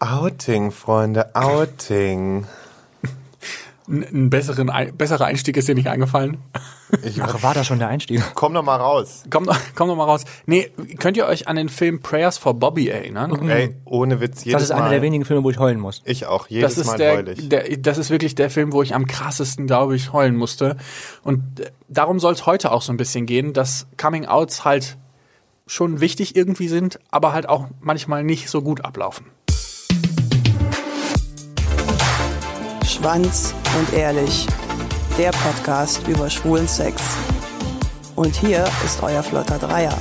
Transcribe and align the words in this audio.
Outing, 0.00 0.70
Freunde, 0.70 1.34
Outing. 1.34 2.46
Ein, 3.88 4.30
besseren, 4.30 4.68
ein, 4.70 4.96
besserer 4.96 5.24
Einstieg 5.24 5.56
ist 5.56 5.66
dir 5.66 5.74
nicht 5.74 5.88
eingefallen? 5.88 6.36
Ich, 7.02 7.22
Ach, 7.22 7.42
war 7.42 7.54
da 7.54 7.64
schon 7.64 7.78
der 7.78 7.88
Einstieg? 7.88 8.22
Komm 8.34 8.54
doch 8.54 8.62
mal 8.62 8.76
raus. 8.76 9.24
Komm, 9.30 9.48
komm 9.74 9.88
doch 9.88 9.96
mal 9.96 10.04
raus. 10.04 10.24
Nee, 10.46 10.70
könnt 10.98 11.16
ihr 11.16 11.26
euch 11.26 11.48
an 11.48 11.56
den 11.56 11.68
Film 11.68 12.00
Prayers 12.00 12.38
for 12.38 12.54
Bobby 12.54 12.88
erinnern? 12.88 13.30
Mhm. 13.30 13.50
Ey, 13.50 13.76
ohne 13.86 14.20
Witz, 14.20 14.44
jedes 14.44 14.52
Das 14.52 14.62
ist 14.62 14.70
einer 14.70 14.90
der 14.90 15.02
wenigen 15.02 15.24
Filme, 15.24 15.42
wo 15.42 15.50
ich 15.50 15.58
heulen 15.58 15.80
muss. 15.80 16.02
Ich 16.04 16.26
auch, 16.26 16.48
jedes 16.48 16.74
das 16.74 16.84
ist 16.84 16.86
Mal 16.86 16.98
der, 16.98 17.16
heul 17.16 17.28
ich. 17.28 17.48
der, 17.48 17.76
das 17.78 17.98
ist 17.98 18.10
wirklich 18.10 18.34
der 18.34 18.50
Film, 18.50 18.72
wo 18.72 18.82
ich 18.82 18.94
am 18.94 19.06
krassesten, 19.06 19.66
glaube 19.66 19.96
ich, 19.96 20.12
heulen 20.12 20.36
musste. 20.36 20.76
Und 21.24 21.42
darum 21.88 22.20
soll 22.20 22.34
es 22.34 22.46
heute 22.46 22.72
auch 22.72 22.82
so 22.82 22.92
ein 22.92 22.98
bisschen 22.98 23.26
gehen, 23.26 23.52
dass 23.52 23.86
Coming 23.96 24.26
Outs 24.26 24.64
halt 24.64 24.96
schon 25.66 26.00
wichtig 26.00 26.36
irgendwie 26.36 26.68
sind, 26.68 27.00
aber 27.10 27.32
halt 27.32 27.48
auch 27.48 27.66
manchmal 27.80 28.22
nicht 28.22 28.48
so 28.48 28.62
gut 28.62 28.84
ablaufen. 28.84 29.26
Schwanz 32.98 33.54
und 33.78 33.92
ehrlich. 33.96 34.46
Der 35.16 35.30
Podcast 35.30 36.06
über 36.08 36.28
schwulen 36.28 36.66
Sex. 36.66 37.00
Und 38.16 38.34
hier 38.34 38.64
ist 38.84 39.00
euer 39.04 39.22
flotter 39.22 39.58
Dreier. 39.58 39.96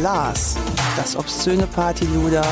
Lars, 0.00 0.56
das 0.96 1.16
obszöne 1.16 1.66
Partyluder, 1.66 2.44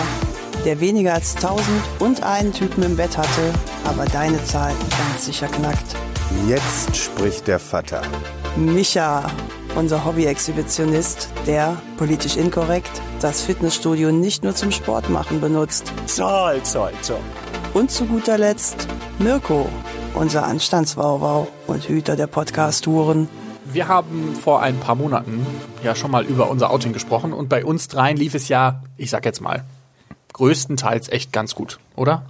der 0.66 0.78
weniger 0.78 1.14
als 1.14 1.34
tausend 1.34 1.82
und 2.00 2.22
einen 2.22 2.52
Typen 2.52 2.82
im 2.82 2.96
Bett 2.96 3.16
hatte, 3.16 3.52
aber 3.84 4.04
deine 4.04 4.44
Zahl 4.44 4.72
ganz 4.90 5.24
sicher 5.24 5.48
knackt. 5.48 5.96
Jetzt 6.46 6.94
spricht 6.94 7.46
der 7.46 7.58
Vater. 7.58 8.02
Micha, 8.56 9.24
unser 9.74 10.04
Hobby-Exhibitionist, 10.04 11.30
der, 11.46 11.78
politisch 11.96 12.36
inkorrekt, 12.36 13.00
das 13.20 13.40
Fitnessstudio 13.40 14.12
nicht 14.12 14.44
nur 14.44 14.54
zum 14.54 14.70
Sport 14.70 15.08
machen 15.08 15.40
benutzt. 15.40 15.94
Zoll, 16.06 16.62
zoll, 16.62 16.92
zoll. 17.00 17.20
Und 17.74 17.90
zu 17.90 18.06
guter 18.06 18.38
Letzt 18.38 18.86
Mirko, 19.18 19.68
unser 20.14 20.46
Anstandswauwau 20.46 21.48
und 21.66 21.88
Hüter 21.88 22.14
der 22.14 22.28
Podcast-Touren. 22.28 23.28
Wir 23.64 23.88
haben 23.88 24.36
vor 24.36 24.62
ein 24.62 24.78
paar 24.78 24.94
Monaten 24.94 25.44
ja 25.82 25.96
schon 25.96 26.12
mal 26.12 26.24
über 26.24 26.48
unser 26.50 26.70
Outing 26.70 26.92
gesprochen 26.92 27.32
und 27.32 27.48
bei 27.48 27.64
uns 27.64 27.88
dreien 27.88 28.16
lief 28.16 28.34
es 28.34 28.46
ja, 28.46 28.80
ich 28.96 29.10
sag 29.10 29.24
jetzt 29.24 29.40
mal, 29.40 29.64
größtenteils 30.34 31.08
echt 31.08 31.32
ganz 31.32 31.56
gut, 31.56 31.80
oder? 31.96 32.24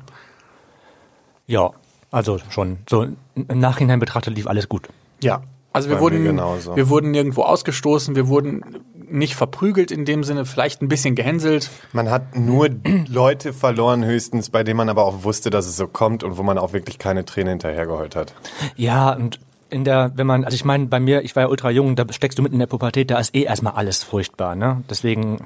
Ja, 1.47 1.73
also 2.11 2.39
schon. 2.49 2.79
So 2.89 3.03
im 3.35 3.59
Nachhinein 3.61 4.01
betrachtet 4.01 4.35
lief 4.35 4.47
alles 4.47 4.71
gut. 4.71 4.89
Ja. 5.23 5.43
Also 5.75 5.91
wir 5.91 5.99
wurden, 5.99 6.23
genauso. 6.23 6.77
wir 6.77 6.89
wurden 6.89 7.11
nirgendwo 7.11 7.43
ausgestoßen, 7.43 8.15
wir 8.15 8.29
wurden 8.29 8.63
nicht 9.11 9.35
verprügelt 9.35 9.91
in 9.91 10.05
dem 10.05 10.23
Sinne, 10.23 10.45
vielleicht 10.45 10.83
ein 10.83 10.89
bisschen 10.89 11.17
gehänselt. 11.17 11.69
Man 11.93 12.11
hat 12.11 12.37
nur 12.39 12.69
Leute 13.09 13.53
verloren 13.53 14.05
höchstens, 14.05 14.51
bei 14.51 14.63
denen 14.63 14.77
man 14.77 14.89
aber 14.89 15.05
auch 15.05 15.25
wusste, 15.25 15.51
dass 15.51 15.67
es 15.67 15.77
so 15.77 15.89
kommt 15.89 16.23
und 16.23 16.39
wo 16.39 16.45
man 16.45 16.59
auch 16.59 16.73
wirklich 16.73 16.99
keine 16.99 17.25
Träne 17.25 17.51
hinterhergeheult 17.51 18.15
hat. 18.15 18.35
Ja, 18.77 19.15
und 19.15 19.41
in 19.69 19.83
der, 19.83 20.13
wenn 20.15 20.29
man, 20.29 20.45
also 20.45 20.55
ich 20.55 20.65
meine, 20.65 20.87
bei 20.87 21.01
mir, 21.01 21.23
ich 21.23 21.35
war 21.35 21.43
ja 21.43 21.49
ultra 21.49 21.71
jung, 21.71 21.97
da 21.97 22.05
steckst 22.09 22.39
du 22.39 22.43
mitten 22.45 22.55
in 22.55 22.61
der 22.61 22.69
Pubertät, 22.69 23.11
da 23.11 23.19
ist 23.19 23.35
eh 23.35 23.43
erstmal 23.43 23.73
alles 23.73 24.05
furchtbar, 24.05 24.55
ne? 24.55 24.85
Deswegen 24.89 25.39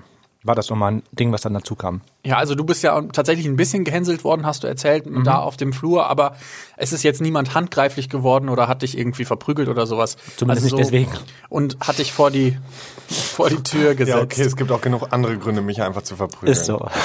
war 0.48 0.56
das 0.56 0.68
nochmal 0.68 0.92
ein 0.92 1.02
Ding, 1.12 1.30
was 1.30 1.42
dann 1.42 1.54
dazu 1.54 1.76
kam. 1.76 2.00
Ja, 2.24 2.38
also 2.38 2.56
du 2.56 2.64
bist 2.64 2.82
ja 2.82 3.00
tatsächlich 3.12 3.46
ein 3.46 3.54
bisschen 3.54 3.84
gehänselt 3.84 4.24
worden, 4.24 4.44
hast 4.44 4.64
du 4.64 4.66
erzählt, 4.66 5.04
da 5.24 5.38
auf 5.38 5.56
dem 5.56 5.72
Flur, 5.72 6.08
aber 6.08 6.34
es 6.76 6.92
ist 6.92 7.04
jetzt 7.04 7.20
niemand 7.20 7.54
handgreiflich 7.54 8.08
geworden 8.08 8.48
oder 8.48 8.66
hat 8.66 8.82
dich 8.82 8.98
irgendwie 8.98 9.24
verprügelt 9.24 9.68
oder 9.68 9.86
sowas. 9.86 10.16
Zumindest 10.36 10.64
also 10.64 10.76
nicht 10.76 10.86
deswegen. 10.86 11.12
Und 11.48 11.78
hat 11.80 11.98
dich 11.98 12.12
vor 12.12 12.30
die, 12.32 12.58
vor 13.08 13.48
die 13.48 13.62
Tür 13.62 13.94
gesetzt. 13.94 14.16
Ja, 14.16 14.22
okay, 14.22 14.42
es 14.42 14.56
gibt 14.56 14.72
auch 14.72 14.80
genug 14.80 15.08
andere 15.10 15.38
Gründe, 15.38 15.62
mich 15.62 15.80
einfach 15.82 16.02
zu 16.02 16.16
verprügeln. 16.16 16.52
Ist 16.52 16.64
so. 16.64 16.88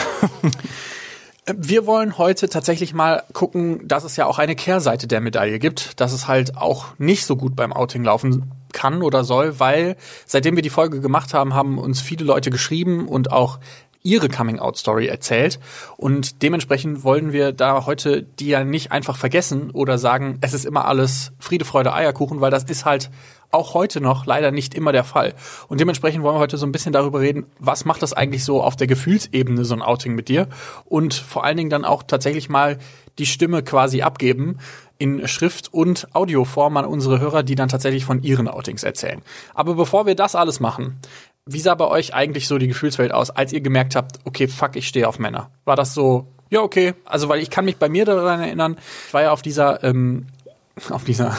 Wir 1.45 1.85
wollen 1.85 2.17
heute 2.17 2.47
tatsächlich 2.47 2.93
mal 2.93 3.23
gucken, 3.33 3.85
dass 3.85 4.05
es 4.05 4.15
ja 4.15 4.25
auch 4.27 4.39
eine 4.39 4.55
Kehrseite 4.55 5.07
der 5.07 5.19
Medaille 5.19 5.59
gibt, 5.59 5.99
dass 5.99 6.13
es 6.13 6.29
halt 6.29 6.55
auch 6.55 6.97
nicht 6.97 7.25
so 7.25 7.35
gut 7.35 7.53
beim 7.57 7.73
Outing 7.73 8.03
laufen 8.05 8.49
kann 8.73 9.01
oder 9.01 9.23
soll, 9.23 9.59
weil 9.59 9.95
seitdem 10.25 10.55
wir 10.55 10.63
die 10.63 10.69
Folge 10.69 10.99
gemacht 10.99 11.33
haben, 11.33 11.53
haben 11.53 11.77
uns 11.77 12.01
viele 12.01 12.25
Leute 12.25 12.49
geschrieben 12.49 13.07
und 13.07 13.31
auch 13.31 13.59
ihre 14.03 14.29
Coming-out-Story 14.29 15.07
erzählt. 15.07 15.59
Und 15.97 16.43
dementsprechend 16.43 17.03
wollen 17.03 17.31
wir 17.31 17.53
da 17.53 17.85
heute 17.85 18.21
die 18.21 18.49
ja 18.49 18.63
nicht 18.63 18.91
einfach 18.91 19.17
vergessen 19.17 19.71
oder 19.71 19.97
sagen, 19.97 20.37
es 20.41 20.53
ist 20.53 20.65
immer 20.65 20.85
alles 20.85 21.31
Friede, 21.39 21.65
Freude, 21.65 21.93
Eierkuchen, 21.93 22.41
weil 22.41 22.51
das 22.51 22.65
ist 22.65 22.85
halt 22.85 23.09
auch 23.53 23.73
heute 23.75 24.01
noch 24.01 24.25
leider 24.25 24.51
nicht 24.51 24.73
immer 24.73 24.91
der 24.91 25.03
Fall. 25.03 25.35
Und 25.67 25.79
dementsprechend 25.79 26.23
wollen 26.23 26.35
wir 26.35 26.39
heute 26.39 26.57
so 26.57 26.65
ein 26.65 26.71
bisschen 26.71 26.91
darüber 26.91 27.21
reden, 27.21 27.45
was 27.59 27.85
macht 27.85 28.01
das 28.01 28.13
eigentlich 28.13 28.43
so 28.43 28.61
auf 28.61 28.75
der 28.75 28.87
Gefühlsebene, 28.87 29.63
so 29.63 29.75
ein 29.75 29.81
Outing 29.81 30.15
mit 30.15 30.27
dir? 30.27 30.47
Und 30.85 31.13
vor 31.13 31.43
allen 31.43 31.57
Dingen 31.57 31.69
dann 31.69 31.85
auch 31.85 32.03
tatsächlich 32.03 32.49
mal 32.49 32.79
die 33.19 33.27
Stimme 33.27 33.61
quasi 33.61 34.01
abgeben 34.01 34.57
in 34.97 35.27
Schrift 35.27 35.71
und 35.71 36.07
Audioform 36.15 36.77
an 36.77 36.85
unsere 36.85 37.19
Hörer, 37.19 37.43
die 37.43 37.55
dann 37.55 37.69
tatsächlich 37.69 38.05
von 38.05 38.23
ihren 38.23 38.47
Outings 38.47 38.83
erzählen. 38.83 39.21
Aber 39.53 39.75
bevor 39.75 40.05
wir 40.05 40.15
das 40.15 40.33
alles 40.33 40.59
machen, 40.59 40.97
wie 41.45 41.59
sah 41.59 41.75
bei 41.75 41.87
euch 41.87 42.13
eigentlich 42.13 42.47
so 42.47 42.57
die 42.57 42.67
Gefühlswelt 42.67 43.11
aus, 43.11 43.29
als 43.29 43.51
ihr 43.53 43.61
gemerkt 43.61 43.95
habt, 43.95 44.19
okay, 44.25 44.47
fuck, 44.47 44.75
ich 44.75 44.87
stehe 44.87 45.07
auf 45.07 45.19
Männer? 45.19 45.51
War 45.65 45.75
das 45.75 45.93
so, 45.93 46.27
ja, 46.49 46.61
okay. 46.61 46.93
Also, 47.05 47.29
weil 47.29 47.39
ich 47.41 47.49
kann 47.49 47.65
mich 47.65 47.77
bei 47.77 47.89
mir 47.89 48.05
daran 48.05 48.39
erinnern, 48.39 48.77
ich 49.07 49.13
war 49.13 49.23
ja 49.23 49.31
auf 49.31 49.41
dieser, 49.41 49.83
ähm, 49.83 50.27
auf 50.89 51.03
dieser 51.03 51.35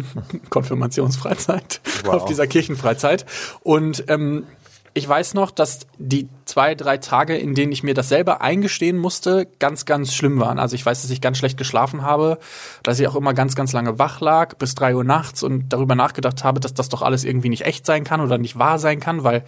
Konfirmationsfreizeit, 0.50 1.80
Wow. 2.04 2.14
auf 2.14 2.24
dieser 2.26 2.46
Kirchenfreizeit. 2.46 3.26
Und 3.62 4.04
ähm, 4.08 4.46
ich 4.94 5.08
weiß 5.08 5.34
noch, 5.34 5.50
dass 5.50 5.86
die 5.98 6.28
zwei, 6.44 6.74
drei 6.74 6.98
Tage, 6.98 7.36
in 7.36 7.54
denen 7.54 7.72
ich 7.72 7.82
mir 7.82 7.94
das 7.94 8.10
selber 8.10 8.42
eingestehen 8.42 8.98
musste, 8.98 9.48
ganz, 9.58 9.86
ganz 9.86 10.14
schlimm 10.14 10.38
waren. 10.38 10.58
Also 10.58 10.74
ich 10.74 10.84
weiß, 10.84 11.02
dass 11.02 11.10
ich 11.10 11.22
ganz 11.22 11.38
schlecht 11.38 11.56
geschlafen 11.56 12.02
habe, 12.02 12.38
dass 12.82 13.00
ich 13.00 13.08
auch 13.08 13.16
immer 13.16 13.32
ganz, 13.32 13.54
ganz 13.54 13.72
lange 13.72 13.98
wach 13.98 14.20
lag, 14.20 14.56
bis 14.56 14.74
drei 14.74 14.94
Uhr 14.94 15.04
nachts 15.04 15.42
und 15.42 15.70
darüber 15.72 15.94
nachgedacht 15.94 16.44
habe, 16.44 16.60
dass 16.60 16.74
das 16.74 16.90
doch 16.90 17.00
alles 17.00 17.24
irgendwie 17.24 17.48
nicht 17.48 17.64
echt 17.64 17.86
sein 17.86 18.04
kann 18.04 18.20
oder 18.20 18.36
nicht 18.36 18.58
wahr 18.58 18.78
sein 18.78 19.00
kann, 19.00 19.24
weil 19.24 19.44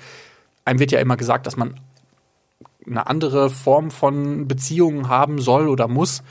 einem 0.65 0.79
wird 0.79 0.93
ja 0.93 1.01
immer 1.01 1.19
gesagt, 1.19 1.47
dass 1.47 1.57
man 1.57 1.79
eine 2.87 3.07
andere 3.07 3.51
Form 3.51 3.91
von 3.91 4.49
Beziehungen 4.49 5.09
haben 5.09 5.41
soll 5.41 5.69
oder 5.69 5.89
muss. 5.89 6.23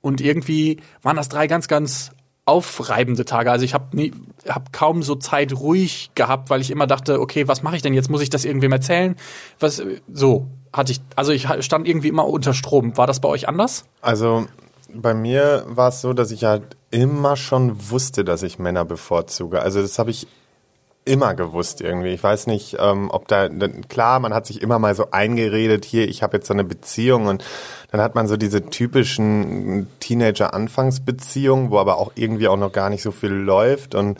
Und 0.00 0.20
irgendwie 0.20 0.80
waren 1.02 1.16
das 1.16 1.28
drei 1.28 1.46
ganz, 1.46 1.68
ganz 1.68 2.12
aufreibende 2.46 3.24
Tage. 3.24 3.50
Also 3.50 3.64
ich 3.64 3.74
habe 3.74 4.12
hab 4.48 4.72
kaum 4.72 5.02
so 5.02 5.16
Zeit 5.16 5.52
ruhig 5.52 6.12
gehabt, 6.14 6.48
weil 6.48 6.60
ich 6.60 6.70
immer 6.70 6.86
dachte, 6.86 7.20
okay, 7.20 7.48
was 7.48 7.62
mache 7.62 7.76
ich 7.76 7.82
denn 7.82 7.92
jetzt? 7.92 8.08
Muss 8.08 8.22
ich 8.22 8.30
das 8.30 8.44
irgendwem 8.44 8.72
erzählen? 8.72 9.16
Was 9.58 9.82
so 10.12 10.46
hatte 10.72 10.92
ich, 10.92 11.00
also 11.16 11.32
ich 11.32 11.48
stand 11.60 11.88
irgendwie 11.88 12.08
immer 12.08 12.26
unter 12.26 12.54
Strom. 12.54 12.96
War 12.96 13.06
das 13.06 13.20
bei 13.20 13.28
euch 13.28 13.48
anders? 13.48 13.84
Also 14.00 14.46
bei 14.94 15.12
mir 15.12 15.64
war 15.68 15.88
es 15.88 16.00
so, 16.00 16.12
dass 16.12 16.30
ich 16.30 16.44
halt 16.44 16.76
immer 16.90 17.36
schon 17.36 17.90
wusste, 17.90 18.24
dass 18.24 18.42
ich 18.44 18.58
Männer 18.58 18.84
bevorzuge. 18.84 19.60
Also 19.60 19.82
das 19.82 19.98
habe 19.98 20.10
ich 20.10 20.28
immer 21.06 21.34
gewusst 21.34 21.80
irgendwie. 21.80 22.10
Ich 22.10 22.22
weiß 22.22 22.46
nicht, 22.48 22.76
ähm, 22.78 23.10
ob 23.10 23.28
da 23.28 23.48
klar, 23.88 24.20
man 24.20 24.34
hat 24.34 24.46
sich 24.46 24.60
immer 24.60 24.78
mal 24.78 24.94
so 24.94 25.10
eingeredet, 25.12 25.84
hier, 25.84 26.06
ich 26.08 26.22
habe 26.22 26.36
jetzt 26.36 26.48
so 26.48 26.52
eine 26.52 26.64
Beziehung 26.64 27.26
und 27.26 27.44
dann 27.90 28.00
hat 28.00 28.14
man 28.14 28.26
so 28.26 28.36
diese 28.36 28.66
typischen 28.66 29.88
Teenager-Anfangsbeziehungen, 30.00 31.70
wo 31.70 31.78
aber 31.78 31.98
auch 31.98 32.12
irgendwie 32.16 32.48
auch 32.48 32.56
noch 32.56 32.72
gar 32.72 32.90
nicht 32.90 33.02
so 33.02 33.12
viel 33.12 33.30
läuft. 33.30 33.94
Und 33.94 34.18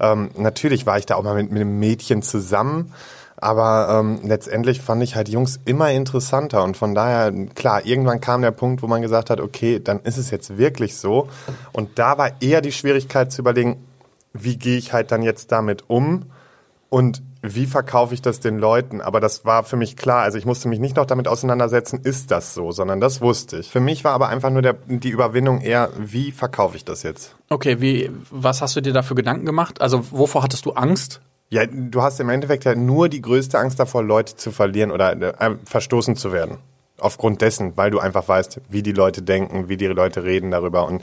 ähm, 0.00 0.30
natürlich 0.36 0.86
war 0.86 0.98
ich 0.98 1.06
da 1.06 1.16
auch 1.16 1.22
mal 1.22 1.34
mit, 1.34 1.52
mit 1.52 1.60
einem 1.60 1.78
Mädchen 1.78 2.22
zusammen. 2.22 2.92
Aber 3.36 3.98
ähm, 3.98 4.20
letztendlich 4.22 4.80
fand 4.80 5.02
ich 5.02 5.16
halt 5.16 5.28
Jungs 5.28 5.58
immer 5.64 5.90
interessanter 5.90 6.62
und 6.62 6.76
von 6.76 6.94
daher, 6.94 7.32
klar, 7.56 7.84
irgendwann 7.84 8.20
kam 8.20 8.40
der 8.40 8.52
Punkt, 8.52 8.82
wo 8.82 8.86
man 8.86 9.02
gesagt 9.02 9.30
hat, 9.30 9.40
okay, 9.40 9.80
dann 9.82 9.98
ist 10.04 10.16
es 10.16 10.30
jetzt 10.30 10.58
wirklich 10.58 10.96
so. 10.96 11.28
Und 11.72 11.98
da 11.98 12.18
war 12.18 12.30
eher 12.40 12.60
die 12.60 12.70
Schwierigkeit 12.70 13.32
zu 13.32 13.42
überlegen, 13.42 13.84
wie 14.32 14.56
gehe 14.56 14.78
ich 14.78 14.92
halt 14.92 15.12
dann 15.12 15.22
jetzt 15.22 15.52
damit 15.52 15.88
um 15.88 16.26
und 16.88 17.22
wie 17.42 17.66
verkaufe 17.66 18.14
ich 18.14 18.22
das 18.22 18.38
den 18.38 18.58
Leuten? 18.58 19.00
Aber 19.00 19.18
das 19.18 19.44
war 19.44 19.64
für 19.64 19.76
mich 19.76 19.96
klar. 19.96 20.22
Also 20.22 20.38
ich 20.38 20.46
musste 20.46 20.68
mich 20.68 20.78
nicht 20.78 20.96
noch 20.96 21.06
damit 21.06 21.26
auseinandersetzen, 21.26 22.00
ist 22.04 22.30
das 22.30 22.54
so, 22.54 22.70
sondern 22.70 23.00
das 23.00 23.20
wusste 23.20 23.58
ich. 23.58 23.68
Für 23.70 23.80
mich 23.80 24.04
war 24.04 24.12
aber 24.12 24.28
einfach 24.28 24.50
nur 24.50 24.62
der, 24.62 24.74
die 24.86 25.10
Überwindung 25.10 25.60
eher, 25.60 25.90
wie 25.98 26.30
verkaufe 26.30 26.76
ich 26.76 26.84
das 26.84 27.02
jetzt? 27.02 27.34
Okay, 27.48 27.80
wie, 27.80 28.10
was 28.30 28.62
hast 28.62 28.76
du 28.76 28.80
dir 28.80 28.92
da 28.92 29.02
für 29.02 29.14
Gedanken 29.16 29.44
gemacht? 29.44 29.80
Also 29.80 30.12
wovor 30.12 30.44
hattest 30.44 30.66
du 30.66 30.72
Angst? 30.72 31.20
Ja, 31.48 31.66
du 31.66 32.02
hast 32.02 32.20
im 32.20 32.28
Endeffekt 32.28 32.64
ja 32.64 32.74
nur 32.74 33.08
die 33.08 33.20
größte 33.20 33.58
Angst 33.58 33.80
davor, 33.80 34.02
Leute 34.02 34.36
zu 34.36 34.52
verlieren 34.52 34.90
oder 34.90 35.12
äh, 35.12 35.56
verstoßen 35.64 36.14
zu 36.16 36.32
werden. 36.32 36.58
Aufgrund 37.02 37.40
dessen, 37.42 37.76
weil 37.76 37.90
du 37.90 37.98
einfach 37.98 38.28
weißt, 38.28 38.60
wie 38.68 38.82
die 38.82 38.92
Leute 38.92 39.22
denken, 39.22 39.68
wie 39.68 39.76
die 39.76 39.86
Leute 39.86 40.22
reden 40.22 40.52
darüber. 40.52 40.86
Und 40.86 41.02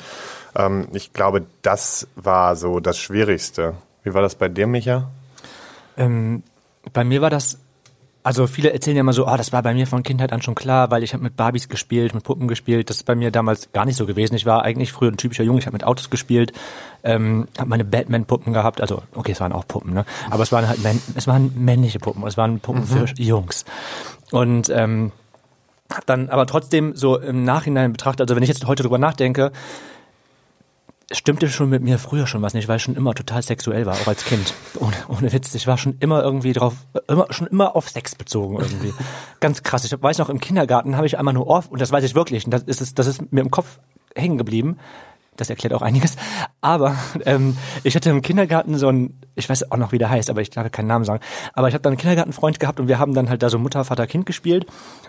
ähm, 0.56 0.88
ich 0.94 1.12
glaube, 1.12 1.46
das 1.62 2.08
war 2.16 2.56
so 2.56 2.80
das 2.80 2.98
Schwierigste. 2.98 3.76
Wie 4.04 4.14
war 4.14 4.22
das 4.22 4.36
bei 4.36 4.48
dir, 4.48 4.66
Micha? 4.66 5.10
Ähm, 5.98 6.44
bei 6.94 7.04
mir 7.04 7.22
war 7.22 7.30
das, 7.30 7.58
also 8.24 8.48
viele 8.48 8.72
erzählen 8.72 8.98
ja 8.98 9.02
immer 9.02 9.14
so, 9.14 9.26
ah, 9.26 9.38
das 9.38 9.52
war 9.52 9.62
bei 9.62 9.74
mir 9.74 9.88
von 9.88 10.04
Kindheit 10.04 10.32
an 10.32 10.42
schon 10.42 10.56
klar, 10.56 10.92
weil 10.92 11.04
ich 11.04 11.14
habe 11.14 11.24
mit 11.24 11.36
Barbies 11.36 11.68
gespielt, 11.68 12.14
mit 12.14 12.24
Puppen 12.24 12.48
gespielt. 12.48 12.90
Das 12.90 12.98
ist 12.98 13.04
bei 13.04 13.16
mir 13.16 13.32
damals 13.32 13.72
gar 13.74 13.86
nicht 13.86 13.98
so 13.98 14.06
gewesen. 14.06 14.36
Ich 14.36 14.46
war 14.46 14.64
eigentlich 14.64 14.92
früher 14.92 15.12
ein 15.12 15.18
typischer 15.18 15.44
Junge, 15.44 15.60
ich 15.60 15.66
habe 15.66 15.76
mit 15.76 15.84
Autos 15.84 16.10
gespielt, 16.10 16.54
ähm, 17.04 17.48
habe 17.58 17.70
meine 17.70 17.84
Batman-Puppen 17.86 18.54
gehabt. 18.54 18.82
Also, 18.82 19.04
okay, 19.16 19.34
es 19.34 19.42
waren 19.42 19.52
auch 19.52 19.68
Puppen, 19.68 19.94
ne? 19.94 20.06
Aber 20.30 20.44
es 20.44 20.52
waren 20.52 20.68
halt, 20.68 20.80
es 21.16 21.28
waren 21.28 21.52
männliche 21.58 22.00
Puppen, 22.00 22.26
es 22.26 22.38
waren 22.38 22.62
Puppen 22.62 22.86
für 22.86 23.06
Jungs. 23.18 23.66
Und 24.32 24.70
ähm, 24.70 25.12
dann 26.06 26.30
aber 26.30 26.46
trotzdem 26.46 26.96
so 26.96 27.18
im 27.18 27.44
Nachhinein 27.44 27.92
betrachtet, 27.92 28.22
also 28.22 28.36
wenn 28.36 28.44
ich 28.44 28.50
jetzt 28.50 28.66
heute 28.68 28.84
drüber 28.84 28.98
nachdenke, 28.98 29.52
stimmte 31.12 31.50
schon 31.50 31.70
mit 31.70 31.82
mir 31.82 31.98
früher 31.98 32.28
schon 32.28 32.42
was 32.42 32.54
nicht, 32.54 32.68
weil 32.68 32.78
ich 32.78 32.84
schon 32.84 32.96
immer 32.96 33.14
total 33.14 33.42
sexuell 33.42 33.86
war, 33.86 33.96
auch 33.96 34.08
als 34.08 34.26
Kind. 34.26 34.54
Ohne, 34.80 34.96
ohne 35.08 35.32
Witz, 35.34 35.56
ich 35.56 35.66
war 35.66 35.78
schon 35.78 35.98
immer 36.00 36.22
irgendwie 36.22 36.54
drauf, 36.54 36.76
immer, 37.08 37.28
schon 37.32 37.48
immer 37.48 37.76
auf 37.76 37.90
Sex 37.90 38.16
bezogen 38.16 38.58
irgendwie. 38.60 38.94
Ganz 39.40 39.64
krass. 39.64 39.86
Ich 39.86 40.02
weiß 40.02 40.20
noch, 40.20 40.30
im 40.30 40.40
Kindergarten 40.40 40.96
habe 40.96 41.08
ich 41.08 41.18
einmal 41.18 41.34
nur 41.34 41.48
Ohr, 41.48 41.64
und 41.70 41.82
das 41.82 41.92
weiß 41.92 42.04
ich 42.04 42.16
wirklich, 42.16 42.46
und 42.46 42.52
das 42.52 42.64
ist, 42.64 43.00
das 43.00 43.08
ist 43.08 43.32
mir 43.32 43.42
im 43.42 43.52
Kopf 43.52 43.80
hängen 44.16 44.38
geblieben. 44.38 44.78
Das 45.40 45.50
erklärt 45.50 45.74
auch 45.74 45.82
einiges. 45.82 46.16
Aber 46.62 46.96
ähm, 47.26 47.58
ich 47.84 47.96
hatte 47.96 48.10
im 48.10 48.22
Kindergarten 48.22 48.78
so 48.78 48.90
ein, 48.90 49.20
ich 49.36 49.50
weiß 49.50 49.72
auch 49.72 49.78
noch, 49.78 49.92
wie 49.92 49.98
der 49.98 50.10
heißt, 50.10 50.30
aber 50.30 50.42
ich 50.42 50.50
darf 50.50 50.70
keinen 50.72 50.88
Namen 50.88 51.06
sagen. 51.06 51.22
Aber 51.54 51.68
ich 51.68 51.74
habe 51.74 51.82
dann 51.82 51.92
einen 51.92 51.98
Kindergartenfreund 51.98 52.60
gehabt 52.60 52.80
und 52.80 52.88
wir 52.88 53.00
haben 53.00 53.14
dann 53.14 53.30
halt 53.30 53.42
da 53.42 53.50
so 53.50 53.58
Mutter, 53.58 53.86
Vater, 53.86 54.08
Kind 54.08 54.26
gespielt. 54.26 54.66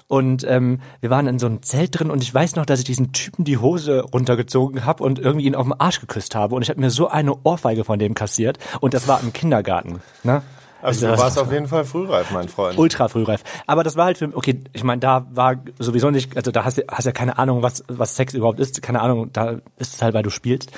Und 0.06 0.44
ähm, 0.48 0.80
wir 1.00 1.10
waren 1.10 1.26
in 1.26 1.38
so 1.38 1.46
einem 1.46 1.62
Zelt 1.62 1.98
drin 1.98 2.10
und 2.10 2.22
ich 2.22 2.32
weiß 2.32 2.56
noch, 2.56 2.66
dass 2.66 2.78
ich 2.78 2.84
diesen 2.84 3.12
Typen 3.12 3.44
die 3.44 3.58
Hose 3.58 4.02
runtergezogen 4.02 4.84
habe 4.84 5.02
und 5.02 5.18
irgendwie 5.18 5.46
ihn 5.46 5.54
auf 5.54 5.66
den 5.66 5.78
Arsch 5.78 6.00
geküsst 6.00 6.34
habe. 6.34 6.54
Und 6.54 6.62
ich 6.62 6.70
habe 6.70 6.80
mir 6.80 6.90
so 6.90 7.08
eine 7.08 7.34
Ohrfeige 7.44 7.84
von 7.84 7.98
dem 7.98 8.14
kassiert. 8.14 8.58
Und 8.80 8.94
das 8.94 9.08
war 9.08 9.20
im 9.22 9.32
Kindergarten. 9.32 10.00
Ne? 10.22 10.42
Also 10.82 11.06
du 11.06 11.18
warst 11.18 11.38
auf 11.38 11.52
jeden 11.52 11.68
Fall 11.68 11.84
frühreif, 11.84 12.30
mein 12.30 12.48
Freund. 12.48 12.78
Ultra 12.78 13.08
frühreif. 13.08 13.42
Aber 13.66 13.84
das 13.84 13.96
war 13.96 14.06
halt 14.06 14.18
für 14.18 14.30
okay, 14.34 14.62
ich 14.72 14.84
meine, 14.84 15.00
da 15.00 15.26
war 15.30 15.56
sowieso 15.78 16.10
nicht, 16.10 16.36
also 16.36 16.50
da 16.50 16.64
hast 16.64 16.78
du 16.78 16.82
hast 16.88 17.04
ja 17.04 17.12
keine 17.12 17.38
Ahnung, 17.38 17.62
was 17.62 17.84
was 17.88 18.16
Sex 18.16 18.34
überhaupt 18.34 18.60
ist, 18.60 18.80
keine 18.82 19.00
Ahnung, 19.00 19.30
da 19.32 19.56
ist 19.76 19.94
es 19.94 20.02
halt, 20.02 20.14
weil 20.14 20.22
du 20.22 20.30
spielst. 20.30 20.70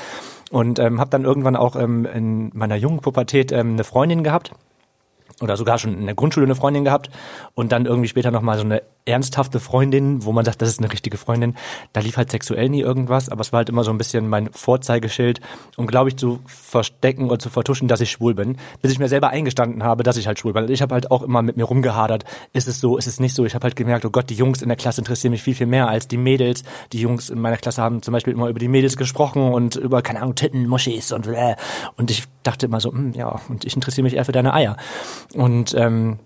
Und 0.50 0.78
ähm, 0.78 1.00
habe 1.00 1.10
dann 1.10 1.24
irgendwann 1.24 1.56
auch 1.56 1.76
ähm, 1.76 2.04
in 2.04 2.50
meiner 2.54 2.76
jungen 2.76 3.00
Pubertät 3.00 3.52
ähm, 3.52 3.72
eine 3.72 3.84
Freundin 3.84 4.22
gehabt 4.22 4.52
oder 5.42 5.56
sogar 5.56 5.78
schon 5.78 5.98
in 5.98 6.06
der 6.06 6.14
Grundschule 6.14 6.46
eine 6.46 6.54
Freundin 6.54 6.84
gehabt 6.84 7.10
und 7.54 7.72
dann 7.72 7.86
irgendwie 7.86 8.08
später 8.08 8.30
noch 8.30 8.42
mal 8.42 8.56
so 8.56 8.64
eine 8.64 8.82
ernsthafte 9.04 9.58
Freundin, 9.58 10.24
wo 10.24 10.32
man 10.32 10.44
sagt, 10.44 10.62
das 10.62 10.68
ist 10.68 10.78
eine 10.78 10.92
richtige 10.92 11.16
Freundin. 11.16 11.56
Da 11.92 12.00
lief 12.00 12.16
halt 12.16 12.30
sexuell 12.30 12.68
nie 12.68 12.80
irgendwas, 12.80 13.28
aber 13.28 13.40
es 13.40 13.52
war 13.52 13.58
halt 13.58 13.68
immer 13.68 13.82
so 13.82 13.90
ein 13.90 13.98
bisschen 13.98 14.28
mein 14.28 14.52
Vorzeigeschild, 14.52 15.40
um, 15.76 15.86
glaube 15.86 16.10
ich, 16.10 16.16
zu 16.16 16.38
verstecken 16.46 17.26
oder 17.26 17.38
zu 17.38 17.50
vertuschen, 17.50 17.88
dass 17.88 18.00
ich 18.00 18.12
schwul 18.12 18.34
bin, 18.34 18.58
bis 18.80 18.92
ich 18.92 18.98
mir 18.98 19.08
selber 19.08 19.30
eingestanden 19.30 19.82
habe, 19.82 20.04
dass 20.04 20.16
ich 20.16 20.28
halt 20.28 20.38
schwul 20.38 20.52
bin. 20.52 20.70
Ich 20.70 20.82
habe 20.82 20.94
halt 20.94 21.10
auch 21.10 21.22
immer 21.22 21.42
mit 21.42 21.56
mir 21.56 21.64
rumgehadert, 21.64 22.24
ist 22.52 22.68
es 22.68 22.80
so, 22.80 22.96
ist 22.96 23.08
es 23.08 23.18
nicht 23.18 23.34
so. 23.34 23.44
Ich 23.44 23.54
habe 23.54 23.64
halt 23.64 23.74
gemerkt, 23.74 24.04
oh 24.04 24.10
Gott, 24.10 24.30
die 24.30 24.34
Jungs 24.34 24.62
in 24.62 24.68
der 24.68 24.76
Klasse 24.76 25.00
interessieren 25.00 25.32
mich 25.32 25.42
viel, 25.42 25.54
viel 25.54 25.66
mehr 25.66 25.88
als 25.88 26.06
die 26.06 26.16
Mädels. 26.16 26.62
Die 26.92 27.00
Jungs 27.00 27.28
in 27.28 27.40
meiner 27.40 27.56
Klasse 27.56 27.82
haben 27.82 28.02
zum 28.02 28.12
Beispiel 28.12 28.32
immer 28.32 28.48
über 28.48 28.60
die 28.60 28.68
Mädels 28.68 28.96
gesprochen 28.96 29.52
und 29.52 29.74
über, 29.74 30.02
keine 30.02 30.22
Ahnung, 30.22 30.36
Titten, 30.36 30.68
Moschis 30.68 31.10
und 31.10 31.26
äh. 31.26 31.56
Und 31.96 32.10
ich 32.10 32.24
dachte 32.44 32.66
immer 32.66 32.80
so, 32.80 32.92
hm, 32.92 33.12
ja, 33.14 33.40
und 33.48 33.64
ich 33.64 33.74
interessiere 33.74 34.04
mich 34.04 34.14
eher 34.14 34.24
für 34.24 34.32
deine 34.32 34.54
Eier. 34.54 34.76
Und 35.34 35.74
ähm, 35.74 36.18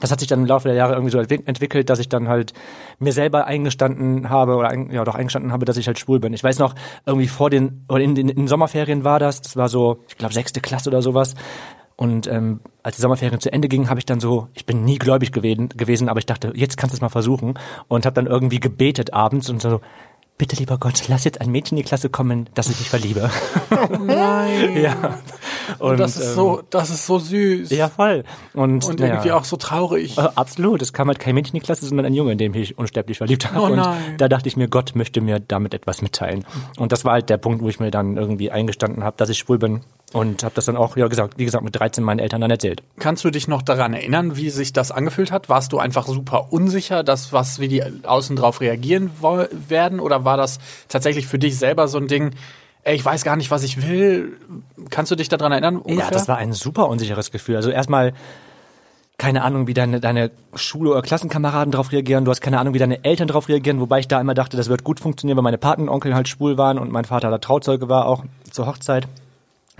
das 0.00 0.10
hat 0.10 0.20
sich 0.20 0.28
dann 0.28 0.40
im 0.40 0.46
Laufe 0.46 0.68
der 0.68 0.76
Jahre 0.76 0.94
irgendwie 0.94 1.12
so 1.12 1.18
entwickelt, 1.18 1.88
dass 1.90 1.98
ich 1.98 2.08
dann 2.08 2.28
halt 2.28 2.52
mir 2.98 3.12
selber 3.12 3.46
eingestanden 3.46 4.28
habe 4.28 4.56
oder 4.56 4.68
ein, 4.68 4.90
ja 4.90 5.04
doch 5.04 5.14
eingestanden 5.14 5.52
habe, 5.52 5.64
dass 5.64 5.76
ich 5.76 5.86
halt 5.86 5.98
schwul 5.98 6.20
bin. 6.20 6.32
Ich 6.32 6.42
weiß 6.42 6.58
noch, 6.58 6.74
irgendwie 7.06 7.28
vor 7.28 7.50
den 7.50 7.84
oder 7.88 8.02
in 8.02 8.14
den 8.14 8.28
in 8.28 8.48
Sommerferien 8.48 9.04
war 9.04 9.18
das, 9.18 9.42
das 9.42 9.56
war 9.56 9.68
so, 9.68 9.98
ich 10.08 10.18
glaube 10.18 10.34
sechste 10.34 10.60
Klasse 10.60 10.90
oder 10.90 11.02
sowas. 11.02 11.34
Und 11.96 12.26
ähm, 12.26 12.58
als 12.82 12.96
die 12.96 13.02
Sommerferien 13.02 13.38
zu 13.38 13.52
Ende 13.52 13.68
gingen, 13.68 13.88
habe 13.88 14.00
ich 14.00 14.06
dann 14.06 14.18
so, 14.18 14.48
ich 14.52 14.66
bin 14.66 14.84
nie 14.84 14.98
gläubig 14.98 15.30
gewesen, 15.30 15.68
gewesen 15.68 16.08
aber 16.08 16.18
ich 16.18 16.26
dachte, 16.26 16.52
jetzt 16.56 16.76
kannst 16.76 16.92
du 16.92 16.96
es 16.96 17.00
mal 17.00 17.08
versuchen 17.08 17.54
und 17.86 18.04
habe 18.04 18.14
dann 18.14 18.26
irgendwie 18.26 18.58
gebetet 18.58 19.12
abends 19.12 19.48
und 19.48 19.62
so, 19.62 19.80
bitte 20.36 20.56
lieber 20.56 20.78
Gott, 20.78 21.04
lass 21.08 21.24
jetzt 21.24 21.40
ein 21.40 21.50
Mädchen 21.50 21.78
in 21.78 21.82
die 21.82 21.88
Klasse 21.88 22.08
kommen, 22.08 22.48
dass 22.54 22.68
ich 22.68 22.78
dich 22.78 22.90
verliebe. 22.90 23.30
Nein. 24.04 24.76
ja. 24.76 25.18
Und, 25.78 25.98
das 25.98 26.16
ist 26.16 26.28
ähm, 26.28 26.34
so, 26.34 26.62
das 26.70 26.90
ist 26.90 27.06
so 27.06 27.18
süß. 27.18 27.70
Ja, 27.70 27.88
voll. 27.88 28.24
Und, 28.52 28.84
Und 28.84 29.00
naja. 29.00 29.14
irgendwie 29.14 29.32
auch 29.32 29.44
so 29.44 29.56
traurig. 29.56 30.18
Äh, 30.18 30.28
Absolut, 30.34 30.82
es 30.82 30.92
kam 30.92 31.08
halt 31.08 31.18
kein 31.18 31.34
Mädchen 31.34 31.54
in 31.54 31.60
die 31.60 31.64
Klasse, 31.64 31.86
sondern 31.86 32.06
ein 32.06 32.14
Junge, 32.14 32.32
in 32.32 32.38
dem 32.38 32.54
ich 32.54 32.76
unsterblich 32.76 33.18
verliebt 33.18 33.50
habe. 33.50 33.60
Oh 33.60 33.66
und 33.66 33.76
nein. 33.76 34.16
da 34.18 34.28
dachte 34.28 34.48
ich 34.48 34.56
mir, 34.56 34.68
Gott 34.68 34.92
möchte 34.94 35.20
mir 35.20 35.40
damit 35.40 35.72
etwas 35.74 36.02
mitteilen. 36.02 36.44
Und 36.78 36.92
das 36.92 37.04
war 37.04 37.12
halt 37.12 37.30
der 37.30 37.38
Punkt, 37.38 37.62
wo 37.62 37.68
ich 37.68 37.80
mir 37.80 37.90
dann 37.90 38.16
irgendwie 38.16 38.50
eingestanden 38.50 39.04
habe, 39.04 39.16
dass 39.16 39.28
ich 39.28 39.38
schwul 39.38 39.58
bin. 39.58 39.82
Und 40.14 40.44
habe 40.44 40.54
das 40.54 40.66
dann 40.66 40.76
auch, 40.76 40.96
ja 40.96 41.08
gesagt, 41.08 41.38
wie 41.38 41.44
gesagt, 41.44 41.64
mit 41.64 41.74
13 41.74 42.04
meinen 42.04 42.20
Eltern 42.20 42.40
dann 42.40 42.50
erzählt. 42.50 42.84
Kannst 43.00 43.24
du 43.24 43.30
dich 43.30 43.48
noch 43.48 43.62
daran 43.62 43.94
erinnern, 43.94 44.36
wie 44.36 44.48
sich 44.48 44.72
das 44.72 44.92
angefühlt 44.92 45.32
hat? 45.32 45.48
Warst 45.48 45.72
du 45.72 45.80
einfach 45.80 46.06
super 46.06 46.52
unsicher, 46.52 47.02
dass 47.02 47.32
was, 47.32 47.58
wie 47.58 47.66
die 47.66 47.82
außen 48.04 48.36
drauf 48.36 48.60
reagieren 48.60 49.10
werden? 49.68 49.98
Oder 49.98 50.24
war 50.24 50.36
das 50.36 50.60
tatsächlich 50.88 51.26
für 51.26 51.40
dich 51.40 51.58
selber 51.58 51.88
so 51.88 51.98
ein 51.98 52.06
Ding, 52.06 52.30
ey, 52.84 52.94
ich 52.94 53.04
weiß 53.04 53.24
gar 53.24 53.34
nicht, 53.34 53.50
was 53.50 53.64
ich 53.64 53.82
will? 53.82 54.36
Kannst 54.88 55.10
du 55.10 55.16
dich 55.16 55.28
daran 55.28 55.50
erinnern? 55.50 55.78
Ungefähr? 55.78 56.04
Ja, 56.04 56.10
das 56.10 56.28
war 56.28 56.36
ein 56.36 56.52
super 56.52 56.88
unsicheres 56.88 57.32
Gefühl. 57.32 57.56
Also 57.56 57.70
erstmal 57.70 58.12
keine 59.18 59.42
Ahnung, 59.42 59.66
wie 59.66 59.74
deine, 59.74 60.00
deine 60.00 60.30
Schule- 60.54 60.90
oder 60.90 61.02
Klassenkameraden 61.02 61.72
drauf 61.72 61.92
reagieren. 61.92 62.24
Du 62.24 62.30
hast 62.30 62.40
keine 62.40 62.58
Ahnung, 62.58 62.74
wie 62.74 62.78
deine 62.78 63.04
Eltern 63.04 63.28
drauf 63.28 63.48
reagieren. 63.48 63.80
Wobei 63.80 64.00
ich 64.00 64.08
da 64.08 64.20
immer 64.20 64.34
dachte, 64.34 64.56
das 64.56 64.68
wird 64.68 64.84
gut 64.84 65.00
funktionieren, 65.00 65.36
weil 65.36 65.44
meine 65.44 65.58
Patenonkel 65.58 66.14
halt 66.14 66.28
schwul 66.28 66.58
waren 66.58 66.78
und 66.78 66.90
mein 66.90 67.04
Vater 67.04 67.30
da 67.30 67.38
Trauzeuge 67.38 67.88
war, 67.88 68.06
auch 68.06 68.24
zur 68.50 68.66
Hochzeit. 68.66 69.06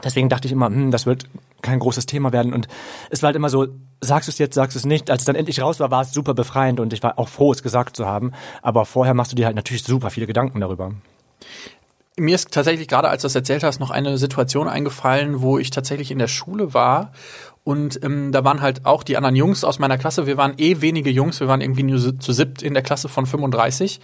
Deswegen 0.02 0.28
dachte 0.28 0.46
ich 0.46 0.52
immer, 0.52 0.66
hm, 0.66 0.90
das 0.90 1.06
wird 1.06 1.26
kein 1.62 1.78
großes 1.78 2.06
Thema 2.06 2.32
werden. 2.32 2.52
Und 2.52 2.68
es 3.10 3.22
war 3.22 3.28
halt 3.28 3.36
immer 3.36 3.48
so, 3.48 3.66
sagst 4.00 4.28
du 4.28 4.30
es 4.30 4.38
jetzt, 4.38 4.54
sagst 4.54 4.74
du 4.74 4.78
es 4.78 4.84
nicht. 4.84 5.10
Als 5.10 5.22
es 5.22 5.26
dann 5.26 5.36
endlich 5.36 5.60
raus 5.60 5.80
war, 5.80 5.90
war 5.90 6.02
es 6.02 6.12
super 6.12 6.34
befreiend 6.34 6.80
und 6.80 6.92
ich 6.92 7.02
war 7.02 7.18
auch 7.18 7.28
froh, 7.28 7.52
es 7.52 7.62
gesagt 7.62 7.96
zu 7.96 8.06
haben. 8.06 8.32
Aber 8.62 8.84
vorher 8.84 9.14
machst 9.14 9.32
du 9.32 9.36
dir 9.36 9.46
halt 9.46 9.56
natürlich 9.56 9.84
super 9.84 10.10
viele 10.10 10.26
Gedanken 10.26 10.60
darüber. 10.60 10.92
Mir 12.16 12.34
ist 12.34 12.52
tatsächlich 12.52 12.86
gerade, 12.86 13.08
als 13.08 13.22
du 13.22 13.26
das 13.26 13.34
erzählt 13.34 13.64
hast, 13.64 13.80
noch 13.80 13.90
eine 13.90 14.18
Situation 14.18 14.68
eingefallen, 14.68 15.40
wo 15.40 15.58
ich 15.58 15.70
tatsächlich 15.70 16.12
in 16.12 16.18
der 16.18 16.28
Schule 16.28 16.72
war 16.72 17.10
und 17.64 18.04
ähm, 18.04 18.30
da 18.30 18.44
waren 18.44 18.60
halt 18.60 18.84
auch 18.84 19.02
die 19.02 19.16
anderen 19.16 19.36
Jungs 19.36 19.64
aus 19.64 19.78
meiner 19.78 19.96
Klasse. 19.96 20.26
Wir 20.26 20.36
waren 20.36 20.52
eh 20.58 20.82
wenige 20.82 21.10
Jungs, 21.10 21.40
wir 21.40 21.48
waren 21.48 21.62
irgendwie 21.62 21.82
nur 21.82 22.20
zu 22.20 22.32
siebt 22.32 22.62
in 22.62 22.74
der 22.74 22.82
Klasse 22.82 23.08
von 23.08 23.24
35 23.24 24.00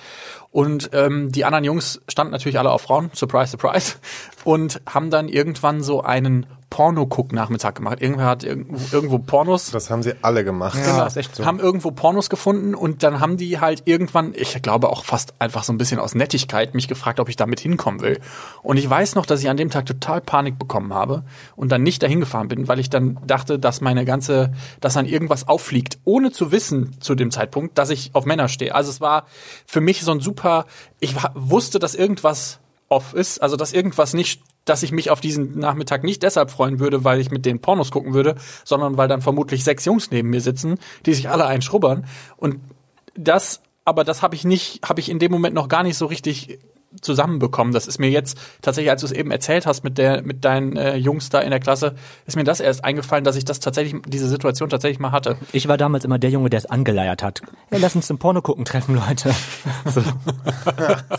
und 0.51 0.91
ähm, 0.93 1.31
die 1.31 1.45
anderen 1.45 1.65
Jungs 1.65 2.01
standen 2.09 2.33
natürlich 2.33 2.59
alle 2.59 2.71
auf 2.71 2.83
Frauen, 2.83 3.11
surprise, 3.15 3.51
surprise, 3.51 3.97
und 4.45 4.81
haben 4.87 5.11
dann 5.11 5.29
irgendwann 5.29 5.83
so 5.83 6.03
einen 6.03 6.47
Porno-Guck-Nachmittag 6.71 7.75
gemacht. 7.75 8.01
Irgendwer 8.01 8.27
hat 8.27 8.45
irgendwo, 8.45 8.79
irgendwo 8.95 9.19
Pornos 9.19 9.73
Das 9.73 9.91
haben 9.91 10.05
sie 10.05 10.15
alle 10.23 10.45
gemacht. 10.45 10.79
Ja, 10.79 11.05
ist 11.05 11.17
echt 11.17 11.35
so. 11.35 11.45
haben 11.45 11.59
irgendwo 11.59 11.91
Pornos 11.91 12.31
gefunden 12.31 12.77
und 12.77 13.03
dann 13.03 13.19
haben 13.21 13.37
die 13.37 13.61
halt 13.61 13.83
irgendwann, 13.87 14.33
ich 14.35 14.63
glaube 14.63 14.89
auch 14.89 15.05
fast 15.05 15.35
einfach 15.41 15.65
so 15.65 15.73
ein 15.73 15.79
bisschen 15.79 15.99
aus 15.99 16.15
Nettigkeit, 16.15 16.75
mich 16.75 16.87
gefragt, 16.87 17.19
ob 17.19 17.29
ich 17.29 17.37
damit 17.37 17.59
hinkommen 17.59 18.01
will. 18.01 18.21
Und 18.63 18.77
ich 18.77 18.89
weiß 18.89 19.17
noch, 19.17 19.27
dass 19.27 19.41
ich 19.41 19.51
an 19.51 19.57
dem 19.57 19.71
Tag 19.71 19.87
total 19.87 20.21
Panik 20.21 20.59
bekommen 20.59 20.95
habe 20.95 21.25
und 21.57 21.73
dann 21.73 21.83
nicht 21.83 22.03
dahin 22.03 22.21
gefahren 22.21 22.47
bin, 22.47 22.69
weil 22.69 22.79
ich 22.79 22.89
dann 22.89 23.19
dachte, 23.27 23.59
dass 23.59 23.81
meine 23.81 24.05
ganze, 24.05 24.53
dass 24.81 24.95
dann 24.95 25.07
irgendwas 25.07 25.49
auffliegt, 25.49 25.99
ohne 26.05 26.31
zu 26.31 26.53
wissen 26.53 26.97
zu 27.01 27.17
dem 27.17 27.33
Zeitpunkt, 27.33 27.79
dass 27.79 27.91
ich 27.91 28.11
auf 28.15 28.25
Männer 28.25 28.47
stehe. 28.49 28.75
Also 28.75 28.91
es 28.91 29.01
war 29.01 29.27
für 29.67 29.81
mich 29.81 30.03
so 30.03 30.13
ein 30.13 30.21
super, 30.21 30.40
ich 31.01 31.17
wa- 31.17 31.33
wusste, 31.35 31.79
dass 31.79 31.95
irgendwas 31.95 32.61
off 32.89 33.15
ist, 33.15 33.41
also 33.43 33.57
dass 33.57 33.73
irgendwas 33.73 34.15
nicht, 34.15 34.43
dass 34.65 34.83
ich 34.83 34.93
mich 34.93 35.11
auf 35.11 35.21
diesen 35.21 35.59
Nachmittag 35.59 36.03
nicht 36.05 36.23
deshalb 36.23 36.51
freuen 36.51 36.81
würde, 36.81 37.05
weil 37.05 37.21
ich 37.21 37.31
mit 37.31 37.47
den 37.47 37.61
Pornos 37.61 37.91
gucken 37.91 38.15
würde, 38.15 38.35
sondern 38.65 38.97
weil 38.97 39.09
dann 39.09 39.23
vermutlich 39.23 39.65
sechs 39.65 39.85
Jungs 39.85 40.11
neben 40.11 40.31
mir 40.31 40.41
sitzen, 40.41 40.79
die 41.07 41.15
sich 41.15 41.29
alle 41.29 41.47
einschrubbern. 41.47 42.07
Und 42.37 42.61
das, 43.15 43.63
aber 43.85 44.05
das 44.05 44.23
habe 44.23 44.35
ich 44.35 44.45
nicht, 44.45 44.81
habe 44.89 45.01
ich 45.01 45.09
in 45.09 45.19
dem 45.19 45.33
Moment 45.33 45.55
noch 45.55 45.69
gar 45.69 45.83
nicht 45.83 45.97
so 45.97 46.07
richtig 46.07 46.59
zusammenbekommen. 47.01 47.73
Das 47.73 47.87
ist 47.87 47.99
mir 47.99 48.11
jetzt 48.11 48.39
tatsächlich, 48.63 48.91
als 48.91 49.01
du 49.03 49.07
es 49.07 49.13
eben 49.13 49.31
erzählt 49.31 49.67
hast 49.67 49.85
mit 49.85 49.97
der, 49.99 50.23
mit 50.23 50.45
deinen 50.45 50.77
äh, 50.77 50.97
Jungs 50.97 51.29
da 51.31 51.41
in 51.41 51.51
der 51.51 51.61
Klasse, 51.61 51.95
ist 52.27 52.37
mir 52.37 52.45
das 52.45 52.61
erst 52.61 52.85
eingefallen, 52.85 53.25
dass 53.25 53.37
ich 53.37 53.45
das 53.45 53.61
tatsächlich, 53.61 54.03
diese 54.07 54.29
Situation 54.29 54.69
tatsächlich 54.69 54.99
mal 54.99 55.13
hatte. 55.13 55.37
Ich 55.53 55.69
war 55.69 55.77
damals 55.77 56.05
immer 56.05 56.19
der 56.19 56.31
Junge, 56.31 56.51
der 56.51 56.59
es 56.59 56.67
angeleiert 56.67 57.23
hat. 57.23 57.43
Ja, 57.71 57.79
lass 57.79 57.95
uns 57.95 58.07
zum 58.07 58.19
Porno 58.19 58.43
gucken 58.43 58.65
treffen, 58.65 58.95
Leute. 58.97 59.33
So. 59.87 60.03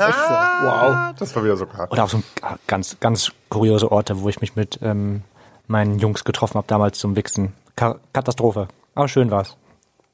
Wow. 0.02 1.14
Das 1.18 1.36
war 1.36 1.44
wieder 1.44 1.58
so 1.58 1.66
klar. 1.66 1.88
Oder 1.92 2.04
auch 2.04 2.10
so 2.10 2.18
ein- 2.18 2.24
ah, 2.42 2.56
ganz, 2.68 2.98
ganz 3.00 3.32
kuriose 3.50 3.92
Orte, 3.92 4.22
wo 4.22 4.30
ich 4.30 4.42
mich 4.42 4.56
mit 4.56 4.80
ähm, 4.82 5.24
meinen 5.68 6.00
Jungs 6.00 6.24
getroffen 6.24 6.56
habe, 6.56 6.68
damals 6.68 7.00
zum 7.00 7.16
Wichsen. 7.16 7.54
Ka 7.76 7.98
Katastrophe. 8.14 8.68
Aber 8.96 9.08
schön 9.08 9.32
war's. 9.32 9.58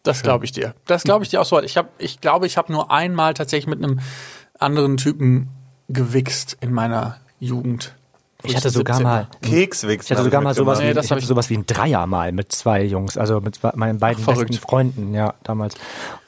Das 0.03 0.23
glaube 0.23 0.45
ich 0.45 0.53
dir. 0.53 0.73
Das 0.85 1.03
glaube 1.03 1.25
ich 1.25 1.29
dir 1.29 1.41
auch 1.41 1.45
so. 1.45 1.61
Ich 1.61 1.75
habe, 1.75 1.89
ich 1.97 2.21
glaube, 2.21 2.45
ich 2.47 2.55
habe 2.57 2.71
nur 2.71 2.91
einmal 2.91 3.33
tatsächlich 3.33 3.67
mit 3.67 3.83
einem 3.83 3.99
anderen 4.59 4.97
Typen 4.97 5.49
gewichst 5.89 6.57
in 6.61 6.73
meiner 6.73 7.17
Jugend. 7.39 7.93
Ich 8.43 8.55
hatte 8.55 8.69
so 8.69 8.79
sogar 8.79 8.97
17 8.97 9.03
mal, 9.11 9.27
war. 9.31 9.39
Kekswichsen. 9.41 10.05
ich 10.05 10.11
hatte 10.11 10.23
sogar 10.23 10.41
mal 10.41 10.53
sowas, 10.53 10.79
wie, 10.79 10.83
Nee, 10.85 10.93
das 10.93 11.05
ich 11.05 11.11
hatte 11.11 11.21
ich- 11.21 11.27
sowas 11.27 11.49
wie 11.49 11.57
ein 11.57 11.65
Dreier 11.65 12.05
mal 12.05 12.31
mit 12.31 12.51
zwei 12.51 12.83
Jungs, 12.83 13.17
also 13.17 13.41
mit 13.41 13.55
zwei, 13.55 13.71
meinen 13.75 13.97
beiden 13.99 14.23
Ach, 14.27 14.35
besten 14.35 14.53
Freunden, 14.53 15.13
ja, 15.15 15.33
damals. 15.43 15.73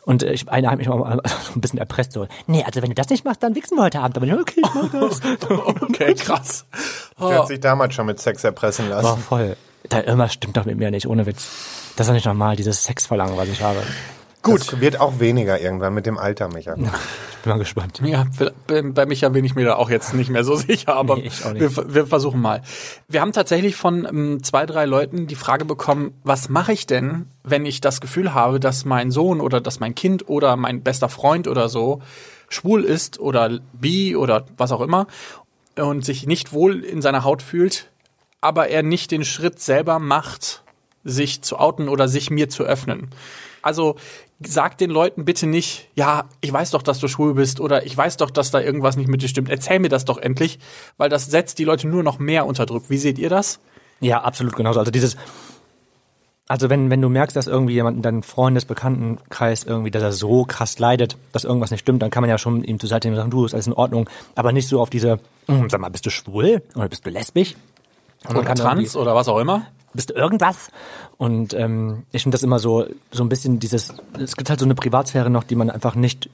Und 0.06 0.24
äh, 0.24 0.32
ich, 0.34 0.50
einer 0.50 0.72
hat 0.72 0.80
mich 0.80 0.90
auch 0.90 0.98
mal 0.98 1.22
so 1.46 1.54
ein 1.56 1.62
bisschen 1.62 1.78
erpresst, 1.78 2.14
so, 2.14 2.28
nee, 2.48 2.64
also 2.64 2.82
wenn 2.82 2.90
du 2.90 2.96
das 2.96 3.10
nicht 3.10 3.26
machst, 3.26 3.44
dann 3.44 3.54
wichsen 3.54 3.78
wir 3.78 3.84
heute 3.84 4.00
Abend. 4.00 4.18
Aber 4.18 4.26
ich, 4.26 4.34
okay, 4.34 4.62
ich 4.66 4.74
mach 4.74 4.90
das. 4.92 5.22
Okay, 5.82 6.16
krass. 6.16 6.66
Der 7.20 7.40
hat 7.40 7.48
sich 7.48 7.60
damals 7.60 7.94
schon 7.94 8.08
mit 8.08 8.20
Sex 8.20 8.44
erpressen 8.44 8.90
War 8.90 9.04
lassen. 9.04 9.22
voll. 9.22 9.56
Da, 9.88 10.00
irgendwas 10.02 10.34
stimmt 10.34 10.58
doch 10.58 10.66
mit 10.66 10.78
mir 10.78 10.90
nicht, 10.92 11.06
ohne 11.08 11.26
Witz. 11.28 11.48
Das 11.96 12.06
ist 12.06 12.10
doch 12.10 12.14
nicht 12.16 12.26
normal, 12.26 12.56
dieses 12.56 12.84
Sexverlangen, 12.84 13.38
was 13.38 13.48
ich 13.50 13.62
habe. 13.62 13.82
Gut. 14.42 14.62
Das 14.62 14.80
wird 14.80 15.00
auch 15.00 15.20
weniger 15.20 15.60
irgendwann 15.60 15.94
mit 15.94 16.06
dem 16.06 16.18
Alter, 16.18 16.48
Micha. 16.48 16.76
Ich 16.76 17.44
bin 17.44 17.52
mal 17.52 17.58
gespannt. 17.58 18.02
Ja, 18.04 18.26
bei 18.68 19.06
Micha 19.06 19.30
bin 19.30 19.44
ich 19.44 19.56
mir 19.56 19.66
da 19.66 19.76
auch 19.76 19.90
jetzt 19.90 20.14
nicht 20.14 20.30
mehr 20.30 20.44
so 20.44 20.56
sicher, 20.56 20.96
aber 20.96 21.18
nee, 21.18 21.30
wir, 21.54 21.94
wir, 21.94 22.08
versuchen 22.08 22.42
mal. 22.42 22.62
Wir 23.08 23.22
haben 23.22 23.34
tatsächlich 23.34 23.76
von 23.76 24.06
ähm, 24.06 24.44
zwei, 24.44 24.66
drei 24.66 24.86
Leuten 24.86 25.28
die 25.28 25.36
Frage 25.36 25.66
bekommen, 25.66 26.14
was 26.24 26.50
mache 26.50 26.72
ich 26.72 26.88
denn, 26.88 27.26
wenn 27.44 27.66
ich 27.66 27.82
das 27.82 28.02
Gefühl 28.02 28.34
habe, 28.34 28.60
dass 28.60 28.86
mein 28.86 29.12
Sohn 29.12 29.42
oder 29.42 29.62
dass 29.62 29.80
mein 29.80 29.96
Kind 29.96 30.30
oder 30.30 30.56
mein 30.56 30.84
bester 30.84 31.10
Freund 31.10 31.48
oder 31.48 31.68
so 31.70 32.02
schwul 32.50 32.84
ist 32.84 33.20
oder 33.20 33.60
bi 33.74 34.16
oder 34.16 34.46
was 34.58 34.72
auch 34.72 34.82
immer 34.82 35.08
und 35.76 36.04
sich 36.04 36.28
nicht 36.28 36.54
wohl 36.54 36.84
in 36.84 37.02
seiner 37.02 37.24
Haut 37.24 37.42
fühlt, 37.42 37.90
aber 38.42 38.70
er 38.70 38.84
nicht 38.84 39.12
den 39.12 39.24
Schritt 39.24 39.60
selber 39.60 40.00
macht, 40.00 40.64
sich 41.04 41.42
zu 41.42 41.58
outen 41.58 41.90
oder 41.90 42.08
sich 42.08 42.30
mir 42.30 42.50
zu 42.50 42.64
öffnen. 42.64 43.10
Also 43.62 43.96
sag 44.40 44.78
den 44.78 44.90
Leuten 44.90 45.26
bitte 45.26 45.48
nicht, 45.48 45.90
ja, 45.96 46.26
ich 46.42 46.52
weiß 46.52 46.72
doch, 46.72 46.82
dass 46.82 47.00
du 47.00 47.08
schwul 47.08 47.34
bist 47.34 47.60
oder 47.60 47.86
ich 47.86 47.96
weiß 47.96 48.18
doch, 48.18 48.30
dass 48.30 48.52
da 48.52 48.62
irgendwas 48.62 48.96
nicht 48.96 49.10
mit 49.10 49.22
dir 49.22 49.28
stimmt. 49.28 49.50
Erzähl 49.50 49.80
mir 49.80 49.90
das 49.90 50.06
doch 50.06 50.18
endlich, 50.18 50.60
weil 50.98 51.10
das 51.10 51.26
setzt 51.26 51.60
die 51.60 51.66
Leute 51.66 51.88
nur 51.88 52.04
noch 52.04 52.20
mehr 52.20 52.46
unter 52.46 52.66
Druck. 52.66 52.86
Wie 52.90 52.98
seht 52.98 53.18
ihr 53.18 53.30
das? 53.30 53.60
Ja, 54.00 54.22
absolut 54.22 54.56
genauso. 54.56 54.80
Also 54.80 54.92
dieses, 54.92 55.18
also 56.48 56.70
wenn, 56.70 56.90
wenn 56.90 57.02
du 57.02 57.10
merkst, 57.10 57.36
dass 57.36 57.48
irgendwie 57.48 57.74
jemand 57.74 57.98
in 57.98 58.02
deinem 58.02 58.24
Freundesbekanntenkreis 58.24 59.66
irgendwie, 59.66 59.92
dass 59.92 60.04
er 60.04 60.14
so 60.14 60.46
krass 60.46 60.80
leidet, 60.80 61.18
dass 61.34 61.44
irgendwas 61.44 61.72
nicht 61.72 61.82
stimmt, 61.82 62.02
dann 62.02 62.10
kann 62.10 62.22
man 62.22 62.30
ja 62.30 62.38
schon 62.38 62.64
ihm 62.64 62.80
zur 62.80 62.90
Seite 62.90 63.08
nehmen 63.08 63.18
und 63.18 63.22
sagen, 63.22 63.32
du, 63.32 63.46
ist 63.46 63.54
alles 63.54 63.68
in 63.68 63.74
Ordnung. 63.74 64.10
Aber 64.36 64.54
nicht 64.54 64.70
so 64.70 64.82
auf 64.82 64.90
diese, 64.90 65.20
hm, 65.48 65.70
sag 65.70 65.82
mal, 65.82 65.90
bist 65.90 66.06
du 66.06 66.10
schwul? 66.10 66.64
Oder 66.76 66.88
bist 66.88 67.06
du 67.06 67.10
lesbisch? 67.10 67.56
oder 68.28 68.54
trans 68.56 68.96
oder 68.96 69.16
was 69.16 69.28
auch 69.28 69.38
immer? 69.40 69.68
Bist 69.94 70.10
du 70.10 70.14
irgendwas? 70.14 70.70
Und 71.18 71.54
ähm, 71.54 72.04
ich 72.12 72.24
finde 72.24 72.36
das 72.36 72.44
immer 72.44 72.60
so, 72.60 72.86
so 73.12 73.24
ein 73.24 73.30
bisschen 73.30 73.60
dieses, 73.60 73.94
es 74.20 74.36
gibt 74.36 74.50
halt 74.50 74.60
so 74.60 74.66
eine 74.66 74.76
Privatsphäre 74.76 75.30
noch, 75.30 75.44
die 75.44 75.56
man 75.56 75.70
einfach 75.70 75.96
nicht 75.96 76.30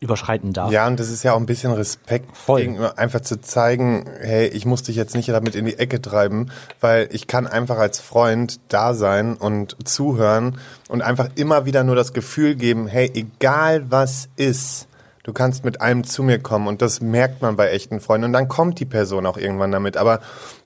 überschreiten 0.00 0.52
darf. 0.52 0.70
Ja, 0.70 0.86
und 0.86 1.00
das 1.00 1.10
ist 1.10 1.22
ja 1.22 1.32
auch 1.32 1.38
ein 1.38 1.46
bisschen 1.46 1.72
Respekt 1.72 2.36
Voll. 2.36 2.60
gegenüber, 2.60 2.98
einfach 2.98 3.20
zu 3.20 3.40
zeigen, 3.40 4.08
hey, 4.20 4.46
ich 4.46 4.64
muss 4.64 4.82
dich 4.84 4.96
jetzt 4.96 5.14
nicht 5.14 5.28
damit 5.28 5.54
in 5.54 5.64
die 5.64 5.78
Ecke 5.78 6.00
treiben, 6.00 6.50
weil 6.80 7.08
ich 7.10 7.26
kann 7.26 7.46
einfach 7.46 7.78
als 7.78 7.98
Freund 7.98 8.60
da 8.68 8.94
sein 8.94 9.34
und 9.34 9.76
zuhören 9.84 10.58
und 10.88 11.02
einfach 11.02 11.28
immer 11.34 11.64
wieder 11.64 11.84
nur 11.84 11.96
das 11.96 12.12
Gefühl 12.12 12.54
geben, 12.54 12.86
hey, 12.86 13.10
egal 13.14 13.90
was 13.90 14.28
ist, 14.36 14.86
du 15.28 15.34
kannst 15.34 15.62
mit 15.62 15.82
allem 15.82 16.04
zu 16.04 16.22
mir 16.22 16.38
kommen 16.38 16.66
und 16.68 16.80
das 16.80 17.02
merkt 17.02 17.42
man 17.42 17.54
bei 17.54 17.68
echten 17.68 18.00
Freunden 18.00 18.24
und 18.24 18.32
dann 18.32 18.48
kommt 18.48 18.80
die 18.80 18.86
Person 18.86 19.26
auch 19.26 19.36
irgendwann 19.36 19.70
damit, 19.70 19.98
aber 19.98 20.20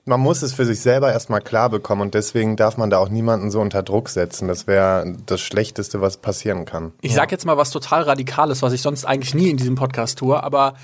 man 0.05 0.21
muss 0.21 0.41
es 0.41 0.53
für 0.53 0.65
sich 0.65 0.79
selber 0.79 1.11
erstmal 1.11 1.41
klar 1.41 1.69
bekommen 1.69 1.99
und 1.99 2.13
deswegen 2.13 2.55
darf 2.55 2.77
man 2.77 2.89
da 2.89 2.97
auch 2.99 3.09
niemanden 3.09 3.51
so 3.51 3.59
unter 3.59 3.83
Druck 3.83 4.07
setzen. 4.07 4.47
Das 4.47 4.65
wäre 4.65 5.17
das 5.25 5.41
Schlechteste, 5.41 5.99
was 5.99 6.15
passieren 6.15 6.63
kann. 6.63 6.93
Ich 7.01 7.13
sag 7.13 7.29
jetzt 7.33 7.45
mal 7.45 7.57
was 7.57 7.71
total 7.71 8.03
Radikales, 8.03 8.61
was 8.61 8.71
ich 8.71 8.81
sonst 8.81 9.03
eigentlich 9.03 9.33
nie 9.33 9.49
in 9.49 9.57
diesem 9.57 9.75
Podcast 9.75 10.17
tue, 10.17 10.41
aber 10.41 10.75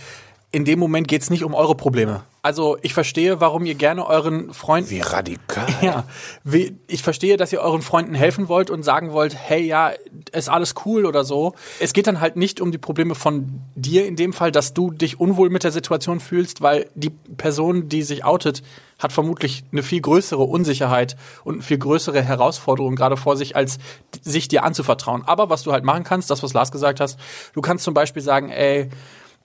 in 0.51 0.65
dem 0.65 0.79
Moment 0.79 1.07
geht 1.07 1.21
es 1.21 1.29
nicht 1.29 1.43
um 1.43 1.53
eure 1.53 1.75
Probleme. 1.75 2.23
Also 2.41 2.77
ich 2.81 2.93
verstehe, 2.93 3.39
warum 3.39 3.65
ihr 3.65 3.75
gerne 3.75 4.05
euren 4.07 4.53
Freunden. 4.53 4.89
Wie 4.89 5.01
radikal. 5.01 5.67
Ja, 5.81 6.05
wie, 6.43 6.77
ich 6.87 7.03
verstehe, 7.03 7.37
dass 7.37 7.53
ihr 7.53 7.61
euren 7.61 7.81
Freunden 7.81 8.15
helfen 8.15 8.47
wollt 8.47 8.69
und 8.69 8.83
sagen 8.83 9.11
wollt, 9.11 9.35
hey, 9.35 9.61
ja, 9.61 9.91
ist 10.31 10.49
alles 10.49 10.73
cool 10.85 11.05
oder 11.05 11.23
so. 11.23 11.53
Es 11.79 11.93
geht 11.93 12.07
dann 12.07 12.19
halt 12.19 12.35
nicht 12.35 12.61
um 12.61 12.71
die 12.71 12.77
Probleme 12.77 13.13
von 13.13 13.61
dir 13.75 14.07
in 14.07 14.15
dem 14.15 14.33
Fall, 14.33 14.51
dass 14.51 14.73
du 14.73 14.89
dich 14.91 15.19
unwohl 15.19 15.49
mit 15.49 15.63
der 15.63 15.71
Situation 15.71 16.19
fühlst, 16.19 16.61
weil 16.61 16.89
die 16.95 17.09
Person, 17.09 17.89
die 17.89 18.01
sich 18.01 18.25
outet, 18.25 18.63
hat 18.97 19.13
vermutlich 19.13 19.63
eine 19.71 19.83
viel 19.83 20.01
größere 20.01 20.43
Unsicherheit 20.43 21.15
und 21.43 21.55
eine 21.55 21.63
viel 21.63 21.77
größere 21.77 22.21
Herausforderung 22.21 22.95
gerade 22.95 23.17
vor 23.17 23.37
sich, 23.37 23.55
als 23.55 23.77
sich 24.21 24.47
dir 24.47 24.63
anzuvertrauen. 24.63 25.23
Aber 25.25 25.49
was 25.49 25.63
du 25.63 25.71
halt 25.71 25.83
machen 25.83 26.03
kannst, 26.03 26.29
das, 26.29 26.41
was 26.41 26.53
Lars 26.53 26.71
gesagt 26.71 26.99
hast, 26.99 27.19
du 27.53 27.61
kannst 27.61 27.83
zum 27.83 27.93
Beispiel 27.93 28.21
sagen, 28.21 28.49
ey, 28.49 28.89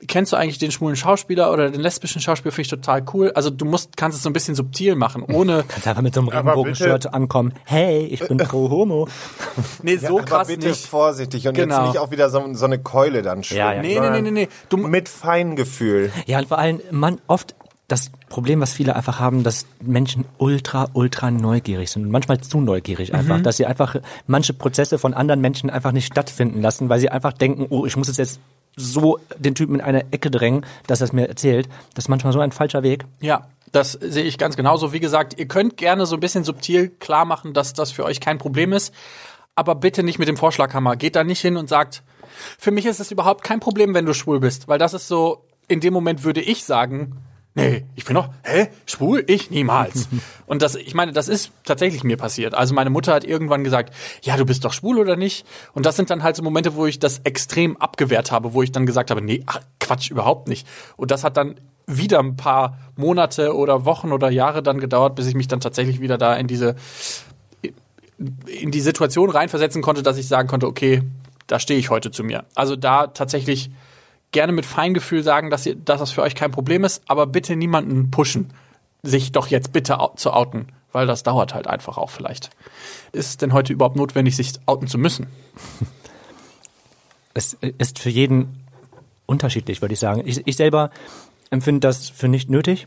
kennst 0.06 0.32
du 0.32 0.36
eigentlich 0.36 0.58
den 0.58 0.70
schwulen 0.70 0.96
Schauspieler 0.96 1.52
oder 1.52 1.70
den 1.70 1.80
lesbischen 1.80 2.20
Schauspieler? 2.20 2.52
Finde 2.52 2.62
ich 2.62 2.68
total 2.68 3.04
cool. 3.12 3.32
Also 3.34 3.50
du 3.50 3.64
musst, 3.64 3.96
kannst 3.96 4.16
es 4.16 4.22
so 4.22 4.30
ein 4.30 4.32
bisschen 4.32 4.54
subtil 4.54 4.94
machen, 4.94 5.22
ohne. 5.22 5.64
kannst 5.68 5.86
einfach 5.86 6.02
mit 6.02 6.14
so 6.14 6.20
einem 6.20 6.28
Regenbogenshirt 6.28 7.12
ankommen. 7.12 7.54
Hey, 7.64 8.04
ich 8.06 8.26
bin 8.26 8.38
pro 8.38 8.70
Homo. 8.70 9.08
nee, 9.82 9.96
so 9.96 10.18
ja, 10.18 10.24
krass 10.24 10.48
bitte 10.48 10.68
nicht. 10.68 10.86
vorsichtig 10.86 11.48
und 11.48 11.54
genau. 11.54 11.84
jetzt 11.84 11.92
nicht 11.94 11.98
auch 11.98 12.10
wieder 12.10 12.30
so, 12.30 12.54
so 12.54 12.64
eine 12.64 12.78
Keule 12.78 13.22
dann 13.22 13.42
schwingen. 13.42 13.64
Ja, 13.64 13.72
ja. 13.74 13.82
Nee, 13.82 14.00
nee, 14.00 14.10
nee, 14.10 14.22
nee, 14.22 14.30
nee. 14.30 14.48
Du, 14.68 14.76
mit 14.76 15.08
Feingefühl. 15.08 16.12
Ja, 16.26 16.38
und 16.38 16.48
vor 16.48 16.58
allem, 16.58 16.80
man 16.90 17.20
oft 17.26 17.54
das 17.88 18.10
Problem, 18.30 18.60
was 18.60 18.72
viele 18.72 18.96
einfach 18.96 19.20
haben, 19.20 19.42
dass 19.42 19.66
Menschen 19.82 20.24
ultra, 20.38 20.88
ultra 20.94 21.30
neugierig 21.30 21.90
sind 21.90 22.06
und 22.06 22.10
manchmal 22.10 22.40
zu 22.40 22.60
neugierig 22.60 23.14
einfach, 23.14 23.38
mhm. 23.38 23.42
dass 23.42 23.58
sie 23.58 23.66
einfach 23.66 23.96
manche 24.26 24.54
Prozesse 24.54 24.98
von 24.98 25.12
anderen 25.12 25.40
Menschen 25.40 25.68
einfach 25.68 25.92
nicht 25.92 26.06
stattfinden 26.06 26.62
lassen, 26.62 26.88
weil 26.88 26.98
sie 26.98 27.10
einfach 27.10 27.34
denken, 27.34 27.66
oh, 27.68 27.84
ich 27.84 27.96
muss 27.96 28.08
es 28.08 28.16
jetzt 28.16 28.40
so 28.76 29.18
den 29.38 29.54
Typen 29.54 29.76
in 29.76 29.80
eine 29.80 30.12
Ecke 30.12 30.30
drängen, 30.30 30.64
dass 30.86 31.00
er 31.00 31.06
es 31.06 31.12
mir 31.12 31.28
erzählt. 31.28 31.68
Das 31.94 32.04
ist 32.04 32.08
manchmal 32.08 32.32
so 32.32 32.40
ein 32.40 32.52
falscher 32.52 32.82
Weg. 32.82 33.04
Ja, 33.20 33.48
das 33.72 33.92
sehe 33.92 34.24
ich 34.24 34.38
ganz 34.38 34.56
genauso. 34.56 34.92
Wie 34.92 35.00
gesagt, 35.00 35.38
ihr 35.38 35.46
könnt 35.46 35.76
gerne 35.76 36.06
so 36.06 36.16
ein 36.16 36.20
bisschen 36.20 36.44
subtil 36.44 36.88
klar 36.88 37.24
machen, 37.24 37.54
dass 37.54 37.72
das 37.72 37.90
für 37.90 38.04
euch 38.04 38.20
kein 38.20 38.38
Problem 38.38 38.72
ist. 38.72 38.94
Aber 39.56 39.74
bitte 39.74 40.02
nicht 40.02 40.18
mit 40.18 40.28
dem 40.28 40.36
Vorschlaghammer. 40.36 40.96
Geht 40.96 41.16
da 41.16 41.24
nicht 41.24 41.40
hin 41.40 41.56
und 41.56 41.68
sagt, 41.68 42.02
für 42.58 42.70
mich 42.70 42.86
ist 42.86 43.00
es 43.00 43.10
überhaupt 43.10 43.44
kein 43.44 43.60
Problem, 43.60 43.94
wenn 43.94 44.06
du 44.06 44.14
schwul 44.14 44.40
bist. 44.40 44.68
Weil 44.68 44.78
das 44.78 44.94
ist 44.94 45.08
so, 45.08 45.44
in 45.68 45.80
dem 45.80 45.92
Moment 45.92 46.24
würde 46.24 46.40
ich 46.40 46.64
sagen, 46.64 47.20
nee, 47.54 47.84
ich 47.94 48.04
bin 48.04 48.14
doch, 48.14 48.28
hä, 48.42 48.68
schwul? 48.86 49.24
Ich 49.26 49.50
niemals. 49.50 50.08
und 50.46 50.62
das, 50.62 50.74
ich 50.74 50.94
meine, 50.94 51.12
das 51.12 51.28
ist 51.28 51.52
tatsächlich 51.64 52.04
mir 52.04 52.16
passiert. 52.16 52.54
Also 52.54 52.74
meine 52.74 52.90
Mutter 52.90 53.14
hat 53.14 53.24
irgendwann 53.24 53.64
gesagt, 53.64 53.94
ja, 54.22 54.36
du 54.36 54.44
bist 54.44 54.64
doch 54.64 54.72
schwul 54.72 54.98
oder 54.98 55.16
nicht? 55.16 55.46
Und 55.72 55.86
das 55.86 55.96
sind 55.96 56.10
dann 56.10 56.22
halt 56.22 56.36
so 56.36 56.42
Momente, 56.42 56.74
wo 56.74 56.86
ich 56.86 56.98
das 56.98 57.20
extrem 57.24 57.76
abgewehrt 57.76 58.32
habe, 58.32 58.54
wo 58.54 58.62
ich 58.62 58.72
dann 58.72 58.86
gesagt 58.86 59.10
habe, 59.10 59.22
nee, 59.22 59.42
ach, 59.46 59.60
Quatsch, 59.80 60.10
überhaupt 60.10 60.48
nicht. 60.48 60.66
Und 60.96 61.10
das 61.10 61.24
hat 61.24 61.36
dann 61.36 61.56
wieder 61.86 62.18
ein 62.18 62.36
paar 62.36 62.78
Monate 62.96 63.54
oder 63.54 63.84
Wochen 63.84 64.12
oder 64.12 64.30
Jahre 64.30 64.62
dann 64.62 64.80
gedauert, 64.80 65.14
bis 65.14 65.26
ich 65.26 65.34
mich 65.34 65.48
dann 65.48 65.60
tatsächlich 65.60 66.00
wieder 66.00 66.18
da 66.18 66.34
in 66.34 66.46
diese 66.46 66.76
in 68.46 68.70
die 68.70 68.80
Situation 68.80 69.28
reinversetzen 69.28 69.82
konnte, 69.82 70.02
dass 70.02 70.16
ich 70.18 70.28
sagen 70.28 70.48
konnte, 70.48 70.66
okay, 70.66 71.02
da 71.46 71.58
stehe 71.58 71.78
ich 71.78 71.90
heute 71.90 72.10
zu 72.10 72.24
mir. 72.24 72.44
Also 72.54 72.76
da 72.76 73.08
tatsächlich 73.08 73.70
gerne 74.34 74.52
mit 74.52 74.66
Feingefühl 74.66 75.22
sagen, 75.22 75.48
dass, 75.48 75.64
ihr, 75.64 75.76
dass 75.76 76.00
das 76.00 76.10
für 76.10 76.20
euch 76.20 76.34
kein 76.34 76.50
Problem 76.50 76.84
ist, 76.84 77.02
aber 77.06 77.26
bitte 77.26 77.56
niemanden 77.56 78.10
pushen, 78.10 78.52
sich 79.02 79.32
doch 79.32 79.46
jetzt 79.46 79.72
bitte 79.72 79.96
zu 80.16 80.32
outen, 80.32 80.66
weil 80.92 81.06
das 81.06 81.22
dauert 81.22 81.54
halt 81.54 81.66
einfach 81.66 81.96
auch 81.96 82.10
vielleicht. 82.10 82.50
Ist 83.12 83.28
es 83.28 83.36
denn 83.38 83.54
heute 83.54 83.72
überhaupt 83.72 83.96
notwendig, 83.96 84.36
sich 84.36 84.52
outen 84.66 84.88
zu 84.88 84.98
müssen? 84.98 85.28
Es 87.32 87.54
ist 87.78 87.98
für 87.98 88.10
jeden 88.10 88.64
unterschiedlich, 89.26 89.82
würde 89.82 89.94
ich 89.94 89.98
sagen. 89.98 90.22
Ich, 90.24 90.46
ich 90.46 90.56
selber 90.56 90.90
empfinde 91.50 91.80
das 91.80 92.08
für 92.08 92.28
nicht 92.28 92.48
nötig, 92.48 92.86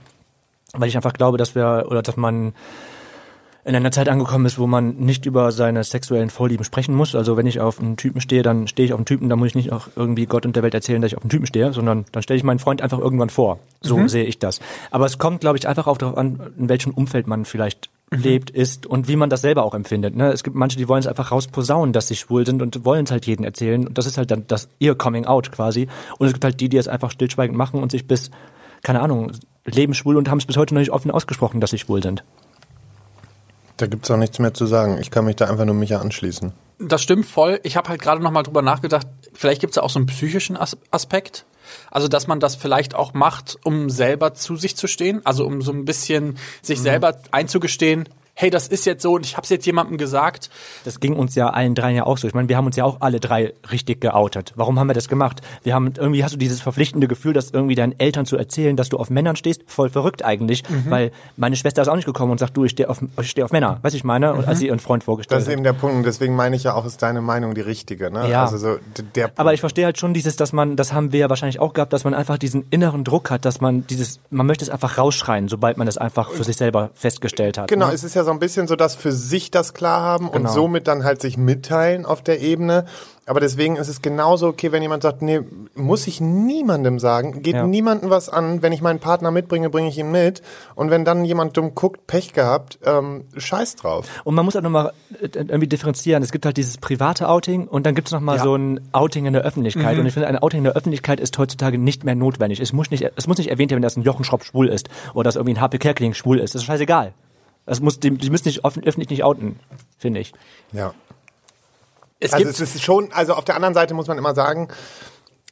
weil 0.74 0.88
ich 0.88 0.96
einfach 0.96 1.14
glaube, 1.14 1.38
dass 1.38 1.56
wir 1.56 1.88
oder 1.90 2.02
dass 2.02 2.16
man 2.16 2.54
in 3.68 3.76
einer 3.76 3.92
Zeit 3.92 4.08
angekommen 4.08 4.46
ist, 4.46 4.58
wo 4.58 4.66
man 4.66 4.96
nicht 4.96 5.26
über 5.26 5.52
seine 5.52 5.84
sexuellen 5.84 6.30
Vorlieben 6.30 6.64
sprechen 6.64 6.96
muss. 6.96 7.16
Also 7.16 7.36
wenn 7.36 7.46
ich 7.46 7.60
auf 7.60 7.82
einen 7.82 7.98
Typen 7.98 8.22
stehe, 8.22 8.42
dann 8.42 8.66
stehe 8.68 8.86
ich 8.86 8.94
auf 8.94 9.00
einen 9.00 9.06
Typen, 9.06 9.28
dann 9.28 9.38
muss 9.40 9.50
ich 9.50 9.56
nicht 9.56 9.74
auch 9.74 9.90
irgendwie 9.98 10.26
Gott 10.26 10.46
und 10.46 10.56
der 10.56 10.64
Welt 10.64 10.74
erzählen, 10.74 11.02
dass 11.02 11.12
ich 11.12 11.18
auf 11.18 11.24
einen 11.24 11.30
Typen 11.30 11.48
stehe, 11.48 11.74
sondern 11.74 12.06
dann 12.14 12.24
stelle 12.24 12.38
ich 12.38 12.46
meinen 12.46 12.60
Freund 12.60 12.82
einfach 12.82 12.98
irgendwann 12.98 13.30
vor. 13.30 13.60
So 13.82 13.98
mhm. 13.98 14.08
sehe 14.08 14.24
ich 14.24 14.40
das. 14.40 14.62
Aber 14.90 15.06
es 15.06 15.18
kommt, 15.18 15.42
glaube 15.42 15.58
ich, 15.58 15.68
einfach 15.68 15.86
auch 15.86 15.98
darauf 15.98 16.18
an, 16.18 16.40
in 16.58 16.70
welchem 16.70 16.94
Umfeld 16.94 17.28
man 17.28 17.44
vielleicht 17.44 17.90
mhm. 18.10 18.20
lebt, 18.20 18.50
ist 18.52 18.86
und 18.86 19.10
wie 19.10 19.18
man 19.18 19.30
das 19.30 19.42
selber 19.42 19.64
auch 19.64 19.74
empfindet. 19.74 20.16
Ne? 20.16 20.32
Es 20.32 20.46
gibt 20.46 20.56
manche, 20.56 20.78
die 20.78 20.88
wollen 20.88 21.02
es 21.02 21.08
einfach 21.08 21.34
rausposaunen, 21.34 21.92
dass 21.92 22.08
sie 22.08 22.16
schwul 22.16 22.46
sind 22.46 22.62
und 22.62 22.86
wollen 22.86 23.04
es 23.04 23.12
halt 23.12 23.26
jedem 23.26 23.44
erzählen. 23.44 23.86
Und 23.86 23.98
das 23.98 24.06
ist 24.06 24.18
halt 24.18 24.32
dann 24.32 24.46
das 24.48 24.70
ihr 24.80 24.96
Coming 24.96 25.26
Out 25.26 25.52
quasi. 25.52 25.90
Und 26.18 26.28
es 26.28 26.32
gibt 26.32 26.46
halt 26.46 26.62
die, 26.62 26.70
die 26.70 26.78
es 26.78 26.88
einfach 26.88 27.12
stillschweigend 27.12 27.58
machen 27.58 27.84
und 27.84 27.92
sich 27.92 28.08
bis, 28.08 28.32
keine 28.82 29.02
Ahnung, 29.02 29.34
leben 29.66 29.94
schwul 29.94 30.16
und 30.16 30.30
haben 30.30 30.38
es 30.38 30.46
bis 30.46 30.56
heute 30.56 30.74
noch 30.74 30.80
nicht 30.80 30.92
offen 30.92 31.12
ausgesprochen, 31.12 31.60
dass 31.60 31.72
sie 31.72 31.80
schwul 31.80 32.02
sind. 32.02 32.24
Da 33.78 33.86
gibt's 33.86 34.10
auch 34.10 34.18
nichts 34.18 34.40
mehr 34.40 34.54
zu 34.54 34.66
sagen. 34.66 34.98
Ich 35.00 35.12
kann 35.12 35.26
mich 35.26 35.36
da 35.36 35.46
einfach 35.46 35.66
nur 35.66 35.76
Micha 35.76 36.00
anschließen. 36.00 36.52
Das 36.80 37.02
stimmt 37.02 37.26
voll. 37.26 37.60
Ich 37.64 37.78
habe 37.78 37.90
halt 37.90 38.02
gerade 38.02 38.22
noch 38.22 38.32
mal 38.32 38.44
drüber 38.44 38.62
nachgedacht, 38.62 39.08
vielleicht 39.34 39.62
gibt's 39.62 39.76
ja 39.76 39.84
auch 39.84 39.90
so 39.90 40.00
einen 40.00 40.08
psychischen 40.08 40.58
As 40.58 40.78
Aspekt. 40.92 41.46
Also, 41.92 42.08
dass 42.08 42.28
man 42.28 42.40
das 42.40 42.56
vielleicht 42.56 42.96
auch 42.96 43.14
macht, 43.14 43.58
um 43.64 43.90
selber 43.90 44.34
zu 44.34 44.56
sich 44.56 44.76
zu 44.76 44.88
stehen. 44.88 45.22
Also, 45.26 45.46
um 45.46 45.62
so 45.62 45.72
ein 45.72 45.86
bisschen 45.86 46.38
sich 46.62 46.80
mhm. 46.80 46.84
selber 46.84 47.18
einzugestehen, 47.32 48.08
hey, 48.40 48.52
das 48.52 48.68
ist 48.68 48.86
jetzt 48.86 49.02
so 49.02 49.16
und 49.16 49.26
ich 49.26 49.36
habe 49.36 49.46
es 49.46 49.50
jetzt 49.50 49.66
jemandem 49.66 49.98
gesagt. 49.98 50.52
Das 50.86 51.00
ging 51.00 51.16
uns 51.16 51.34
ja 51.34 51.50
allen 51.50 51.74
dreien 51.74 51.96
ja 51.96 52.06
auch 52.06 52.20
so. 52.20 52.28
Ich 52.28 52.36
meine, 52.36 52.48
wir 52.48 52.56
haben 52.56 52.68
uns 52.68 52.76
ja 52.76 52.84
auch 52.84 53.02
alle 53.02 53.20
drei 53.20 53.54
richtig 53.72 54.00
geoutet. 54.00 54.54
Warum 54.56 54.80
haben 54.80 54.86
wir 54.86 54.94
das 54.94 55.08
gemacht? 55.08 55.42
Wir 55.64 55.74
haben 55.74 55.92
irgendwie 55.98 56.24
hast 56.24 56.36
du 56.36 56.38
dieses 56.38 56.62
verpflichtende 56.62 57.08
Gefühl, 57.08 57.34
das 57.34 57.50
irgendwie 57.50 57.74
deinen 57.74 58.00
Eltern 58.00 58.28
zu 58.28 58.38
erzählen, 58.38 58.76
dass 58.76 58.90
du 58.90 58.98
auf 58.98 59.10
Männern 59.10 59.36
stehst, 59.38 59.64
voll 59.66 59.90
verrückt 59.90 60.24
eigentlich, 60.24 60.70
mhm. 60.70 60.86
weil 60.88 61.12
meine 61.36 61.56
Schwester 61.56 61.82
ist 61.82 61.88
auch 61.88 61.96
nicht 61.96 62.06
gekommen 62.06 62.32
und 62.32 62.38
sagt, 62.38 62.56
du, 62.56 62.64
ich 62.64 62.72
stehe 62.72 62.88
auf 62.88 63.02
ich 63.20 63.30
stehe 63.32 63.44
auf 63.44 63.52
Männer, 63.52 63.80
weißt 63.82 63.96
ich 63.96 64.04
meine, 64.04 64.34
mhm. 64.36 64.44
als 64.46 64.60
sie 64.60 64.68
ihren 64.68 64.80
Freund 64.80 65.04
vorgestellt 65.04 65.42
hat. 65.42 65.42
Das 65.42 65.48
ist 65.48 65.54
eben 65.54 65.64
der 65.64 65.74
Punkt, 65.74 66.06
deswegen 66.06 66.36
meine 66.36 66.56
ich 66.56 66.64
ja 66.64 66.76
auch, 66.76 66.86
ist 66.86 67.02
deine 67.02 67.22
Meinung 67.22 67.56
die 67.56 67.62
richtige, 67.62 68.12
ne? 68.12 68.30
Ja. 68.30 68.44
Also 68.44 68.58
so 68.58 68.78
der 69.16 69.32
Aber 69.36 69.56
ich 69.56 69.62
verstehe 69.62 69.86
halt 69.86 69.98
schon 69.98 70.14
dieses, 70.14 70.36
dass 70.36 70.54
man, 70.54 70.76
das 70.76 70.94
haben 70.94 71.12
wir 71.12 71.22
ja 71.22 71.30
wahrscheinlich 71.30 71.60
auch 71.60 71.74
gehabt, 71.74 71.92
dass 71.92 72.04
man 72.04 72.14
einfach 72.14 72.38
diesen 72.38 72.68
inneren 72.70 73.04
Druck 73.04 73.32
hat, 73.32 73.46
dass 73.46 73.62
man 73.62 73.88
dieses 73.88 74.20
man 74.30 74.46
möchte 74.46 74.64
es 74.64 74.70
einfach 74.70 75.00
rausschreien, 75.00 75.48
sobald 75.48 75.78
man 75.78 75.88
es 75.88 75.98
einfach 75.98 76.30
für 76.30 76.44
sich 76.44 76.56
selber 76.56 76.92
festgestellt 76.94 77.58
hat. 77.58 77.70
Genau, 77.70 77.88
ne? 77.88 77.94
es 77.94 78.04
ist 78.04 78.14
ja 78.14 78.27
so 78.28 78.32
ein 78.32 78.40
bisschen 78.40 78.68
so, 78.68 78.76
dass 78.76 78.94
für 78.96 79.12
sich 79.12 79.50
das 79.52 79.74
klar 79.74 80.02
haben 80.02 80.28
und 80.30 80.34
Genau. 80.44 80.52
somit 80.52 80.88
dann 80.88 81.04
halt 81.04 81.22
sich 81.22 81.38
mitteilen 81.38 82.06
auf 82.06 82.22
der 82.22 82.40
Ebene. 82.42 82.86
Aber 83.26 83.42
deswegen 83.42 83.76
ist 83.76 83.90
es 83.90 84.02
genauso 84.02 84.48
okay, 84.48 84.72
wenn 84.72 84.82
jemand 84.82 85.04
sagt, 85.04 85.22
nee, 85.22 85.42
muss 85.76 86.08
ich 86.08 86.22
niemandem 86.22 86.98
sagen, 86.98 87.42
geht 87.42 87.56
Ja. 87.56 87.68
niemandem 87.68 88.10
was 88.10 88.30
an. 88.30 88.62
Wenn 88.62 88.72
ich 88.72 88.82
meinen 88.82 89.00
Partner 89.00 89.32
mitbringe, 89.32 89.70
bringe 89.70 89.90
ich 89.90 89.98
ihn 89.98 90.12
mit. 90.12 90.42
Und 90.76 90.92
wenn 90.92 91.04
dann 91.04 91.26
jemand 91.26 91.58
dumm 91.58 91.76
guckt, 91.76 92.08
Pech 92.08 92.32
gehabt, 92.32 92.80
ähm, 92.86 93.26
scheiß 93.36 93.76
drauf. 93.76 94.06
Und 94.24 94.34
man 94.36 94.46
muss 94.46 94.56
auch 94.56 94.62
nochmal 94.62 94.94
irgendwie 95.34 95.68
differenzieren. 95.68 96.24
Es 96.24 96.32
gibt 96.32 96.46
halt 96.46 96.56
dieses 96.56 96.78
private 96.78 97.28
Outing 97.28 97.68
und 97.68 97.86
dann 97.86 97.96
gibt 97.96 98.08
es 98.08 98.14
nochmal 98.14 98.38
Ja. 98.38 98.44
so 98.44 98.56
ein 98.56 98.80
Outing 98.94 99.26
in 99.26 99.34
der 99.34 99.42
Öffentlichkeit. 99.42 99.98
Und 100.00 100.06
ich 100.06 100.14
finde, 100.14 100.28
ein 100.30 100.38
Outing 100.38 100.60
in 100.60 100.64
der 100.66 100.74
Öffentlichkeit 100.78 101.20
ist 101.20 101.38
heutzutage 101.38 101.78
nicht 101.78 102.06
mehr 102.06 102.16
notwendig. 102.16 102.62
Es 102.62 102.72
muss 102.72 102.92
nicht, 102.92 103.12
es 103.16 103.28
muss 103.28 103.38
nicht 103.40 103.50
erwähnt 103.50 103.72
werden, 103.72 103.82
dass 103.82 103.98
ein 103.98 104.04
Jochen 104.04 104.24
Schropp 104.24 104.46
schwul 104.46 104.68
ist 104.70 104.88
oder 105.14 105.26
dass 105.26 105.36
irgendwie 105.36 105.56
ein 105.56 105.62
HP 105.62 105.80
Kerkeling 105.80 106.14
schwul 106.14 106.40
ist. 106.40 106.56
Das 106.56 106.62
ist 106.62 106.66
scheißegal. 106.66 107.14
Das 107.68 107.82
muss, 107.82 108.00
die, 108.00 108.10
die 108.12 108.30
müssen 108.32 108.48
nicht 108.48 108.64
offen, 108.64 108.84
öffentlich 108.84 109.10
nicht 109.10 109.24
outen, 109.24 109.60
finde 110.00 110.22
ich. 110.22 110.34
Ja. 110.72 110.94
Es 112.20 112.34
also 112.34 112.46
gibt 112.46 112.60
es 112.60 112.76
ist 112.76 112.82
schon, 112.82 113.12
also 113.12 113.34
auf 113.36 113.46
der 113.46 113.56
anderen 113.56 113.76
Seite 113.76 113.94
muss 113.94 114.08
man 114.08 114.18
immer 114.18 114.34
sagen, 114.34 114.70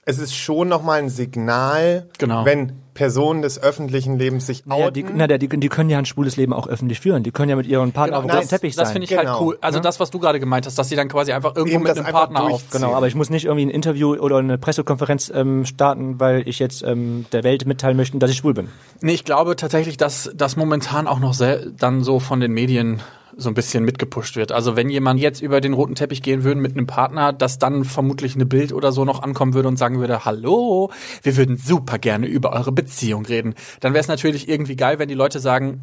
es 0.06 0.18
ist 0.18 0.34
schon 0.34 0.68
nochmal 0.70 1.00
ein 1.00 1.10
Signal, 1.10 2.10
Genau. 2.18 2.46
wenn 2.46 2.82
Personen 2.96 3.44
des 3.44 3.62
öffentlichen 3.62 4.18
Lebens 4.18 4.48
sich 4.48 4.66
Naja, 4.66 4.86
outen. 4.88 4.94
die, 4.96 5.06
na, 5.14 5.28
die, 5.28 5.48
die 5.48 5.70
können 5.70 5.92
ja 5.92 6.00
ein 6.00 6.06
schwules 6.06 6.38
Leben 6.38 6.54
auch 6.54 6.66
öffentlich 6.68 7.00
führen. 7.00 7.22
Die 7.22 7.30
können 7.32 7.50
ja 7.50 7.56
mit 7.56 7.68
ihren 7.68 7.92
Partner 7.92 8.18
auf 8.18 8.24
dem 8.26 8.30
das- 8.32 8.48
Teppich 8.48 8.76
das 8.76 8.88
sein. 8.88 8.94
finde 8.94 9.04
ich 9.04 9.10
Genau. 9.12 9.32
halt 9.34 9.42
cool. 9.42 9.58
Also 9.62 9.80
das, 9.80 10.00
was 10.00 10.10
du 10.10 10.18
gerade 10.20 10.40
gemeint 10.40 10.66
hast, 10.66 10.80
dass 10.80 10.90
sie 10.90 10.96
dann 10.96 11.08
quasi 11.10 11.32
einfach 11.34 11.56
irgendwo 11.56 11.76
Eben 11.76 11.84
mit 11.84 11.92
das 11.92 12.00
einem 12.00 12.12
Partner 12.14 12.44
auf. 12.46 12.64
Genau, 12.72 12.94
aber 12.96 13.08
ich 13.08 13.14
muss 13.14 13.30
nicht 13.30 13.46
irgendwie 13.46 13.66
ein 13.68 13.70
Interview 13.70 14.16
oder 14.16 14.38
eine 14.38 14.58
Pressekonferenz 14.58 15.32
ähm, 15.36 15.66
starten, 15.66 16.20
weil 16.20 16.48
ich 16.48 16.58
jetzt 16.58 16.84
ähm, 16.84 17.26
der 17.32 17.44
Welt 17.44 17.68
mitteilen 17.68 17.98
möchte, 17.98 18.18
dass 18.18 18.32
ich 18.32 18.38
schwul 18.38 18.54
bin. 18.56 18.70
Nee, 19.02 19.12
ich 19.14 19.26
glaube 19.26 19.56
tatsächlich, 19.56 19.98
dass 19.98 20.32
das 20.34 20.56
momentan 20.56 21.08
auch 21.08 21.20
noch 21.20 21.34
sehr, 21.34 21.66
dann 21.78 22.02
so 22.04 22.20
von 22.20 22.40
den 22.40 22.54
Medien 22.54 23.02
so 23.38 23.50
ein 23.50 23.54
bisschen 23.54 23.84
mitgepusht 23.84 24.36
wird. 24.36 24.52
Also 24.52 24.76
wenn 24.76 24.90
jemand 24.90 25.20
jetzt 25.20 25.42
über 25.42 25.62
den 25.62 25.74
roten 25.74 25.96
Teppich 25.96 26.22
gehen 26.22 26.44
würde 26.44 26.60
mit 26.60 26.74
einem 26.74 26.88
Partner, 26.88 27.34
dass 27.34 27.60
dann 27.60 27.84
vermutlich 27.84 28.36
eine 28.36 28.46
Bild 28.46 28.72
oder 28.74 28.92
so 28.92 29.06
noch 29.06 29.22
ankommen 29.24 29.54
würde 29.54 29.68
und 29.68 29.78
sagen 29.78 30.00
würde, 30.00 30.26
hallo, 30.26 30.92
wir 31.24 31.38
würden 31.38 31.58
super 31.58 31.98
gerne 31.98 32.28
über 32.28 32.54
eure 32.54 32.72
Beziehung 32.72 33.26
reden. 33.26 33.56
Dann 33.80 33.94
wäre 33.94 34.02
es 34.02 34.08
natürlich 34.08 34.48
irgendwie 34.48 34.76
geil, 34.76 35.00
wenn 35.00 35.10
die 35.10 35.16
Leute 35.16 35.40
sagen, 35.40 35.82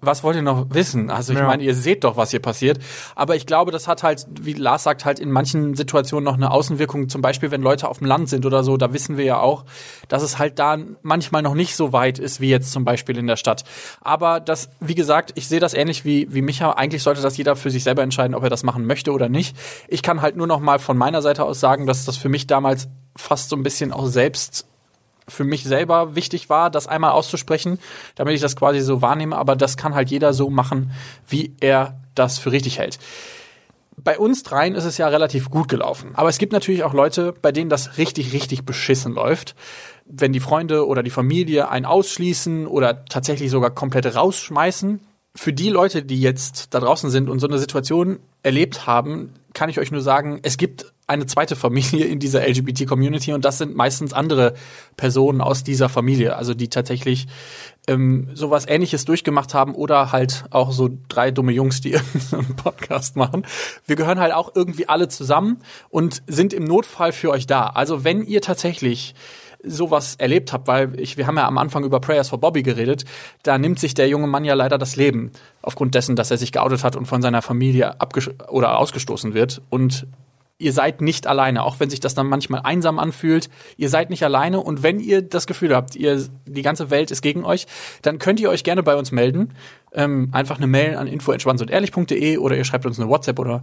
was 0.00 0.22
wollt 0.22 0.36
ihr 0.36 0.42
noch 0.42 0.66
wissen? 0.70 1.10
Also 1.10 1.32
ich 1.32 1.38
Ja. 1.38 1.46
meine, 1.46 1.62
ihr 1.62 1.74
seht 1.74 2.04
doch, 2.04 2.16
was 2.16 2.30
hier 2.30 2.40
passiert. 2.40 2.78
Aber 3.14 3.36
ich 3.36 3.46
glaube, 3.46 3.70
das 3.72 3.86
hat 3.88 4.02
halt, 4.02 4.26
wie 4.40 4.54
Lars 4.54 4.84
sagt, 4.84 5.04
halt 5.04 5.18
in 5.18 5.30
manchen 5.30 5.74
Situationen 5.74 6.24
noch 6.24 6.34
eine 6.34 6.50
Außenwirkung. 6.50 7.08
Zum 7.08 7.20
Beispiel, 7.22 7.50
wenn 7.50 7.62
Leute 7.62 7.88
auf 7.88 7.98
dem 7.98 8.06
Land 8.06 8.28
sind 8.28 8.46
oder 8.46 8.64
so, 8.64 8.76
da 8.76 8.92
wissen 8.92 9.16
wir 9.16 9.24
ja 9.24 9.40
auch, 9.40 9.64
dass 10.08 10.22
es 10.22 10.38
halt 10.38 10.58
da 10.58 10.78
manchmal 11.02 11.42
noch 11.42 11.54
nicht 11.54 11.76
so 11.76 11.92
weit 11.92 12.18
ist, 12.18 12.40
wie 12.40 12.48
jetzt 12.48 12.72
zum 12.72 12.84
Beispiel 12.84 13.18
in 13.18 13.26
der 13.26 13.36
Stadt. 13.36 13.64
Aber 14.00 14.40
das, 14.40 14.70
wie 14.80 14.94
gesagt, 14.94 15.32
ich 15.34 15.48
sehe 15.48 15.60
das 15.60 15.74
ähnlich 15.74 16.04
wie, 16.04 16.26
wie 16.32 16.42
Micha. 16.42 16.72
Eigentlich 16.72 17.02
sollte 17.02 17.20
das 17.22 17.36
jeder 17.36 17.56
für 17.56 17.70
sich 17.70 17.84
selber 17.84 18.02
entscheiden, 18.02 18.34
ob 18.34 18.42
er 18.42 18.50
das 18.50 18.62
machen 18.62 18.86
möchte 18.86 19.12
oder 19.12 19.28
nicht. 19.28 19.56
Ich 19.88 20.02
kann 20.02 20.22
halt 20.22 20.36
nur 20.36 20.46
noch 20.46 20.60
mal 20.60 20.78
von 20.78 20.96
meiner 20.96 21.20
Seite 21.22 21.44
aus 21.44 21.60
sagen, 21.60 21.86
dass 21.86 22.04
das 22.04 22.16
für 22.16 22.28
mich 22.28 22.46
damals 22.46 22.88
fast 23.16 23.50
so 23.50 23.56
ein 23.56 23.62
bisschen 23.62 23.92
auch 23.92 24.06
selbst 24.06 24.66
für 25.30 25.44
mich 25.44 25.64
selber 25.64 26.14
wichtig 26.14 26.50
war, 26.50 26.70
das 26.70 26.86
einmal 26.86 27.12
auszusprechen, 27.12 27.78
damit 28.14 28.34
ich 28.34 28.40
das 28.40 28.56
quasi 28.56 28.80
so 28.80 29.00
wahrnehme. 29.02 29.36
Aber 29.36 29.56
das 29.56 29.76
kann 29.76 29.94
halt 29.94 30.10
jeder 30.10 30.32
so 30.32 30.50
machen, 30.50 30.92
wie 31.28 31.54
er 31.60 32.00
das 32.14 32.38
für 32.38 32.52
richtig 32.52 32.78
hält. 32.78 32.98
Bei 34.02 34.18
uns 34.18 34.42
dreien 34.42 34.74
ist 34.74 34.84
es 34.84 34.98
ja 34.98 35.08
relativ 35.08 35.50
gut 35.50 35.68
gelaufen. 35.68 36.12
Aber 36.14 36.28
es 36.28 36.38
gibt 36.38 36.52
natürlich 36.52 36.84
auch 36.84 36.94
Leute, 36.94 37.34
bei 37.40 37.52
denen 37.52 37.70
das 37.70 37.98
richtig, 37.98 38.32
richtig 38.32 38.64
beschissen 38.64 39.12
läuft. 39.12 39.54
Wenn 40.06 40.32
die 40.32 40.40
Freunde 40.40 40.86
oder 40.86 41.02
die 41.02 41.10
Familie 41.10 41.68
einen 41.68 41.86
ausschließen 41.86 42.66
oder 42.66 43.04
tatsächlich 43.04 43.50
sogar 43.50 43.70
komplett 43.70 44.14
rausschmeißen. 44.14 45.00
Für 45.36 45.52
die 45.52 45.68
Leute, 45.68 46.02
die 46.02 46.20
jetzt 46.20 46.74
da 46.74 46.80
draußen 46.80 47.10
sind 47.10 47.28
und 47.28 47.38
so 47.38 47.46
eine 47.46 47.58
Situation 47.58 48.18
erlebt 48.42 48.86
haben, 48.86 49.34
kann 49.60 49.68
ich 49.68 49.78
euch 49.78 49.92
nur 49.92 50.00
sagen, 50.00 50.40
es 50.42 50.56
gibt 50.56 50.86
eine 51.06 51.26
zweite 51.26 51.54
Familie 51.54 52.06
in 52.06 52.18
dieser 52.18 52.48
LGBT-Community 52.48 53.34
und 53.34 53.44
das 53.44 53.58
sind 53.58 53.76
meistens 53.76 54.14
andere 54.14 54.54
Personen 54.96 55.42
aus 55.42 55.64
dieser 55.64 55.90
Familie, 55.90 56.34
also 56.34 56.54
die 56.54 56.68
tatsächlich 56.68 57.26
ähm, 57.86 58.30
sowas 58.32 58.66
ähnliches 58.66 59.04
durchgemacht 59.04 59.52
haben 59.52 59.74
oder 59.74 60.12
halt 60.12 60.46
auch 60.48 60.72
so 60.72 60.88
drei 61.10 61.30
dumme 61.30 61.52
Jungs, 61.52 61.82
die 61.82 61.94
einen 62.32 62.56
Podcast 62.56 63.16
machen. 63.16 63.44
Wir 63.84 63.96
gehören 63.96 64.18
halt 64.18 64.32
auch 64.32 64.52
irgendwie 64.54 64.88
alle 64.88 65.08
zusammen 65.08 65.58
und 65.90 66.22
sind 66.26 66.54
im 66.54 66.64
Notfall 66.64 67.12
für 67.12 67.28
euch 67.28 67.46
da. 67.46 67.66
Also 67.66 68.02
wenn 68.02 68.24
ihr 68.24 68.40
tatsächlich 68.40 69.14
sowas 69.62 70.16
erlebt 70.16 70.52
habt, 70.52 70.68
weil 70.68 70.98
ich, 70.98 71.16
wir 71.16 71.26
haben 71.26 71.36
ja 71.36 71.46
am 71.46 71.58
Anfang 71.58 71.84
über 71.84 72.00
Prayers 72.00 72.28
for 72.28 72.40
Bobby 72.40 72.62
geredet, 72.62 73.04
da 73.42 73.58
nimmt 73.58 73.78
sich 73.78 73.94
der 73.94 74.08
junge 74.08 74.26
Mann 74.26 74.44
ja 74.44 74.54
leider 74.54 74.78
das 74.78 74.96
Leben 74.96 75.32
aufgrund 75.62 75.94
dessen, 75.94 76.16
dass 76.16 76.30
er 76.30 76.38
sich 76.38 76.52
geoutet 76.52 76.84
hat 76.84 76.96
und 76.96 77.06
von 77.06 77.22
seiner 77.22 77.42
Familie 77.42 77.96
oder 78.48 78.78
ausgestoßen 78.78 79.34
wird 79.34 79.62
und 79.70 80.06
ihr 80.60 80.72
seid 80.72 81.00
nicht 81.00 81.26
alleine, 81.26 81.64
auch 81.64 81.80
wenn 81.80 81.90
sich 81.90 82.00
das 82.00 82.14
dann 82.14 82.26
manchmal 82.26 82.60
einsam 82.62 82.98
anfühlt. 82.98 83.48
Ihr 83.76 83.88
seid 83.88 84.10
nicht 84.10 84.22
alleine 84.22 84.60
und 84.60 84.82
wenn 84.82 85.00
ihr 85.00 85.22
das 85.22 85.46
Gefühl 85.46 85.74
habt, 85.74 85.96
ihr 85.96 86.22
die 86.46 86.62
ganze 86.62 86.90
Welt 86.90 87.10
ist 87.10 87.22
gegen 87.22 87.44
euch, 87.44 87.66
dann 88.02 88.18
könnt 88.18 88.40
ihr 88.40 88.50
euch 88.50 88.62
gerne 88.62 88.82
bei 88.82 88.94
uns 88.94 89.10
melden. 89.10 89.54
Ähm, 89.92 90.28
einfach 90.32 90.58
eine 90.58 90.66
Mail 90.66 90.96
an 90.96 91.06
info@schwanzundehrlich.de 91.06 92.36
oder 92.38 92.56
ihr 92.56 92.64
schreibt 92.64 92.86
uns 92.86 93.00
eine 93.00 93.08
WhatsApp 93.08 93.38
oder 93.38 93.62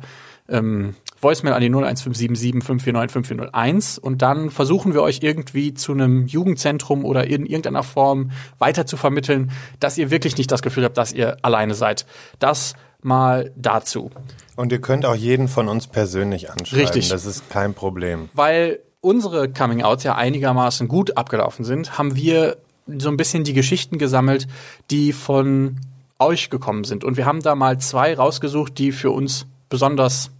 ähm, 0.49 0.95
Voicemail 1.19 1.53
an 1.53 1.61
die 1.61 1.69
01577 1.69 2.63
549 2.63 3.11
5401 3.11 3.97
und 3.97 4.21
dann 4.21 4.49
versuchen 4.49 4.93
wir 4.93 5.01
euch 5.01 5.19
irgendwie 5.21 5.73
zu 5.73 5.91
einem 5.91 6.27
Jugendzentrum 6.27 7.05
oder 7.05 7.25
in 7.27 7.45
irgendeiner 7.45 7.83
Form 7.83 8.31
weiter 8.59 8.85
zu 8.85 8.97
vermitteln, 8.97 9.51
dass 9.79 9.97
ihr 9.97 10.11
wirklich 10.11 10.37
nicht 10.37 10.51
das 10.51 10.61
Gefühl 10.61 10.83
habt, 10.83 10.97
dass 10.97 11.13
ihr 11.13 11.37
alleine 11.41 11.73
seid. 11.73 12.05
Das 12.39 12.75
mal 13.01 13.51
dazu. 13.55 14.11
Und 14.55 14.71
ihr 14.71 14.81
könnt 14.81 15.05
auch 15.05 15.15
jeden 15.15 15.47
von 15.47 15.67
uns 15.67 15.87
persönlich 15.87 16.49
anschreiben. 16.51 16.85
Richtig. 16.85 17.09
Das 17.09 17.25
ist 17.25 17.49
kein 17.49 17.73
Problem. 17.73 18.29
weil 18.33 18.79
unsere 19.01 19.47
Coming-Outs 19.49 20.03
ja 20.03 20.15
einigermaßen 20.15 20.87
gut 20.87 21.15
abgelaufen 21.17 21.63
sind, 21.63 21.97
haben 21.97 22.15
wir 22.15 22.57
so 22.87 23.09
ein 23.09 23.17
bisschen 23.17 23.43
die 23.43 23.53
Geschichten 23.53 23.97
gesammelt, 23.97 24.47
die 24.91 25.13
von 25.13 25.79
euch 26.19 26.49
gekommen 26.49 26.83
sind. 26.83 27.03
Und 27.03 27.17
wir 27.17 27.25
haben 27.25 27.41
da 27.41 27.55
mal 27.55 27.79
zwei 27.79 28.15
rausgesucht, 28.15 28.77
die 28.77 28.91
für 28.91 29.11
uns 29.11 29.45
besonders 29.69 30.31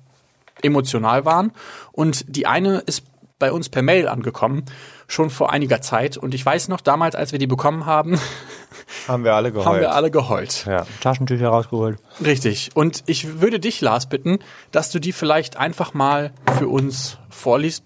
emotional 0.61 1.25
waren. 1.25 1.51
Und 1.91 2.25
die 2.27 2.47
eine 2.47 2.79
ist 2.79 3.03
bei 3.39 3.51
uns 3.51 3.69
per 3.69 3.83
Mail 3.83 4.07
angekommen, 4.07 4.65
schon 5.07 5.29
vor 5.29 5.51
einiger 5.51 5.81
Zeit. 5.81 6.17
Und 6.17 6.33
ich 6.33 6.43
weiß 6.45 6.69
noch, 6.69 6.81
damals, 6.81 7.15
als 7.15 7.31
wir 7.31 7.39
die 7.39 7.47
bekommen 7.47 7.85
haben, 7.85 8.19
Haben 9.07 9.23
wir 9.23 9.33
alle 9.35 9.51
geheult. 9.51 9.67
haben 9.67 9.79
wir 9.79 9.93
alle 9.93 10.11
geheult. 10.11 10.65
Ja. 10.65 10.85
Taschentücher 11.01 11.49
rausgeholt. 11.49 11.99
Richtig. 12.23 12.71
Und 12.73 13.03
ich 13.05 13.41
würde 13.41 13.59
dich, 13.59 13.81
Lars, 13.81 14.07
bitten, 14.07 14.39
dass 14.71 14.91
du 14.91 14.99
die 14.99 15.11
vielleicht 15.11 15.57
einfach 15.57 15.93
mal 15.93 16.31
für 16.57 16.67
uns 16.67 17.17
vorliest. 17.29 17.83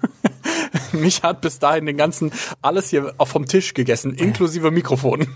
Mich 0.92 1.22
hat 1.22 1.40
bis 1.40 1.58
dahin 1.58 1.86
den 1.86 1.96
ganzen 1.96 2.32
alles 2.62 2.90
hier 2.90 3.14
auch 3.18 3.28
vom 3.28 3.46
Tisch 3.46 3.74
gegessen, 3.74 4.14
inklusive 4.16 4.70
Mikrofon. 4.70 5.26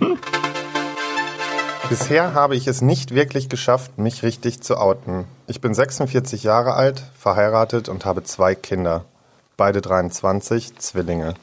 Bisher 1.90 2.32
habe 2.32 2.56
ich 2.56 2.66
es 2.66 2.80
nicht 2.80 3.14
wirklich 3.14 3.50
geschafft, 3.50 3.98
mich 3.98 4.22
richtig 4.22 4.62
zu 4.62 4.78
outen. 4.78 5.26
Ich 5.46 5.60
bin 5.60 5.74
46 5.74 6.42
Jahre 6.42 6.74
alt, 6.74 7.02
verheiratet 7.18 7.90
und 7.90 8.06
habe 8.06 8.24
zwei 8.24 8.54
Kinder. 8.54 9.04
Beide 9.58 9.82
23, 9.82 10.78
Zwillinge. 10.78 11.34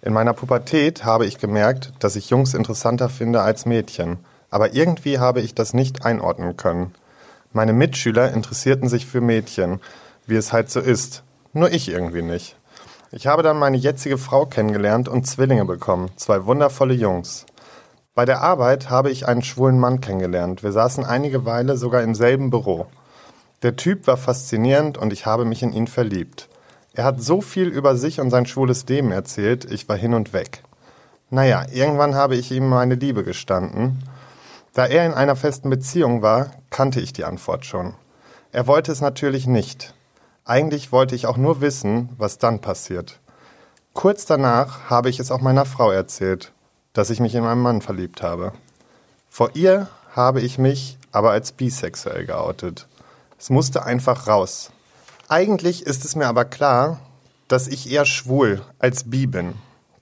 In 0.00 0.14
meiner 0.14 0.32
Pubertät 0.32 1.04
habe 1.04 1.26
ich 1.26 1.38
gemerkt, 1.38 1.92
dass 1.98 2.16
ich 2.16 2.30
Jungs 2.30 2.54
interessanter 2.54 3.10
finde 3.10 3.42
als 3.42 3.66
Mädchen. 3.66 4.18
Aber 4.50 4.74
irgendwie 4.74 5.18
habe 5.18 5.42
ich 5.42 5.54
das 5.54 5.74
nicht 5.74 6.06
einordnen 6.06 6.56
können. 6.56 6.94
Meine 7.52 7.74
Mitschüler 7.74 8.32
interessierten 8.32 8.88
sich 8.88 9.06
für 9.06 9.20
Mädchen, 9.20 9.78
wie 10.26 10.36
es 10.36 10.54
halt 10.54 10.70
so 10.70 10.80
ist. 10.80 11.22
Nur 11.52 11.70
ich 11.70 11.90
irgendwie 11.90 12.22
nicht. 12.22 12.56
Ich 13.10 13.26
habe 13.26 13.42
dann 13.42 13.58
meine 13.58 13.76
jetzige 13.76 14.16
Frau 14.16 14.46
kennengelernt 14.46 15.06
und 15.06 15.26
Zwillinge 15.26 15.66
bekommen, 15.66 16.10
zwei 16.16 16.46
wundervolle 16.46 16.94
Jungs. 16.94 17.44
Bei 18.14 18.26
der 18.26 18.42
Arbeit 18.42 18.90
habe 18.90 19.10
ich 19.10 19.26
einen 19.26 19.42
schwulen 19.42 19.78
Mann 19.78 20.02
kennengelernt. 20.02 20.62
Wir 20.62 20.72
saßen 20.72 21.02
einige 21.02 21.46
Weile 21.46 21.78
sogar 21.78 22.02
im 22.02 22.14
selben 22.14 22.50
Büro. 22.50 22.86
Der 23.62 23.76
Typ 23.76 24.06
war 24.06 24.18
faszinierend 24.18 24.98
und 24.98 25.14
ich 25.14 25.24
habe 25.24 25.46
mich 25.46 25.62
in 25.62 25.72
ihn 25.72 25.86
verliebt. 25.86 26.50
Er 26.92 27.04
hat 27.04 27.22
so 27.22 27.40
viel 27.40 27.68
über 27.68 27.96
sich 27.96 28.20
und 28.20 28.28
sein 28.28 28.44
schwules 28.44 28.86
Leben 28.86 29.12
erzählt, 29.12 29.64
ich 29.64 29.88
war 29.88 29.96
hin 29.96 30.12
und 30.12 30.34
weg. 30.34 30.62
Naja, 31.30 31.64
irgendwann 31.72 32.14
habe 32.14 32.36
ich 32.36 32.52
ihm 32.52 32.68
meine 32.68 32.96
Liebe 32.96 33.24
gestanden. 33.24 34.02
Da 34.74 34.84
er 34.84 35.06
in 35.06 35.14
einer 35.14 35.36
festen 35.36 35.70
Beziehung 35.70 36.20
war, 36.20 36.50
kannte 36.68 37.00
ich 37.00 37.14
die 37.14 37.24
Antwort 37.24 37.64
schon. 37.64 37.94
Er 38.50 38.66
wollte 38.66 38.92
es 38.92 39.00
natürlich 39.00 39.46
nicht. 39.46 39.94
Eigentlich 40.44 40.92
wollte 40.92 41.14
ich 41.14 41.24
auch 41.24 41.38
nur 41.38 41.62
wissen, 41.62 42.10
was 42.18 42.36
dann 42.36 42.60
passiert. 42.60 43.20
Kurz 43.94 44.26
danach 44.26 44.90
habe 44.90 45.08
ich 45.08 45.18
es 45.18 45.30
auch 45.30 45.40
meiner 45.40 45.64
Frau 45.64 45.90
erzählt, 45.90 46.52
dass 46.92 47.10
ich 47.10 47.20
mich 47.20 47.34
in 47.34 47.44
meinen 47.44 47.62
Mann 47.62 47.82
verliebt 47.82 48.22
habe. 48.22 48.52
Vor 49.30 49.50
ihr 49.54 49.88
habe 50.14 50.40
ich 50.40 50.58
mich 50.58 50.98
aber 51.10 51.30
als 51.30 51.52
bisexuell 51.52 52.26
geoutet. 52.26 52.86
Es 53.38 53.50
musste 53.50 53.84
einfach 53.84 54.28
raus. 54.28 54.70
Eigentlich 55.28 55.86
ist 55.86 56.04
es 56.04 56.16
mir 56.16 56.26
aber 56.26 56.44
klar, 56.44 57.00
dass 57.48 57.68
ich 57.68 57.90
eher 57.90 58.04
schwul 58.04 58.62
als 58.78 59.04
bi 59.04 59.26
bin. 59.26 59.54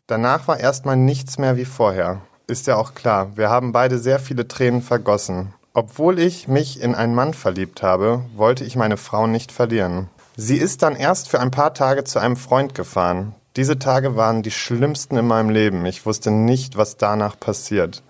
Danach 0.06 0.48
war 0.48 0.58
erstmal 0.58 0.96
nichts 0.96 1.38
mehr 1.38 1.56
wie 1.56 1.64
vorher. 1.64 2.20
Ist 2.46 2.66
ja 2.66 2.76
auch 2.76 2.94
klar, 2.94 3.36
wir 3.36 3.48
haben 3.48 3.72
beide 3.72 3.98
sehr 3.98 4.18
viele 4.18 4.48
Tränen 4.48 4.82
vergossen. 4.82 5.54
Obwohl 5.72 6.18
ich 6.18 6.48
mich 6.48 6.80
in 6.80 6.96
einen 6.96 7.14
Mann 7.14 7.32
verliebt 7.32 7.82
habe, 7.82 8.24
wollte 8.34 8.64
ich 8.64 8.74
meine 8.74 8.96
Frau 8.96 9.28
nicht 9.28 9.52
verlieren. 9.52 10.08
Sie 10.36 10.56
ist 10.56 10.82
dann 10.82 10.96
erst 10.96 11.28
für 11.28 11.38
ein 11.38 11.52
paar 11.52 11.74
Tage 11.74 12.02
zu 12.02 12.18
einem 12.18 12.36
Freund 12.36 12.74
gefahren. 12.74 13.34
Diese 13.56 13.80
Tage 13.80 14.14
waren 14.14 14.42
die 14.42 14.52
schlimmsten 14.52 15.16
in 15.16 15.26
meinem 15.26 15.50
Leben. 15.50 15.84
Ich 15.84 16.06
wusste 16.06 16.30
nicht, 16.30 16.76
was 16.76 16.96
danach 16.96 17.38
passiert. 17.38 18.02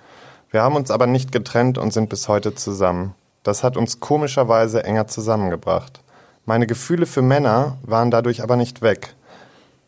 Wir 0.51 0.63
haben 0.63 0.77
uns 0.77 0.91
aber 0.91 1.07
nicht 1.07 1.33
getrennt 1.33 1.79
und 1.79 1.93
sind 1.93 2.11
bis 2.11 2.29
heute 2.29 2.55
zusammen. 2.55 3.15
Das 3.43 3.65
hat 3.65 3.79
uns 3.79 4.01
komischerweise 4.01 4.85
enger 4.85 5.07
zusammengebracht. 5.07 6.03
Meine 6.45 6.67
Gefühle 6.67 7.07
für 7.07 7.23
Männer 7.23 7.79
waren 7.83 8.11
dadurch 8.11 8.43
aber 8.43 8.57
nicht 8.57 8.83
weg. 8.83 9.15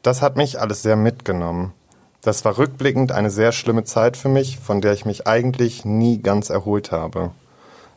Das 0.02 0.22
hat 0.22 0.36
mich 0.36 0.58
alles 0.58 0.80
sehr 0.80 0.96
mitgenommen. 0.96 1.74
Das 2.22 2.44
war 2.46 2.56
rückblickend 2.56 3.12
eine 3.12 3.30
sehr 3.30 3.52
schlimme 3.52 3.84
Zeit 3.84 4.16
für 4.16 4.28
mich, 4.28 4.58
von 4.58 4.80
der 4.80 4.94
ich 4.94 5.04
mich 5.04 5.26
eigentlich 5.26 5.84
nie 5.84 6.22
ganz 6.22 6.48
erholt 6.48 6.92
habe. 6.92 7.32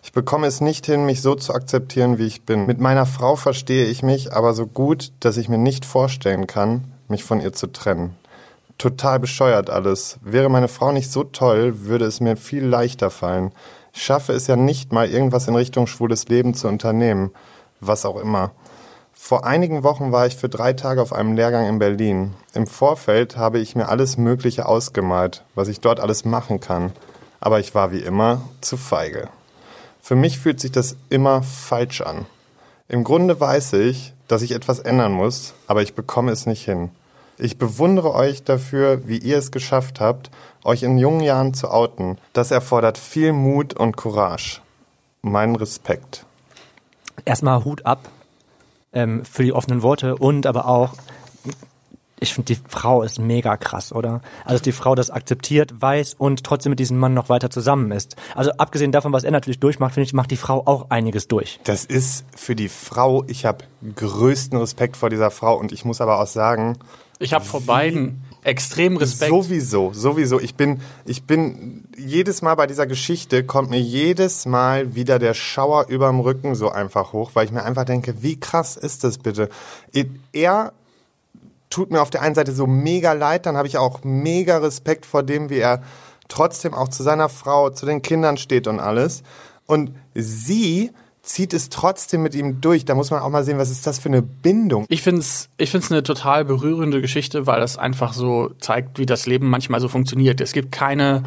Ich 0.03 0.11
bekomme 0.11 0.47
es 0.47 0.61
nicht 0.61 0.85
hin, 0.87 1.05
mich 1.05 1.21
so 1.21 1.35
zu 1.35 1.53
akzeptieren, 1.53 2.17
wie 2.17 2.27
ich 2.27 2.43
bin. 2.43 2.65
Mit 2.65 2.79
meiner 2.79 3.05
Frau 3.05 3.35
verstehe 3.35 3.85
ich 3.85 4.03
mich 4.03 4.33
aber 4.33 4.53
so 4.53 4.67
gut, 4.67 5.13
dass 5.21 5.37
ich 5.37 5.47
mir 5.47 5.57
nicht 5.57 5.85
vorstellen 5.85 6.47
kann, 6.47 6.83
mich 7.09 7.23
von 7.23 7.41
ihr 7.41 7.53
zu 7.53 7.67
trennen. 7.67 8.15
Total 8.77 9.19
bescheuert 9.19 9.69
alles. 9.69 10.17
Wäre 10.21 10.49
meine 10.49 10.67
Frau 10.67 10.91
nicht 10.91 11.11
so 11.11 11.23
toll, 11.23 11.85
würde 11.85 12.05
es 12.05 12.19
mir 12.19 12.35
viel 12.35 12.65
leichter 12.65 13.09
fallen. 13.09 13.51
Ich 13.93 14.03
schaffe 14.03 14.33
es 14.33 14.47
ja 14.47 14.57
nicht 14.57 14.91
mal 14.91 15.09
irgendwas 15.09 15.47
in 15.47 15.55
Richtung 15.55 15.87
schwules 15.87 16.27
Leben 16.27 16.53
zu 16.53 16.67
unternehmen. 16.67 17.31
Was 17.79 18.05
auch 18.05 18.19
immer. 18.19 18.51
Vor 19.13 19.45
einigen 19.45 19.83
Wochen 19.83 20.11
war 20.11 20.27
ich 20.27 20.35
für 20.35 20.49
drei 20.49 20.73
Tage 20.73 21.01
auf 21.01 21.13
einem 21.13 21.35
Lehrgang 21.35 21.67
in 21.67 21.79
Berlin. 21.79 22.33
Im 22.53 22.67
Vorfeld 22.67 23.37
habe 23.37 23.59
ich 23.59 23.75
mir 23.75 23.87
alles 23.87 24.17
Mögliche 24.17 24.65
ausgemalt, 24.65 25.43
was 25.55 25.69
ich 25.69 25.79
dort 25.79 26.01
alles 26.01 26.25
machen 26.25 26.59
kann. 26.59 26.91
Aber 27.39 27.59
ich 27.59 27.73
war 27.73 27.91
wie 27.91 27.99
immer 27.99 28.41
zu 28.59 28.75
feige. 28.75 29.29
Für 30.01 30.15
mich 30.15 30.37
fühlt 30.37 30.59
sich 30.59 30.71
das 30.71 30.97
immer 31.09 31.41
falsch 31.41 32.01
an. 32.01 32.25
Im 32.87 33.03
Grunde 33.03 33.39
weiß 33.39 33.73
ich, 33.73 34.13
dass 34.27 34.43
ich 34.43 34.51
etwas 34.51 34.79
ändern 34.79 35.11
muss, 35.11 35.53
aber 35.67 35.81
ich 35.81 35.95
bekomme 35.95 36.31
es 36.31 36.45
nicht 36.45 36.63
hin. 36.63 36.91
Ich 37.37 37.57
bewundere 37.57 38.13
euch 38.13 38.43
dafür, 38.43 39.07
wie 39.07 39.17
ihr 39.17 39.37
es 39.37 39.51
geschafft 39.51 39.99
habt, 39.99 40.29
euch 40.63 40.83
in 40.83 40.97
jungen 40.97 41.21
Jahren 41.21 41.53
zu 41.53 41.69
outen. 41.69 42.17
Das 42.33 42.51
erfordert 42.51 42.97
viel 42.97 43.33
Mut 43.33 43.73
und 43.73 43.97
Courage. 43.97 44.61
Meinen 45.21 45.55
Respekt. 45.55 46.25
Erstmal 47.25 47.65
Hut 47.65 47.85
ab 47.85 48.09
ähm, 48.93 49.25
für 49.25 49.43
die 49.43 49.53
offenen 49.53 49.81
Worte 49.81 50.15
und 50.15 50.45
aber 50.45 50.67
auch 50.67 50.93
ich 52.19 52.33
finde, 52.33 52.53
die 52.53 52.59
Frau 52.67 53.03
ist 53.03 53.19
mega 53.19 53.57
krass, 53.57 53.91
oder? 53.91 54.21
Also 54.45 54.63
die 54.63 54.71
Frau 54.71 54.95
das 54.95 55.09
akzeptiert, 55.09 55.81
weiß 55.81 56.15
und 56.17 56.43
trotzdem 56.43 56.71
mit 56.71 56.79
diesem 56.79 56.97
Mann 56.97 57.13
noch 57.13 57.29
weiter 57.29 57.49
zusammen 57.49 57.91
ist. 57.91 58.15
Also 58.35 58.51
abgesehen 58.51 58.91
davon, 58.91 59.11
was 59.11 59.25
er 59.25 59.31
natürlich 59.31 59.59
durchmacht, 59.59 59.93
finde 59.93 60.07
ich, 60.07 60.13
macht 60.13 60.31
die 60.31 60.37
Frau 60.37 60.63
auch 60.65 60.89
einiges 60.89 61.27
durch. 61.27 61.59
Das 61.65 61.83
ist 61.83 62.25
für 62.35 62.55
die 62.55 62.69
Frau, 62.69 63.25
ich 63.27 63.45
habe 63.45 63.65
größten 63.95 64.57
Respekt 64.57 64.95
vor 64.95 65.09
dieser 65.09 65.29
Frau 65.29 65.57
und 65.57 65.71
ich 65.71 65.83
muss 65.83 65.99
aber 65.99 66.21
auch 66.21 66.27
sagen, 66.27 66.77
ich 67.19 67.33
habe 67.33 67.45
vor 67.45 67.61
beiden 67.61 68.23
extrem 68.43 68.97
Respekt. 68.97 69.31
Sowieso, 69.31 69.93
sowieso. 69.93 70.39
Ich 70.39 70.55
bin, 70.55 70.81
ich 71.05 71.23
bin 71.23 71.85
jedes 71.97 72.41
Mal 72.41 72.55
bei 72.55 72.67
dieser 72.67 72.87
Geschichte 72.87 73.45
kommt 73.45 73.69
mir 73.69 73.79
jedes 73.79 74.45
Mal 74.45 74.95
wieder 74.95 75.17
der 75.17 75.33
Schauer 75.33 75.87
überm 75.87 76.19
Rücken 76.19 76.55
so 76.55 76.69
einfach 76.69 77.13
hoch, 77.13 77.31
weil 77.33 77.45
ich 77.45 77.51
mir 77.51 77.63
einfach 77.63 77.85
denke, 77.85 78.21
wie 78.21 78.37
krass 78.37 78.75
ist 78.75 79.05
das 79.05 79.17
bitte? 79.17 79.49
Er 80.33 80.73
tut 81.75 81.91
mir 81.91 82.01
auf 82.01 82.09
der 82.09 82.21
einen 82.21 82.35
Seite 82.35 82.53
so 82.53 82.67
mega 82.67 83.11
leid, 83.11 83.45
dann 83.45 83.57
habe 83.57 83.67
ich 83.67 83.77
auch 83.77 84.05
mega 84.05 84.59
Respekt 84.59 85.05
vor 85.05 85.23
dem, 85.23 85.49
wie 85.49 85.57
er 85.57 85.83
trotzdem 86.29 86.73
auch 86.73 86.87
zu 86.87 87.03
seiner 87.03 87.27
Frau, 87.27 87.69
zu 87.69 87.85
den 87.85 88.01
Kindern 88.01 88.37
steht 88.37 88.67
und 88.67 88.79
alles. 88.79 89.23
Und 89.65 89.91
sie 90.13 90.91
zieht 91.21 91.53
es 91.53 91.67
trotzdem 91.67 92.23
mit 92.23 92.33
ihm 92.33 92.61
durch. 92.61 92.85
Da 92.85 92.95
muss 92.95 93.11
man 93.11 93.19
auch 93.19 93.29
mal 93.29 93.43
sehen, 93.43 93.57
was 93.57 93.71
ist 93.71 93.85
das 93.85 93.99
für 93.99 94.07
eine 94.07 94.21
Bindung. 94.21 94.85
Ich 94.87 95.01
finde 95.01 95.19
es 95.19 95.49
ich 95.57 95.69
find's 95.69 95.91
eine 95.91 96.01
total 96.01 96.45
berührende 96.45 97.01
Geschichte, 97.01 97.45
weil 97.45 97.59
das 97.59 97.77
einfach 97.77 98.13
so 98.13 98.51
zeigt, 98.59 98.97
wie 98.97 99.05
das 99.05 99.25
Leben 99.25 99.49
manchmal 99.49 99.81
so 99.81 99.89
funktioniert. 99.89 100.39
Es 100.39 100.53
gibt 100.53 100.71
keine 100.71 101.23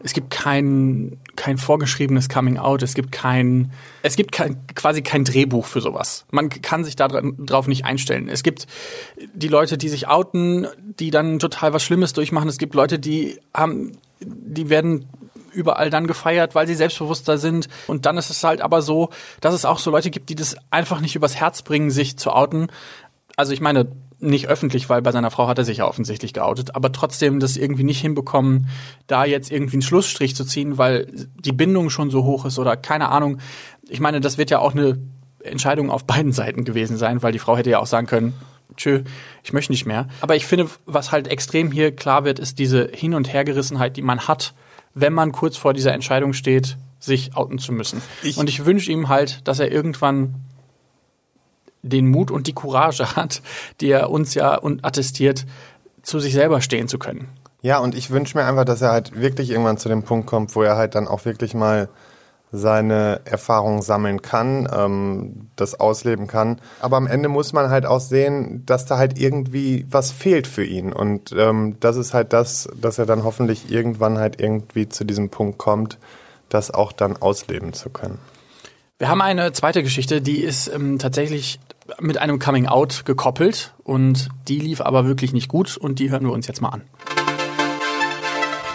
es 0.00 0.12
gibt 0.12 0.30
kein, 0.30 1.18
kein 1.36 1.58
vorgeschriebenes 1.58 2.28
Coming 2.28 2.58
Out, 2.58 2.82
es 2.82 2.94
gibt 2.94 3.12
kein, 3.12 3.72
es 4.02 4.16
gibt 4.16 4.32
kein, 4.32 4.66
quasi 4.74 5.02
kein 5.02 5.24
Drehbuch 5.24 5.66
für 5.66 5.80
sowas. 5.80 6.26
Man 6.30 6.50
kann 6.50 6.84
sich 6.84 6.96
darauf 6.96 7.66
nicht 7.66 7.84
einstellen. 7.84 8.28
Es 8.28 8.42
gibt 8.42 8.66
die 9.34 9.48
Leute, 9.48 9.78
die 9.78 9.88
sich 9.88 10.08
outen, 10.08 10.66
die 10.98 11.10
dann 11.10 11.38
total 11.38 11.72
was 11.72 11.82
Schlimmes 11.82 12.12
durchmachen. 12.12 12.48
Es 12.48 12.58
gibt 12.58 12.74
Leute, 12.74 12.98
die 12.98 13.38
haben, 13.54 13.92
die 14.20 14.68
werden 14.68 15.06
überall 15.52 15.88
dann 15.90 16.06
gefeiert, 16.06 16.54
weil 16.54 16.66
sie 16.66 16.74
selbstbewusster 16.74 17.38
sind. 17.38 17.68
Und 17.86 18.06
dann 18.06 18.18
ist 18.18 18.30
es 18.30 18.44
halt 18.44 18.60
aber 18.60 18.82
so, 18.82 19.08
dass 19.40 19.54
es 19.54 19.64
auch 19.64 19.78
so 19.78 19.90
Leute 19.90 20.10
gibt, 20.10 20.28
die 20.28 20.34
das 20.34 20.56
einfach 20.70 21.00
nicht 21.00 21.16
übers 21.16 21.36
Herz 21.36 21.62
bringen, 21.62 21.90
sich 21.90 22.18
zu 22.18 22.30
outen. 22.30 22.68
Also 23.36 23.52
ich 23.52 23.60
meine, 23.60 23.90
nicht 24.18 24.48
öffentlich, 24.48 24.88
weil 24.88 25.02
bei 25.02 25.12
seiner 25.12 25.30
Frau 25.30 25.46
hat 25.46 25.58
er 25.58 25.64
sich 25.64 25.78
ja 25.78 25.86
offensichtlich 25.86 26.32
geoutet, 26.32 26.74
aber 26.74 26.90
trotzdem 26.92 27.38
das 27.38 27.56
irgendwie 27.56 27.84
nicht 27.84 28.00
hinbekommen, 28.00 28.68
da 29.06 29.24
jetzt 29.24 29.50
irgendwie 29.50 29.76
einen 29.76 29.82
Schlussstrich 29.82 30.34
zu 30.34 30.44
ziehen, 30.44 30.78
weil 30.78 31.28
die 31.38 31.52
Bindung 31.52 31.90
schon 31.90 32.10
so 32.10 32.24
hoch 32.24 32.46
ist 32.46 32.58
oder 32.58 32.76
keine 32.76 33.10
Ahnung. 33.10 33.38
Ich 33.88 34.00
meine, 34.00 34.20
das 34.20 34.38
wird 34.38 34.50
ja 34.50 34.58
auch 34.58 34.72
eine 34.72 34.98
Entscheidung 35.42 35.90
auf 35.90 36.04
beiden 36.04 36.32
Seiten 36.32 36.64
gewesen 36.64 36.96
sein, 36.96 37.22
weil 37.22 37.32
die 37.32 37.38
Frau 37.38 37.56
hätte 37.56 37.70
ja 37.70 37.78
auch 37.78 37.86
sagen 37.86 38.06
können, 38.06 38.34
tschö, 38.76 39.02
ich 39.44 39.52
möchte 39.52 39.72
nicht 39.72 39.86
mehr. 39.86 40.08
Aber 40.20 40.34
ich 40.34 40.46
finde, 40.46 40.68
was 40.86 41.12
halt 41.12 41.28
extrem 41.28 41.70
hier 41.70 41.94
klar 41.94 42.24
wird, 42.24 42.38
ist 42.38 42.58
diese 42.58 42.90
Hin- 42.92 43.14
und 43.14 43.32
Hergerissenheit, 43.32 43.96
die 43.96 44.02
man 44.02 44.20
hat, 44.28 44.54
wenn 44.94 45.12
man 45.12 45.32
kurz 45.32 45.56
vor 45.56 45.74
dieser 45.74 45.92
Entscheidung 45.92 46.32
steht, 46.32 46.76
sich 46.98 47.36
outen 47.36 47.58
zu 47.58 47.72
müssen. 47.72 48.00
Ich 48.22 48.38
und 48.38 48.48
ich 48.48 48.64
wünsche 48.64 48.90
ihm 48.90 49.08
halt, 49.08 49.46
dass 49.46 49.58
er 49.58 49.70
irgendwann 49.70 50.34
den 51.88 52.08
Mut 52.08 52.30
und 52.30 52.46
die 52.46 52.54
Courage 52.54 53.16
hat, 53.16 53.42
die 53.80 53.90
er 53.90 54.10
uns 54.10 54.34
ja 54.34 54.60
attestiert, 54.82 55.46
zu 56.02 56.20
sich 56.20 56.32
selber 56.32 56.60
stehen 56.60 56.88
zu 56.88 56.98
können. 56.98 57.28
Ja, 57.62 57.78
und 57.78 57.94
ich 57.94 58.10
wünsche 58.10 58.38
mir 58.38 58.44
einfach, 58.44 58.64
dass 58.64 58.82
er 58.82 58.92
halt 58.92 59.20
wirklich 59.20 59.50
irgendwann 59.50 59.78
zu 59.78 59.88
dem 59.88 60.04
Punkt 60.04 60.26
kommt, 60.26 60.54
wo 60.54 60.62
er 60.62 60.76
halt 60.76 60.94
dann 60.94 61.08
auch 61.08 61.24
wirklich 61.24 61.52
mal 61.54 61.88
seine 62.52 63.20
Erfahrungen 63.24 63.82
sammeln 63.82 64.22
kann, 64.22 64.68
ähm, 64.72 65.48
das 65.56 65.78
ausleben 65.78 66.26
kann. 66.26 66.60
Aber 66.80 66.96
am 66.96 67.06
Ende 67.06 67.28
muss 67.28 67.52
man 67.52 67.70
halt 67.70 67.86
auch 67.86 68.00
sehen, 68.00 68.62
dass 68.66 68.86
da 68.86 68.98
halt 68.98 69.18
irgendwie 69.18 69.84
was 69.90 70.12
fehlt 70.12 70.46
für 70.46 70.64
ihn. 70.64 70.92
Und 70.92 71.32
ähm, 71.36 71.76
das 71.80 71.96
ist 71.96 72.14
halt 72.14 72.32
das, 72.32 72.68
dass 72.80 72.98
er 72.98 73.06
dann 73.06 73.24
hoffentlich 73.24 73.70
irgendwann 73.70 74.18
halt 74.18 74.40
irgendwie 74.40 74.88
zu 74.88 75.04
diesem 75.04 75.28
Punkt 75.28 75.58
kommt, 75.58 75.98
das 76.48 76.70
auch 76.70 76.92
dann 76.92 77.16
ausleben 77.16 77.72
zu 77.72 77.90
können. 77.90 78.18
Wir 78.98 79.08
haben 79.08 79.20
eine 79.20 79.52
zweite 79.52 79.82
Geschichte, 79.82 80.22
die 80.22 80.38
ist 80.38 80.68
ähm, 80.68 80.98
tatsächlich 80.98 81.58
mit 82.00 82.18
einem 82.18 82.38
Coming 82.38 82.66
Out 82.66 83.04
gekoppelt 83.04 83.74
und 83.82 84.28
die 84.48 84.58
lief 84.58 84.80
aber 84.80 85.06
wirklich 85.06 85.32
nicht 85.32 85.48
gut 85.48 85.76
und 85.76 85.98
die 85.98 86.10
hören 86.10 86.24
wir 86.24 86.32
uns 86.32 86.46
jetzt 86.46 86.60
mal 86.60 86.70
an. 86.70 86.82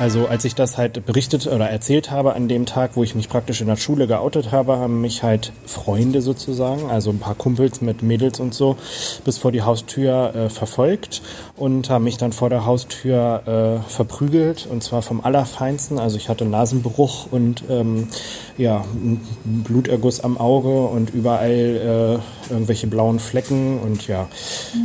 Also 0.01 0.25
als 0.25 0.45
ich 0.45 0.55
das 0.55 0.79
halt 0.79 1.05
berichtet 1.05 1.45
oder 1.45 1.69
erzählt 1.69 2.09
habe 2.09 2.33
an 2.33 2.47
dem 2.47 2.65
Tag, 2.65 2.95
wo 2.95 3.03
ich 3.03 3.13
mich 3.13 3.29
praktisch 3.29 3.61
in 3.61 3.67
der 3.67 3.75
Schule 3.75 4.07
geoutet 4.07 4.51
habe, 4.51 4.77
haben 4.77 4.99
mich 4.99 5.21
halt 5.21 5.53
Freunde 5.67 6.23
sozusagen, 6.23 6.89
also 6.89 7.11
ein 7.11 7.19
paar 7.19 7.35
Kumpels 7.35 7.81
mit 7.81 8.01
Mädels 8.01 8.39
und 8.39 8.55
so, 8.55 8.77
bis 9.25 9.37
vor 9.37 9.51
die 9.51 9.61
Haustür 9.61 10.33
äh, 10.33 10.49
verfolgt 10.49 11.21
und 11.55 11.91
haben 11.91 12.05
mich 12.05 12.17
dann 12.17 12.31
vor 12.31 12.49
der 12.49 12.65
Haustür 12.65 13.83
äh, 13.85 13.91
verprügelt 13.91 14.67
und 14.71 14.81
zwar 14.81 15.03
vom 15.03 15.21
Allerfeinsten. 15.21 15.99
Also 15.99 16.17
ich 16.17 16.29
hatte 16.29 16.45
Nasenbruch 16.45 17.27
und 17.29 17.65
ähm, 17.69 18.07
ja, 18.57 18.83
Bluterguss 19.43 20.21
am 20.21 20.39
Auge 20.39 20.87
und 20.87 21.11
überall 21.11 22.19
äh, 22.49 22.51
irgendwelche 22.51 22.87
blauen 22.87 23.19
Flecken 23.19 23.79
und 23.79 24.07
ja, 24.07 24.27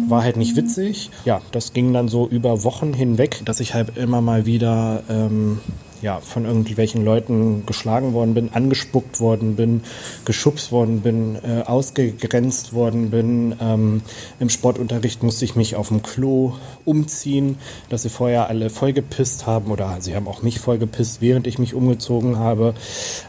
war 0.09 0.23
halt 0.23 0.37
nicht 0.37 0.57
witzig. 0.57 1.11
Ja, 1.25 1.41
das 1.53 1.73
ging 1.73 1.95
dann 1.95 2.09
so 2.09 2.29
über 2.29 2.65
Wochen 2.65 2.93
hinweg, 2.93 3.41
dass 3.47 3.61
ich 3.61 3.73
halt 3.73 3.97
immer 3.97 4.21
mal 4.21 4.45
wieder 4.45 5.05
ähm, 5.09 5.59
ja, 6.03 6.21
von 6.21 6.45
irgendwelchen 6.45 7.05
Leuten 7.05 7.65
geschlagen 7.67 8.13
worden 8.13 8.35
bin, 8.35 8.53
angespuckt 8.53 9.21
worden 9.21 9.57
bin, 9.57 9.83
geschubst 10.25 10.73
worden 10.73 11.01
bin, 11.01 11.37
äh, 11.37 11.63
ausgegrenzt 11.63 12.73
worden 12.73 13.11
bin. 13.11 13.55
Ähm, 13.61 14.03
Im 14.39 14.49
Sportunterricht 14.49 15.23
musste 15.23 15.45
ich 15.45 15.57
mich 15.57 15.77
auf 15.77 15.89
dem 15.89 16.03
Klo 16.03 16.55
umziehen, 16.85 17.59
dass 17.89 18.03
sie 18.03 18.09
vorher 18.09 18.49
alle 18.49 18.71
vollgepisst 18.71 19.47
haben 19.47 19.71
oder 19.71 19.97
sie 20.01 20.15
haben 20.15 20.29
auch 20.29 20.43
mich 20.43 20.61
vollgepisst, 20.61 21.21
während 21.21 21.47
ich 21.47 21.59
mich 21.59 21.75
umgezogen 21.75 22.39
habe. 22.39 22.75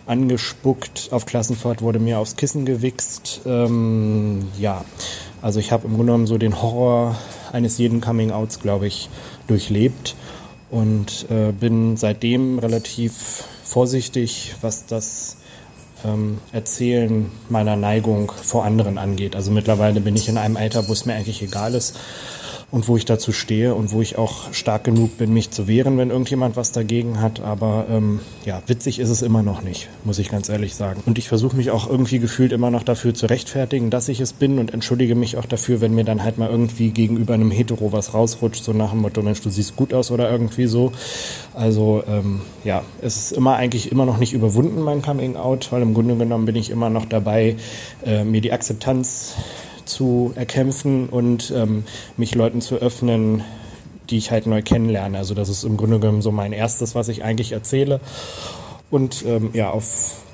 Angespuckt, 0.05 1.09
auf 1.11 1.25
Klassenfahrt 1.25 1.81
wurde 1.81 1.99
mir 1.99 2.19
aufs 2.19 2.35
Kissen 2.35 2.65
gewichst. 2.65 3.41
Ähm, 3.45 4.47
ja, 4.59 4.83
also 5.41 5.59
ich 5.59 5.71
habe 5.71 5.87
im 5.87 5.95
Grunde 5.95 6.11
genommen 6.11 6.27
so 6.27 6.37
den 6.37 6.61
Horror 6.61 7.15
eines 7.53 7.77
jeden 7.77 8.01
Coming-Outs, 8.01 8.59
glaube 8.59 8.87
ich, 8.87 9.09
durchlebt 9.47 10.15
und 10.69 11.25
äh, 11.29 11.51
bin 11.51 11.97
seitdem 11.97 12.59
relativ 12.59 13.43
vorsichtig, 13.63 14.55
was 14.61 14.85
das 14.85 15.37
ähm, 16.05 16.39
Erzählen 16.51 17.31
meiner 17.49 17.75
Neigung 17.75 18.31
vor 18.31 18.65
anderen 18.65 18.97
angeht. 18.97 19.35
Also 19.35 19.51
mittlerweile 19.51 20.01
bin 20.01 20.15
ich 20.15 20.29
in 20.29 20.37
einem 20.37 20.57
Alter, 20.57 20.87
wo 20.87 20.93
es 20.93 21.05
mir 21.05 21.13
eigentlich 21.15 21.41
egal 21.41 21.73
ist, 21.73 21.95
und 22.69 22.89
wo 22.89 22.97
ich 22.97 23.05
dazu 23.05 23.31
stehe 23.31 23.73
und 23.75 23.93
wo 23.93 24.01
ich 24.01 24.17
auch 24.17 24.53
stark 24.53 24.83
genug 24.83 25.17
bin, 25.17 25.31
mich 25.31 25.51
zu 25.51 25.67
wehren, 25.67 25.97
wenn 25.97 26.09
irgendjemand 26.09 26.57
was 26.57 26.73
dagegen 26.73 27.21
hat. 27.21 27.39
Aber 27.39 27.85
ähm, 27.89 28.19
ja, 28.45 28.61
witzig 28.67 28.99
ist 28.99 29.09
es 29.09 29.21
immer 29.21 29.41
noch 29.41 29.61
nicht, 29.61 29.87
muss 30.03 30.19
ich 30.19 30.29
ganz 30.29 30.49
ehrlich 30.49 30.75
sagen. 30.75 31.01
Und 31.05 31.17
ich 31.17 31.29
versuche 31.29 31.55
mich 31.55 31.71
auch 31.71 31.89
irgendwie 31.89 32.19
gefühlt 32.19 32.51
immer 32.51 32.69
noch 32.69 32.83
dafür 32.83 33.13
zu 33.13 33.27
rechtfertigen, 33.27 33.89
dass 33.89 34.09
ich 34.09 34.19
es 34.19 34.33
bin 34.33 34.59
und 34.59 34.73
entschuldige 34.73 35.15
mich 35.15 35.37
auch 35.37 35.45
dafür, 35.45 35.79
wenn 35.79 35.95
mir 35.95 36.03
dann 36.03 36.23
halt 36.23 36.37
mal 36.37 36.49
irgendwie 36.49 36.89
gegenüber 36.89 37.35
einem 37.35 37.51
Hetero 37.51 37.93
was 37.93 38.13
rausrutscht, 38.13 38.65
so 38.65 38.73
nach 38.73 38.91
dem 38.91 38.99
Motto, 38.99 39.21
Mensch, 39.21 39.41
du 39.41 39.49
siehst 39.49 39.77
gut 39.77 39.93
aus 39.93 40.11
oder 40.11 40.29
irgendwie 40.29 40.67
so. 40.67 40.91
Also 41.53 42.03
ähm, 42.09 42.41
ja, 42.65 42.83
es 43.01 43.15
ist 43.15 43.31
immer 43.31 43.55
eigentlich 43.55 43.93
immer 43.93 44.05
noch 44.05 44.17
nicht 44.17 44.33
überwunden, 44.33 44.81
mein 44.81 45.01
Coming 45.01 45.37
Out, 45.37 45.71
weil 45.71 45.81
im 45.81 45.93
Grunde 45.93 46.17
genommen 46.17 46.45
bin 46.45 46.57
ich 46.57 46.69
immer 46.69 46.89
noch 46.89 47.05
dabei, 47.05 47.55
äh, 48.05 48.25
mir 48.25 48.41
die 48.41 48.51
Akzeptanz 48.51 49.35
zu 49.87 50.33
erkämpfen 50.35 51.09
und 51.09 51.51
ähm, 51.55 51.83
mich 52.17 52.35
Leuten 52.35 52.61
zu 52.61 52.75
öffnen, 52.75 53.43
die 54.09 54.17
ich 54.17 54.31
halt 54.31 54.45
neu 54.45 54.61
kennenlerne. 54.61 55.17
Also 55.17 55.33
das 55.33 55.49
ist 55.49 55.63
im 55.63 55.77
Grunde 55.77 55.99
genommen 55.99 56.21
so 56.21 56.31
mein 56.31 56.53
erstes, 56.53 56.95
was 56.95 57.07
ich 57.07 57.23
eigentlich 57.23 57.51
erzähle. 57.51 57.99
Und 58.89 59.25
ähm, 59.25 59.49
ja, 59.53 59.71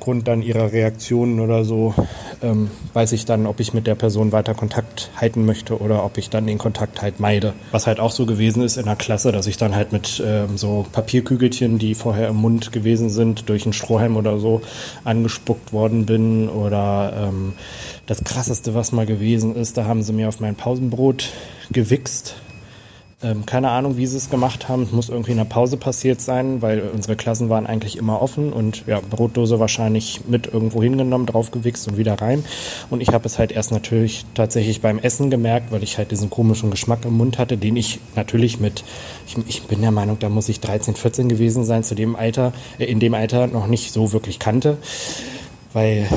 aufgrund 0.03 0.27
dann 0.27 0.41
ihrer 0.41 0.73
Reaktionen 0.73 1.39
oder 1.39 1.63
so 1.63 1.93
ähm, 2.41 2.69
weiß 2.91 3.13
ich 3.13 3.23
dann, 3.23 3.47
ob 3.47 3.61
ich 3.61 3.73
mit 3.73 3.87
der 3.87 3.95
Person 3.95 4.33
weiter 4.33 4.53
Kontakt 4.53 5.09
halten 5.15 5.45
möchte 5.45 5.79
oder 5.79 6.03
ob 6.03 6.17
ich 6.17 6.29
dann 6.29 6.45
den 6.45 6.57
Kontakt 6.57 7.01
halt 7.01 7.21
meide. 7.21 7.53
Was 7.71 7.87
halt 7.87 8.01
auch 8.01 8.11
so 8.11 8.25
gewesen 8.25 8.63
ist 8.63 8.75
in 8.75 8.83
der 8.83 8.97
Klasse, 8.97 9.31
dass 9.31 9.47
ich 9.47 9.55
dann 9.55 9.73
halt 9.73 9.93
mit 9.93 10.21
ähm, 10.25 10.57
so 10.57 10.85
Papierkügelchen, 10.91 11.79
die 11.79 11.95
vorher 11.95 12.27
im 12.27 12.35
Mund 12.35 12.73
gewesen 12.73 13.09
sind, 13.09 13.47
durch 13.47 13.63
einen 13.63 13.71
Strohhalm 13.71 14.17
oder 14.17 14.39
so 14.39 14.61
angespuckt 15.05 15.71
worden 15.71 16.05
bin. 16.05 16.49
Oder 16.49 17.29
ähm, 17.29 17.53
das 18.05 18.25
krasseste, 18.25 18.75
was 18.75 18.91
mal 18.91 19.05
gewesen 19.05 19.55
ist, 19.55 19.77
da 19.77 19.85
haben 19.85 20.03
sie 20.03 20.11
mir 20.11 20.27
auf 20.27 20.41
mein 20.41 20.55
Pausenbrot 20.55 21.29
gewichst 21.71 22.35
ähm, 23.23 23.45
keine 23.45 23.69
Ahnung, 23.69 23.97
wie 23.97 24.05
sie 24.05 24.17
es 24.17 24.29
gemacht 24.29 24.67
haben. 24.67 24.87
Muss 24.91 25.09
irgendwie 25.09 25.31
in 25.31 25.37
der 25.37 25.45
Pause 25.45 25.77
passiert 25.77 26.21
sein, 26.21 26.61
weil 26.61 26.81
unsere 26.93 27.15
Klassen 27.15 27.49
waren 27.49 27.65
eigentlich 27.65 27.97
immer 27.97 28.21
offen 28.21 28.51
und 28.51 28.83
ja, 28.85 28.99
Brotdose 28.99 29.59
wahrscheinlich 29.59 30.21
mit 30.27 30.47
irgendwo 30.47 30.83
hingenommen, 30.83 31.25
draufgewichst 31.25 31.87
und 31.87 31.97
wieder 31.97 32.21
rein. 32.21 32.43
Und 32.89 33.01
ich 33.01 33.09
habe 33.09 33.25
es 33.25 33.39
halt 33.39 33.51
erst 33.51 33.71
natürlich 33.71 34.25
tatsächlich 34.33 34.81
beim 34.81 34.99
Essen 34.99 35.29
gemerkt, 35.29 35.71
weil 35.71 35.83
ich 35.83 35.97
halt 35.97 36.11
diesen 36.11 36.29
komischen 36.29 36.69
Geschmack 36.69 37.05
im 37.05 37.13
Mund 37.13 37.37
hatte, 37.37 37.57
den 37.57 37.77
ich 37.77 37.99
natürlich 38.15 38.59
mit, 38.59 38.83
ich, 39.25 39.37
ich 39.47 39.63
bin 39.63 39.81
der 39.81 39.91
Meinung, 39.91 40.19
da 40.19 40.29
muss 40.29 40.49
ich 40.49 40.59
13, 40.59 40.95
14 40.95 41.29
gewesen 41.29 41.63
sein, 41.63 41.83
zu 41.83 41.95
dem 41.95 42.15
Alter, 42.15 42.53
äh, 42.77 42.85
in 42.85 42.99
dem 42.99 43.13
Alter 43.13 43.47
noch 43.47 43.67
nicht 43.67 43.93
so 43.93 44.11
wirklich 44.11 44.39
kannte. 44.39 44.77
Weil 45.71 46.07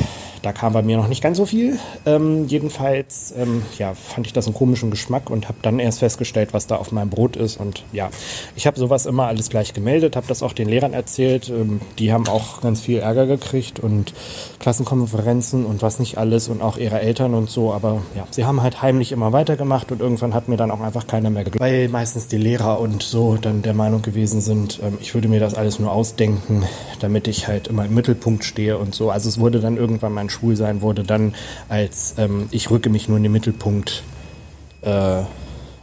da 0.41 0.53
kam 0.53 0.73
bei 0.73 0.81
mir 0.81 0.97
noch 0.97 1.07
nicht 1.07 1.21
ganz 1.21 1.37
so 1.37 1.45
viel. 1.45 1.79
Ähm, 2.05 2.45
jedenfalls 2.47 3.33
ähm, 3.37 3.63
ja, 3.77 3.93
fand 3.93 4.27
ich 4.27 4.33
das 4.33 4.45
einen 4.45 4.55
komischen 4.55 4.91
Geschmack 4.91 5.29
und 5.29 5.47
habe 5.47 5.57
dann 5.61 5.79
erst 5.79 5.99
festgestellt, 5.99 6.49
was 6.53 6.67
da 6.67 6.75
auf 6.75 6.91
meinem 6.91 7.09
Brot 7.09 7.35
ist. 7.35 7.57
Und 7.57 7.83
ja, 7.91 8.09
ich 8.55 8.67
habe 8.67 8.79
sowas 8.79 9.05
immer 9.05 9.27
alles 9.27 9.49
gleich 9.49 9.73
gemeldet, 9.73 10.15
habe 10.15 10.27
das 10.27 10.43
auch 10.43 10.53
den 10.53 10.69
Lehrern 10.69 10.93
erzählt. 10.93 11.49
Ähm, 11.49 11.81
die 11.99 12.13
haben 12.13 12.27
auch 12.27 12.61
ganz 12.61 12.81
viel 12.81 12.99
Ärger 12.99 13.27
gekriegt 13.27 13.79
und 13.79 14.13
Klassenkonferenzen 14.59 15.65
und 15.65 15.81
was 15.81 15.99
nicht 15.99 16.17
alles 16.17 16.47
und 16.49 16.61
auch 16.61 16.77
ihre 16.77 16.99
Eltern 16.99 17.33
und 17.33 17.49
so. 17.49 17.73
Aber 17.73 18.01
ja, 18.15 18.27
sie 18.31 18.45
haben 18.45 18.61
halt 18.61 18.81
heimlich 18.81 19.11
immer 19.11 19.33
weitergemacht 19.33 19.91
und 19.91 20.01
irgendwann 20.01 20.33
hat 20.33 20.47
mir 20.47 20.57
dann 20.57 20.71
auch 20.71 20.81
einfach 20.81 21.07
keiner 21.07 21.29
mehr 21.29 21.43
geglaubt, 21.43 21.61
weil 21.61 21.89
meistens 21.89 22.27
die 22.27 22.37
Lehrer 22.37 22.79
und 22.79 23.03
so 23.03 23.37
dann 23.37 23.61
der 23.61 23.73
Meinung 23.73 24.01
gewesen 24.01 24.41
sind, 24.41 24.79
ähm, 24.83 24.97
ich 25.01 25.13
würde 25.13 25.27
mir 25.27 25.39
das 25.39 25.53
alles 25.53 25.79
nur 25.79 25.91
ausdenken, 25.91 26.63
damit 26.99 27.27
ich 27.27 27.47
halt 27.47 27.67
immer 27.67 27.85
im 27.85 27.93
Mittelpunkt 27.93 28.43
stehe 28.43 28.77
und 28.77 28.93
so. 28.93 29.11
Also 29.11 29.29
es 29.29 29.39
wurde 29.39 29.59
dann 29.59 29.77
irgendwann 29.77 30.13
mein 30.13 30.29
Schwulsein 30.29 30.81
wurde 30.81 31.03
dann 31.03 31.35
als 31.69 32.15
ähm, 32.17 32.47
ich 32.51 32.69
rücke 32.69 32.89
mich 32.89 33.07
nur 33.07 33.17
in 33.17 33.23
den 33.23 33.31
Mittelpunkt 33.31 34.03
äh, 34.81 35.21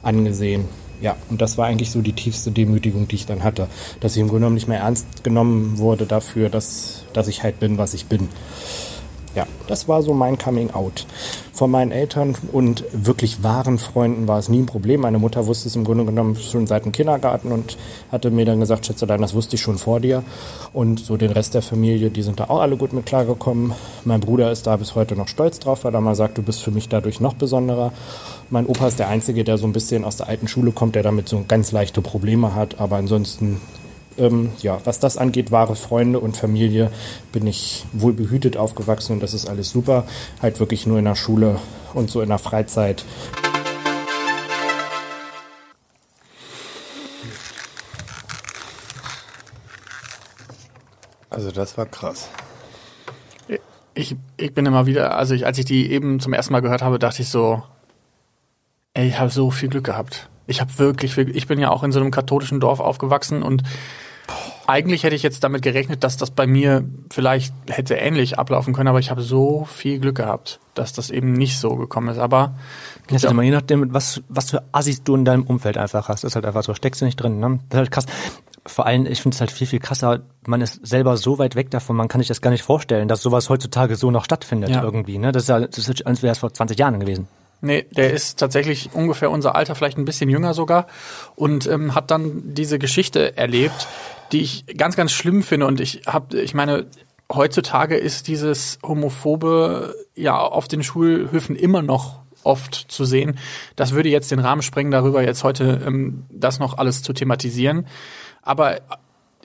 angesehen. 0.03 0.67
Ja, 1.01 1.17
und 1.29 1.43
das 1.43 1.59
war 1.59 1.67
eigentlich 1.67 1.91
so 1.91 2.01
die 2.01 2.13
tiefste 2.13 2.51
Demütigung, 2.51 3.09
die 3.09 3.17
ich 3.17 3.27
dann 3.27 3.43
hatte, 3.43 3.69
dass 4.01 4.15
ich 4.15 4.21
im 4.21 4.29
Grunde 4.29 4.41
genommen 4.41 4.55
nicht 4.55 4.69
mehr 4.69 4.81
ernst 4.81 5.25
genommen 5.25 5.79
wurde 5.79 6.07
dafür, 6.07 6.49
dass, 6.49 7.05
dass 7.13 7.29
ich 7.29 7.43
halt 7.43 7.61
bin, 7.61 7.79
was 7.79 7.95
ich 7.95 8.07
bin. 8.07 8.29
Ja, 9.35 9.47
das 9.67 9.89
war 9.89 10.03
so 10.03 10.15
mein 10.15 10.39
Coming 10.39 10.71
Out. 10.71 11.07
Von 11.53 11.71
meinen 11.71 11.91
Eltern 11.91 12.37
und 12.53 12.85
wirklich 12.93 13.43
wahren 13.43 13.79
Freunden 13.79 14.29
war 14.29 14.39
es 14.39 14.49
nie 14.49 14.61
ein 14.61 14.67
Problem. 14.67 15.01
Meine 15.01 15.19
Mutter 15.19 15.47
wusste 15.47 15.69
es 15.69 15.77
im 15.77 15.85
Grunde 15.85 16.05
genommen 16.05 16.37
schon 16.37 16.67
seit 16.67 16.85
dem 16.85 16.93
Kindergarten 16.93 17.51
und 17.51 17.77
hatte 18.13 18.31
mir 18.31 18.45
dann 18.45 18.61
gesagt, 18.61 18.87
Schätzelein, 18.87 19.21
das 19.21 19.35
wusste 19.35 19.57
ich 19.57 19.63
schon 19.63 19.79
vor 19.79 19.99
dir. 20.01 20.23
Und 20.73 21.01
so 21.01 21.17
den 21.17 21.31
Rest 21.33 21.55
der 21.55 21.63
Familie, 21.63 22.11
die 22.11 22.23
sind 22.23 22.39
da 22.39 22.45
auch 22.45 22.61
alle 22.61 22.77
gut 22.77 22.93
mit 22.93 23.07
klargekommen. 23.07 23.73
Mein 24.05 24.21
Bruder 24.21 24.53
ist 24.53 24.67
da 24.67 24.77
bis 24.77 24.95
heute 24.95 25.17
noch 25.17 25.29
stolz 25.29 25.59
drauf, 25.59 25.85
weil 25.85 25.95
er 25.95 26.01
mal 26.01 26.15
sagt, 26.15 26.39
du 26.39 26.43
bist 26.43 26.63
für 26.63 26.71
mich 26.71 26.89
dadurch 26.89 27.21
noch 27.21 27.35
besonderer. 27.35 27.93
Mein 28.51 28.67
Opa 28.67 28.87
ist 28.87 28.99
der 28.99 29.09
Einzige, 29.09 29.43
der 29.43 29.59
so 29.59 29.67
ein 29.67 29.73
bisschen 29.73 30.05
aus 30.05 30.17
der 30.17 30.29
alten 30.29 30.47
Schule 30.49 30.71
kommt, 30.71 30.95
der 30.95 31.03
damit 31.03 31.29
so 31.29 31.45
ganz 31.47 31.73
leichte 31.73 32.03
Probleme 32.03 32.55
hat. 32.55 32.81
Aber 32.81 32.97
ansonsten 32.97 33.61
ähm, 34.19 34.53
ja, 34.61 34.79
was 34.85 35.01
das 35.01 35.17
angeht, 35.17 35.51
wahre 35.51 35.77
Freunde 35.77 36.21
und 36.21 36.37
Familie, 36.37 36.91
bin 37.33 37.47
ich 37.47 37.85
wohl 37.93 38.13
behütet 38.13 38.57
aufgewachsen 38.57 39.15
und 39.15 39.23
das 39.23 39.35
ist 39.35 39.47
alles 39.47 39.71
super. 39.71 40.05
Halt 40.43 40.61
wirklich 40.61 40.87
nur 40.87 40.99
in 40.99 41.05
der 41.05 41.17
Schule 41.17 41.59
und 41.95 42.11
so 42.11 42.21
in 42.21 42.29
der 42.29 42.39
Freizeit. 42.39 43.05
Also 51.31 51.51
das 51.51 51.77
war 51.77 51.87
krass. 51.87 52.29
Ich, 53.97 54.17
ich 54.37 54.55
bin 54.55 54.67
immer 54.67 54.87
wieder, 54.87 55.17
also 55.17 55.35
ich, 55.35 55.47
als 55.47 55.59
ich 55.59 55.65
die 55.65 55.91
eben 55.91 56.19
zum 56.19 56.33
ersten 56.33 56.53
Mal 56.53 56.61
gehört 56.61 56.83
habe, 56.83 56.99
dachte 56.99 57.23
ich 57.23 57.29
so, 57.29 57.63
ey, 58.95 59.09
ich 59.09 59.19
habe 59.19 59.31
so 59.31 59.51
viel 59.51 59.69
Glück 59.69 59.85
gehabt. 59.85 60.29
Ich 60.47 60.61
habe 60.61 60.79
wirklich 60.79 61.17
ich 61.17 61.47
bin 61.47 61.59
ja 61.59 61.71
auch 61.71 61.83
in 61.83 61.93
so 61.93 62.01
einem 62.01 62.11
katholischen 62.11 62.61
Dorf 62.61 62.81
aufgewachsen 62.81 63.43
und 63.43 63.63
eigentlich 64.67 65.03
hätte 65.05 65.15
ich 65.15 65.23
jetzt 65.23 65.45
damit 65.45 65.63
gerechnet, 65.63 66.05
dass 66.05 66.17
das 66.17 66.31
bei 66.31 66.47
mir 66.47 66.85
vielleicht 67.11 67.53
hätte 67.69 67.95
ähnlich 67.95 68.39
ablaufen 68.39 68.73
können, 68.73 68.89
aber 68.89 68.99
ich 68.99 69.11
habe 69.11 69.21
so 69.21 69.67
viel 69.67 69.99
Glück 69.99 70.17
gehabt, 70.17 70.61
dass 70.75 70.93
das 70.93 71.11
eben 71.11 71.33
nicht 71.33 71.59
so 71.59 71.77
gekommen 71.77 72.09
ist. 72.09 72.19
Aber 72.19 72.55
das 73.09 73.25
ist 73.25 73.31
immer 73.31 73.43
je 73.43 73.51
nachdem, 73.51 73.93
was, 73.93 74.23
was 74.29 74.51
für 74.51 74.63
Assis 74.73 75.05
du 75.05 75.15
in 75.15 75.27
deinem 75.27 75.43
Umfeld 75.43 75.77
einfach 75.77 76.09
hast. 76.09 76.25
Das 76.25 76.33
ist 76.33 76.37
halt 76.37 76.47
einfach 76.47 76.63
so, 76.63 76.73
steckst 76.73 77.03
du 77.03 77.05
nicht 77.05 77.17
drin. 77.17 77.39
Ne? 77.39 77.61
Das 77.69 77.77
ist 77.77 77.79
halt 77.79 77.91
krass. 77.91 78.07
Vor 78.67 78.87
allem, 78.87 79.05
ich 79.05 79.21
finde 79.21 79.35
es 79.35 79.41
halt 79.41 79.51
viel, 79.51 79.67
viel 79.67 79.81
krasser. 79.81 80.23
Man 80.47 80.63
ist 80.63 80.87
selber 80.87 81.19
so 81.19 81.39
weit 81.39 81.55
weg 81.55 81.71
davon, 81.71 81.97
man 81.97 82.09
kann 82.09 82.23
sich 82.23 82.29
das 82.29 82.41
gar 82.41 82.51
nicht 82.51 82.63
vorstellen, 82.63 83.09
dass 83.09 83.21
sowas 83.21 83.51
heutzutage 83.51 83.97
so 83.97 84.11
noch 84.11 84.25
stattfindet 84.25 84.71
Ja. 84.71 84.83
irgendwie. 84.83 85.19
Ne? 85.19 85.33
Das 85.33 85.43
ist 85.43 85.49
ja, 85.51 85.61
das 85.61 85.77
ist, 85.87 86.07
als 86.07 86.23
wäre 86.23 86.33
es 86.33 86.39
vor 86.39 86.53
20 86.55 86.79
Jahren 86.79 86.99
gewesen. 86.99 87.29
Nee, 87.65 87.87
der 87.97 88.13
ist 88.13 88.39
tatsächlich 88.39 88.91
ungefähr 88.93 89.31
unser 89.31 89.57
Alter, 89.57 89.75
vielleicht 89.75 89.97
ein 89.97 90.05
bisschen 90.05 90.29
jünger 90.29 90.53
sogar 90.53 90.87
und 91.35 91.67
ähm, 91.67 91.95
hat 91.95 92.11
dann 92.11 92.55
diese 92.55 92.79
Geschichte 92.79 93.39
erlebt, 93.39 93.89
die 94.33 94.43
ich 94.43 94.67
ganz, 94.77 94.97
ganz 94.97 95.13
schlimm 95.13 95.43
finde. 95.43 95.65
Und 95.67 95.81
ich 95.81 96.03
habe, 96.07 96.39
ich 96.39 96.53
meine, 96.53 96.85
heutzutage 97.33 97.97
ist 97.97 98.29
dieses 98.29 98.79
homophobe 98.83 99.95
ja 100.15 100.39
auf 100.39 100.69
den 100.69 100.83
Schulhöfen 100.83 101.57
immer 101.57 101.81
noch 101.81 102.21
oft 102.43 102.75
zu 102.75 103.07
sehen. 103.07 103.39
Das 103.77 103.93
würde 103.93 104.11
jetzt 104.11 104.31
den 104.31 104.41
Rahmen 104.41 104.61
sprengen, 104.61 104.91
darüber 104.91 105.23
jetzt 105.23 105.43
heute 105.43 105.83
ähm, 105.87 106.27
das 106.31 106.59
noch 106.59 106.77
alles 106.77 107.03
zu 107.03 107.15
thematisieren. 107.15 107.87
Aber 108.43 108.81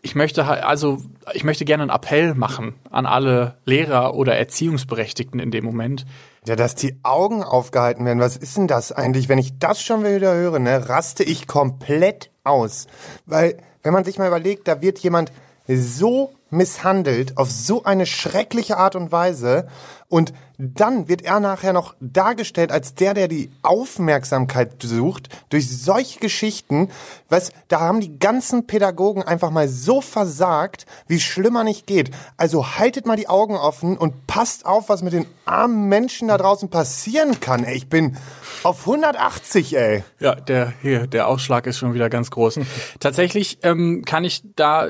ich 0.01 0.13
möchte 0.13 0.45
also 0.45 1.01
ich 1.33 1.45
möchte 1.45 1.63
gerne 1.63 1.83
einen 1.83 1.89
Appell 1.89 2.33
machen 2.33 2.75
an 2.91 3.05
alle 3.05 3.55
Lehrer 3.63 4.13
oder 4.13 4.35
Erziehungsberechtigten 4.35 5.39
in 5.39 5.51
dem 5.51 5.63
Moment. 5.63 6.05
Ja, 6.45 6.55
dass 6.55 6.75
die 6.75 6.99
Augen 7.03 7.43
aufgehalten 7.43 8.05
werden. 8.05 8.19
Was 8.19 8.37
ist 8.37 8.57
denn 8.57 8.67
das 8.67 8.91
eigentlich? 8.91 9.29
Wenn 9.29 9.39
ich 9.39 9.59
das 9.59 9.81
schon 9.81 10.03
wieder 10.03 10.33
höre, 10.33 10.59
ne, 10.59 10.87
raste 10.87 11.23
ich 11.23 11.47
komplett 11.47 12.31
aus. 12.43 12.87
Weil, 13.25 13.57
wenn 13.83 13.93
man 13.93 14.05
sich 14.05 14.17
mal 14.17 14.27
überlegt, 14.27 14.67
da 14.67 14.81
wird 14.81 14.99
jemand 14.99 15.31
so 15.67 16.33
misshandelt 16.49 17.37
auf 17.37 17.51
so 17.51 17.83
eine 17.83 18.05
schreckliche 18.05 18.77
Art 18.77 18.95
und 18.95 19.11
Weise 19.11 19.67
und 20.09 20.33
dann 20.57 21.07
wird 21.07 21.21
er 21.21 21.39
nachher 21.39 21.71
noch 21.71 21.95
dargestellt 22.01 22.71
als 22.71 22.95
der, 22.95 23.13
der 23.13 23.27
die 23.27 23.51
Aufmerksamkeit 23.61 24.81
sucht 24.81 25.29
durch 25.49 25.69
solche 25.69 26.19
Geschichten. 26.19 26.89
Was, 27.29 27.51
da 27.69 27.79
haben 27.79 28.01
die 28.01 28.19
ganzen 28.19 28.67
Pädagogen 28.67 29.23
einfach 29.23 29.51
mal 29.51 29.69
so 29.69 30.01
versagt, 30.01 30.87
wie 31.07 31.19
schlimmer 31.19 31.63
nicht 31.63 31.87
geht. 31.87 32.11
Also 32.37 32.77
haltet 32.77 33.05
mal 33.05 33.15
die 33.15 33.29
Augen 33.29 33.55
offen 33.55 33.97
und 33.97 34.27
passt 34.27 34.65
auf, 34.65 34.89
was 34.89 35.03
mit 35.03 35.13
den 35.13 35.27
armen 35.45 35.87
Menschen 35.87 36.27
da 36.27 36.37
draußen 36.37 36.69
passieren 36.69 37.39
kann. 37.39 37.63
Ey, 37.63 37.77
ich 37.77 37.87
bin 37.87 38.17
auf 38.63 38.81
180, 38.81 39.77
ey. 39.77 40.03
Ja, 40.19 40.35
der 40.35 40.73
hier, 40.81 41.05
der 41.07 41.27
Ausschlag 41.27 41.67
ist 41.67 41.77
schon 41.77 41.93
wieder 41.93 42.09
ganz 42.09 42.31
groß. 42.31 42.59
Tatsächlich 42.99 43.59
ähm, 43.61 44.03
kann 44.05 44.25
ich 44.25 44.41
da 44.55 44.87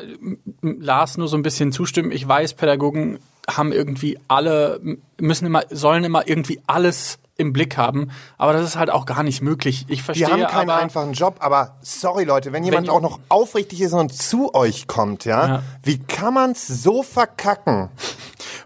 Lars 0.62 1.18
nur 1.18 1.28
so 1.28 1.38
ein 1.38 1.44
bisschen 1.44 1.74
zustimmen. 1.74 2.12
Ich 2.12 2.28
weiß, 2.28 2.54
Pädagogen 2.54 3.20
haben 3.58 3.72
irgendwie 3.72 4.18
alle, 4.28 4.80
müssen 5.20 5.46
immer, 5.46 5.64
sollen 5.70 6.04
immer 6.04 6.28
irgendwie 6.28 6.62
alles 6.68 7.20
im 7.38 7.54
Blick 7.54 7.78
haben, 7.78 8.12
aber 8.38 8.52
das 8.52 8.66
ist 8.66 8.76
halt 8.76 8.90
auch 8.90 9.06
gar 9.06 9.24
nicht 9.24 9.42
möglich. 9.42 9.86
Ich 9.88 10.00
Die 10.00 10.04
verstehe 10.04 10.28
haben 10.30 10.42
keinen 10.48 10.70
aber, 10.70 10.82
einfachen 10.82 11.14
Job, 11.14 11.38
aber 11.40 11.78
sorry 11.82 12.26
Leute, 12.26 12.52
wenn 12.52 12.66
jemand 12.66 12.88
ihr- 12.88 12.94
auch 12.94 13.00
noch 13.02 13.20
aufrichtig 13.30 13.80
ist 13.80 13.94
und 13.94 14.12
zu 14.14 14.54
euch 14.54 14.88
kommt, 14.88 15.24
ja, 15.24 15.48
Ja. 15.48 15.64
wie 15.84 16.00
kann 16.00 16.34
man's 16.34 16.68
so 16.68 17.02
verkacken? 17.04 17.90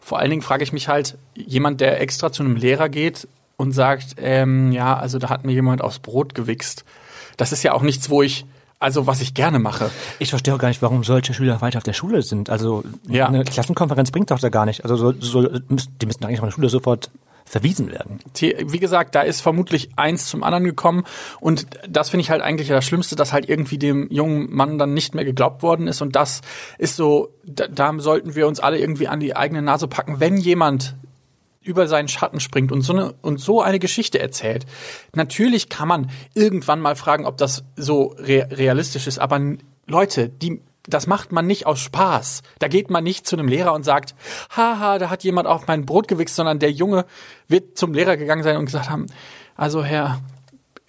vor 0.02 0.20
allen 0.20 0.30
Dingen 0.32 0.42
frage 0.42 0.64
ich 0.64 0.74
mich 0.74 0.88
halt, 0.88 1.18
jemand, 1.36 1.82
der 1.82 2.02
extra 2.02 2.32
zu 2.32 2.44
einem 2.44 2.56
Lehrer 2.56 2.90
geht 2.90 3.28
und 3.58 3.72
sagt, 3.74 4.16
ähm, 4.18 4.72
ja, 4.72 4.98
also 4.98 5.20
da 5.20 5.30
hat 5.30 5.46
mir 5.46 5.54
jemand 5.54 5.82
aufs 5.82 6.00
Brot 6.00 6.34
gewichst. 6.36 6.84
das 7.38 7.52
ist 7.52 7.64
ja 7.64 7.74
auch 7.74 7.82
nichts, 7.84 8.10
wo 8.10 8.22
ich, 8.24 8.46
also 8.84 9.08
was 9.08 9.22
ich 9.22 9.34
gerne 9.34 9.60
mache. 9.60 9.90
Ich 10.20 10.30
verstehe 10.30 10.54
auch 10.54 10.60
gar 10.60 10.68
nicht, 10.68 10.82
warum 10.82 11.04
solche 11.04 11.34
Schüler 11.34 11.62
weiter 11.62 11.78
auf 11.78 11.84
der 11.84 11.94
Schule 11.94 12.22
sind. 12.22 12.50
Also 12.50 12.84
Ja. 13.08 13.28
eine 13.28 13.44
Klassenkonferenz 13.44 14.12
bringt 14.12 14.30
doch 14.32 14.40
da 14.40 14.50
gar 14.50 14.66
nicht. 14.66 14.84
Also 14.84 14.96
so, 14.96 15.14
so, 15.20 15.48
die 15.48 16.06
müssten 16.06 16.26
eigentlich 16.26 16.40
von 16.40 16.50
der 16.50 16.54
Schule 16.54 16.70
sofort 16.70 17.10
verwiesen 17.46 17.92
werden. 17.92 18.20
Wie 18.40 18.80
gesagt, 18.80 19.16
da 19.16 19.22
ist 19.22 19.42
vermutlich 19.42 19.90
eins 19.98 20.28
zum 20.28 20.44
anderen 20.44 20.64
gekommen 20.64 21.04
und 21.40 21.68
das 21.88 22.10
finde 22.10 22.22
ich 22.22 22.30
halt 22.30 22.42
eigentlich 22.42 22.70
das 22.70 22.86
Schlimmste, 22.86 23.16
dass 23.16 23.34
halt 23.34 23.48
irgendwie 23.50 23.78
dem 23.78 24.08
jungen 24.10 24.54
Mann 24.56 24.78
dann 24.78 24.94
nicht 24.94 25.14
mehr 25.14 25.26
geglaubt 25.26 25.62
worden 25.62 25.88
ist 25.88 26.02
und 26.02 26.16
das 26.16 26.42
ist 26.78 26.96
so, 26.96 27.30
da, 27.46 27.68
da 27.68 27.94
sollten 28.00 28.36
wir 28.36 28.48
uns 28.48 28.60
alle 28.60 28.80
irgendwie 28.80 29.08
an 29.08 29.20
die 29.20 29.36
eigene 29.36 29.62
Nase 29.62 29.88
packen, 29.88 30.20
wenn 30.20 30.38
jemand 30.38 30.96
über 31.64 31.88
seinen 31.88 32.08
Schatten 32.08 32.40
springt 32.40 32.72
und 32.72 32.82
so 32.82 32.94
eine 32.94 33.14
und 33.22 33.40
so 33.40 33.62
eine 33.62 33.80
Geschichte 33.80 34.20
erzählt. 34.20 34.66
Natürlich 35.14 35.70
kann 35.70 35.88
man 35.88 36.12
irgendwann 36.34 36.80
mal 36.80 36.96
fragen, 36.96 37.26
ob 37.26 37.38
das 37.38 37.64
so 37.76 38.16
re 38.18 38.48
realistisch 38.52 39.08
ist, 39.08 39.20
aber 39.20 39.40
Leute, 39.88 40.30
die 40.30 40.62
das 40.86 41.08
macht 41.08 41.32
man 41.32 41.48
nicht 41.48 41.66
aus 41.66 41.80
Spaß. 41.80 42.42
Da 42.60 42.68
geht 42.68 42.90
man 42.90 43.06
nicht 43.06 43.26
zu 43.26 43.38
einem 43.38 43.48
Lehrer 43.48 43.74
und 43.74 43.84
sagt, 43.84 44.16
haha, 44.56 45.00
da 45.00 45.10
hat 45.10 45.24
jemand 45.24 45.48
auf 45.48 45.66
mein 45.66 45.86
Brot 45.86 46.10
gewichst, 46.10 46.36
sondern 46.36 46.60
der 46.60 46.72
Junge 46.72 47.06
wird 47.48 47.78
zum 47.78 47.94
Lehrer 47.94 48.18
gegangen 48.18 48.44
sein 48.44 48.58
und 48.58 48.66
gesagt 48.66 48.90
haben, 48.90 49.08
also 49.56 49.84
Herr 49.84 50.20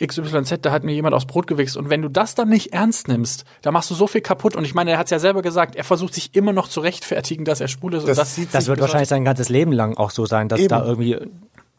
XYZ, 0.04 0.58
da 0.62 0.72
hat 0.72 0.82
mir 0.82 0.92
jemand 0.92 1.14
aufs 1.14 1.26
Brot 1.26 1.46
gewichst. 1.46 1.76
Und 1.76 1.88
wenn 1.88 2.02
du 2.02 2.08
das 2.08 2.34
dann 2.34 2.48
nicht 2.48 2.72
ernst 2.72 3.06
nimmst, 3.08 3.44
da 3.62 3.70
machst 3.70 3.90
du 3.90 3.94
so 3.94 4.06
viel 4.06 4.20
kaputt. 4.20 4.56
Und 4.56 4.64
ich 4.64 4.74
meine, 4.74 4.90
er 4.92 4.98
hat 4.98 5.06
es 5.06 5.10
ja 5.10 5.18
selber 5.18 5.42
gesagt, 5.42 5.76
er 5.76 5.84
versucht 5.84 6.14
sich 6.14 6.34
immer 6.34 6.52
noch 6.52 6.68
zu 6.68 6.80
rechtfertigen, 6.80 7.44
dass 7.44 7.60
er 7.60 7.68
schwul 7.68 7.94
ist. 7.94 8.02
und 8.02 8.08
Das 8.08 8.16
das, 8.18 8.34
sieht 8.34 8.52
Das 8.52 8.66
wird 8.66 8.80
wahrscheinlich 8.80 9.08
sein 9.08 9.24
ganzes 9.24 9.48
Leben 9.48 9.72
lang 9.72 9.96
auch 9.96 10.10
so 10.10 10.26
sein, 10.26 10.48
dass 10.48 10.60
Eben. 10.60 10.68
da 10.70 10.84
irgendwie 10.84 11.16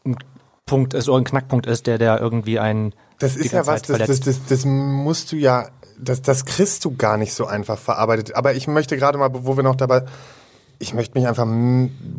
ein 0.06 0.16
Punkt 0.66 0.94
ist 0.94 1.10
oder 1.10 1.20
ein 1.20 1.26
Knackpunkt 1.26 1.66
ist, 1.68 1.88
der 1.88 1.98
der 1.98 2.20
irgendwie 2.22 2.58
einen 2.60 2.94
Das 3.20 3.34
die 3.34 3.42
ist 3.42 3.52
ja 3.52 3.64
ganze 3.64 3.72
was, 3.72 3.82
Zeit 3.82 4.00
das, 4.00 4.08
das, 4.08 4.20
verletzt. 4.20 4.42
das, 4.52 4.60
das 4.64 4.66
musst 4.66 5.32
du 5.32 5.36
ja, 5.36 5.68
das, 6.00 6.22
das 6.22 6.46
kriegst 6.46 6.86
du 6.86 6.96
gar 6.96 7.18
nicht 7.18 7.34
so 7.34 7.46
einfach 7.46 7.78
verarbeitet. 7.78 8.36
Aber 8.36 8.54
ich 8.56 8.68
möchte 8.68 8.96
gerade 8.98 9.18
mal, 9.18 9.30
wo 9.34 9.58
wir 9.58 9.64
noch 9.64 9.76
dabei, 9.76 10.06
ich 10.80 10.94
möchte 10.94 11.18
mich 11.18 11.28
einfach 11.28 11.48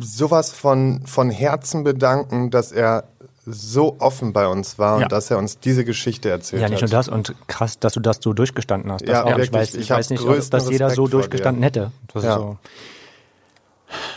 sowas 0.01 0.53
von, 0.53 1.03
von 1.07 1.31
Herzen 1.31 1.85
bedanken, 1.85 2.51
dass 2.51 2.73
er 2.73 3.05
so 3.47 3.97
offen 4.01 4.33
bei 4.33 4.47
uns 4.49 4.79
war 4.79 4.99
Ja. 4.99 5.05
und 5.05 5.13
dass 5.13 5.31
er 5.31 5.39
uns 5.39 5.61
diese 5.61 5.85
Geschichte 5.85 6.29
erzählt 6.31 6.61
Ja, 6.63 6.69
nicht 6.69 6.81
nur 6.81 6.89
hat. 6.91 6.93
das 6.93 7.09
und 7.09 7.35
krass, 7.47 7.79
dass 7.79 7.93
du 7.95 8.01
das 8.01 8.19
so 8.21 8.33
durchgestanden 8.33 8.91
hast. 8.91 9.03
Das 9.03 9.11
Ja, 9.11 9.23
auch. 9.25 9.31
Ich 9.31 9.37
wirklich. 9.37 9.53
weiß, 9.53 9.75
Ich 9.75 9.81
ich 9.83 9.91
weiß 9.91 10.11
nicht, 10.11 10.23
ob 10.25 10.51
das 10.51 10.69
jeder 10.71 10.91
so 10.91 11.07
dir. 11.07 11.13
durchgestanden 11.13 11.63
hätte. 11.63 11.93
Das 12.13 12.25
Ja. 12.25 12.31
ist 12.31 12.37
so. 12.41 12.57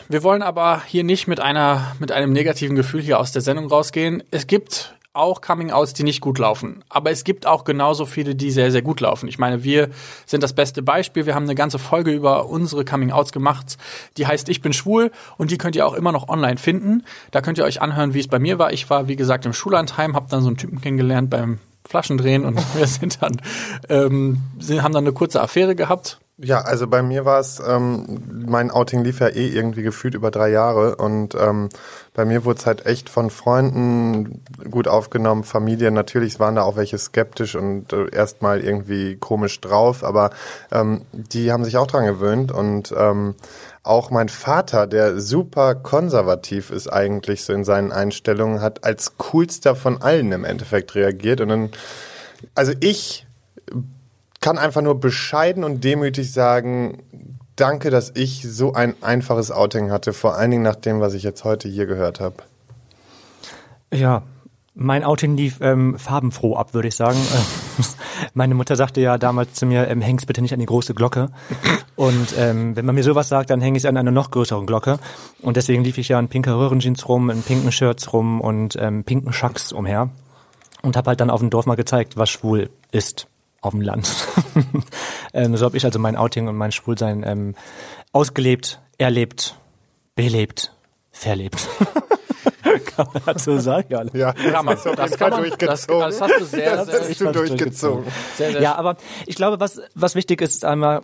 Wir 0.08 0.24
wollen 0.24 0.42
aber 0.42 0.82
hier 0.88 1.04
nicht 1.04 1.28
mit 1.28 1.40
einer, 1.40 1.96
mit 2.00 2.12
einem 2.12 2.34
negativen 2.34 2.76
Gefühl 2.76 3.02
hier 3.02 3.20
aus 3.20 3.32
der 3.32 3.44
Sendung 3.44 3.68
rausgehen. 3.68 4.24
Es 4.32 4.48
gibt 4.48 4.96
auch 5.14 5.42
Coming-Outs, 5.42 5.94
die 5.94 6.04
nicht 6.04 6.22
gut 6.22 6.38
laufen. 6.38 6.84
Aber 6.88 7.10
es 7.12 7.24
gibt 7.24 7.48
auch 7.48 7.64
genauso 7.64 8.06
viele, 8.06 8.36
die 8.36 8.52
sehr, 8.52 8.72
sehr 8.72 8.82
gut 8.82 9.00
laufen. 9.02 9.28
Ich 9.28 9.40
meine, 9.40 9.64
wir 9.64 9.90
sind 10.26 10.44
das 10.44 10.54
beste 10.54 10.84
Beispiel. 10.84 11.26
Wir 11.26 11.36
haben 11.36 11.44
eine 11.44 11.56
ganze 11.56 11.80
Folge 11.80 12.12
über 12.12 12.48
unsere 12.48 12.86
Coming-Outs 12.86 13.32
gemacht. 13.32 13.78
Die 14.18 14.28
heißt 14.28 14.50
Ich 14.50 14.62
bin 14.62 14.74
schwul 14.74 15.12
und 15.38 15.52
die 15.52 15.58
könnt 15.58 15.76
ihr 15.76 15.88
auch 15.88 15.94
immer 15.94 16.12
noch 16.12 16.30
online 16.30 16.58
finden. 16.58 17.04
Da 17.32 17.42
könnt 17.42 17.58
ihr 17.58 17.64
euch 17.64 17.82
anhören, 17.82 18.14
wie 18.14 18.20
es 18.20 18.28
bei 18.28 18.40
mir 18.40 18.60
war. 18.60 18.72
Ich 18.72 18.90
war, 18.90 19.08
wie 19.08 19.16
gesagt, 19.16 19.46
im 19.46 19.54
Schullandheim, 19.54 20.16
habe 20.16 20.28
dann 20.30 20.42
so 20.42 20.48
einen 20.48 20.58
Typen 20.58 20.80
kennengelernt 20.80 21.30
beim 21.30 21.60
Flaschendrehen 21.88 22.46
und 22.46 22.58
wir 22.76 22.86
sind 22.86 23.22
dann, 23.22 23.42
ähm, 23.90 24.42
haben 24.62 24.94
dann 24.94 25.04
eine 25.04 25.14
kurze 25.14 25.42
Affäre 25.42 25.76
gehabt. 25.76 26.20
Ja, 26.42 26.62
also 26.62 26.88
bei 26.88 27.04
mir 27.04 27.26
war 27.26 27.42
es, 27.42 27.62
ähm, 27.66 28.46
mein 28.48 28.72
Outing 28.72 29.04
lief 29.04 29.20
ja 29.20 29.28
eh 29.28 29.50
irgendwie 29.50 29.84
gefühlt 29.84 30.16
über 30.16 30.32
drei 30.32 30.50
Jahre 30.50 30.96
und 30.96 31.36
ähm, 31.36 31.68
bei 32.14 32.24
mir 32.24 32.46
wurde 32.46 32.60
es 32.60 32.66
halt 32.66 32.86
echt 32.86 33.10
von 33.10 33.30
Freunden 33.30 34.42
gut 34.72 34.88
aufgenommen, 34.88 35.44
Familie, 35.44 35.92
natürlich 35.92 36.40
waren 36.40 36.56
da 36.56 36.62
auch 36.62 36.78
welche 36.78 36.98
skeptisch 36.98 37.56
und 37.56 37.92
äh, 37.92 38.10
erstmal 38.16 38.62
irgendwie 38.62 39.18
komisch 39.18 39.60
drauf, 39.60 40.02
aber 40.02 40.30
ähm, 40.72 41.02
die 41.12 41.52
haben 41.52 41.66
sich 41.66 41.76
auch 41.76 41.88
dran 41.88 42.06
gewöhnt 42.06 42.54
und 42.54 42.94
ähm, 42.98 43.36
auch 43.84 44.10
mein 44.10 44.30
Vater, 44.30 44.88
der 44.88 45.20
super 45.20 45.76
konservativ 45.76 46.70
ist 46.72 46.88
eigentlich 46.88 47.44
so 47.44 47.52
in 47.52 47.66
seinen 47.66 47.92
Einstellungen, 47.92 48.62
hat 48.62 48.86
als 48.86 49.18
coolster 49.18 49.76
von 49.76 50.02
allen 50.02 50.32
im 50.32 50.46
Endeffekt 50.46 50.96
reagiert 50.96 51.42
und 51.42 51.50
dann, 51.50 51.70
also 52.56 52.72
ich 52.80 53.28
kann 54.40 54.58
einfach 54.58 54.82
nur 54.82 55.00
bescheiden 55.00 55.64
und 55.64 55.84
demütig 55.84 56.32
sagen, 56.32 57.04
danke, 57.56 57.90
dass 57.90 58.12
ich 58.16 58.44
so 58.50 58.74
ein 58.74 58.96
einfaches 59.02 59.52
Outing 59.52 59.92
hatte, 59.92 60.14
vor 60.14 60.36
allen 60.36 60.52
Dingen 60.52 60.64
nach 60.64 60.76
dem, 60.76 61.02
was 61.02 61.14
ich 61.14 61.24
jetzt 61.24 61.44
heute 61.44 61.68
hier 61.68 61.86
gehört 61.86 62.20
habe. 62.20 62.38
Ja, 63.92 64.24
mein 64.76 65.04
Outing 65.04 65.36
lief 65.36 65.58
ähm, 65.62 66.00
farbenfroh 66.00 66.56
ab, 66.56 66.74
würde 66.74 66.88
ich 66.88 66.96
sagen. 66.96 67.20
Meine 68.34 68.56
Mutter 68.56 68.76
sagte 68.76 69.02
ja 69.02 69.18
damals 69.18 69.54
zu 69.54 69.66
mir, 69.66 69.88
ähm, 69.90 70.00
häng's 70.00 70.26
bitte 70.26 70.42
nicht 70.42 70.54
an 70.54 70.60
die 70.60 70.66
große 70.66 70.94
Glocke. 70.94 71.32
Und 71.98 72.34
ähm, 72.38 72.78
wenn 72.78 72.86
man 72.86 72.96
mir 72.96 73.04
sowas 73.04 73.28
sagt, 73.28 73.50
dann 73.50 73.60
hänge 73.60 73.78
ich 73.78 73.88
an 73.88 73.98
einer 73.98 74.12
noch 74.12 74.32
größeren 74.32 74.66
Glocke. 74.66 75.00
Und 75.42 75.58
deswegen 75.58 75.84
lief 75.84 75.98
ich 75.98 76.10
ja 76.10 76.20
in 76.20 76.30
pinker 76.30 76.58
Röhrenjeans 76.58 77.10
rum, 77.10 77.30
in 77.30 77.42
pinken 77.42 77.74
Shirts 77.74 78.14
rum 78.14 78.40
und 78.40 78.78
ähm, 78.80 79.04
pinken 79.04 79.34
Schacks 79.34 79.74
umher. 79.74 80.12
Und 80.82 80.96
habe 80.96 81.10
halt 81.10 81.20
dann 81.20 81.30
auf 81.30 81.42
dem 81.42 81.50
Dorf 81.50 81.66
mal 81.66 81.76
gezeigt, 81.76 82.16
was 82.16 82.30
schwul 82.30 82.70
ist 82.92 83.29
auf 83.62 83.72
dem 83.72 83.82
Land. 83.82 84.10
ähm, 85.34 85.56
so 85.58 85.66
habe 85.66 85.78
ich 85.78 85.86
also 85.86 86.00
mein 86.00 86.16
Outing 86.16 86.48
und 86.48 86.56
mein 86.56 86.72
Schwulsein 86.72 87.24
ähm, 87.26 87.56
ausgelebt, 88.12 88.80
erlebt, 88.98 89.56
belebt, 90.16 90.74
verlebt. 91.12 91.68
kann 92.96 93.08
man 93.14 93.24
das 93.26 93.44
so 93.44 93.58
sagen? 93.60 93.88
Ja, 94.14 94.34
Ja, 94.34 94.34
Kann 94.34 94.66
man. 94.66 94.76
das, 94.76 94.84
Das 94.96 95.18
kann 95.18 95.30
man. 95.32 95.44
Das, 95.58 95.88
durchgezogen. 95.88 96.02
das 96.02 96.22
hast 96.22 96.40
du 96.40 96.46
sehr, 96.46 96.76
das 96.76 96.88
sehr, 96.88 97.02
hast 97.02 97.22
du 97.22 97.32
durchgezogen. 97.32 98.04
sehr, 98.36 98.52
sehr 98.52 98.62
Ja, 98.62 98.76
aber 98.76 98.98
ich 99.26 99.36
glaube, 99.36 99.60
was, 99.60 99.82
was 99.96 100.16
wichtig 100.16 100.42
ist, 100.42 100.56
ist 100.56 100.66
einmal, 100.66 101.02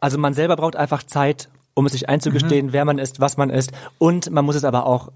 also 0.00 0.18
man 0.18 0.34
selber 0.34 0.56
braucht 0.56 0.76
einfach 0.76 1.02
Zeit, 1.02 1.48
um 1.74 1.86
es 1.86 1.92
sich 1.92 2.08
einzugestehen, 2.08 2.72
wer 2.72 2.84
man 2.84 2.98
ist, 2.98 3.20
was 3.20 3.36
man 3.36 3.50
ist. 3.50 3.72
Und 3.98 4.30
man 4.30 4.44
muss 4.44 4.56
es 4.56 4.64
aber 4.64 4.86
auch 4.86 5.12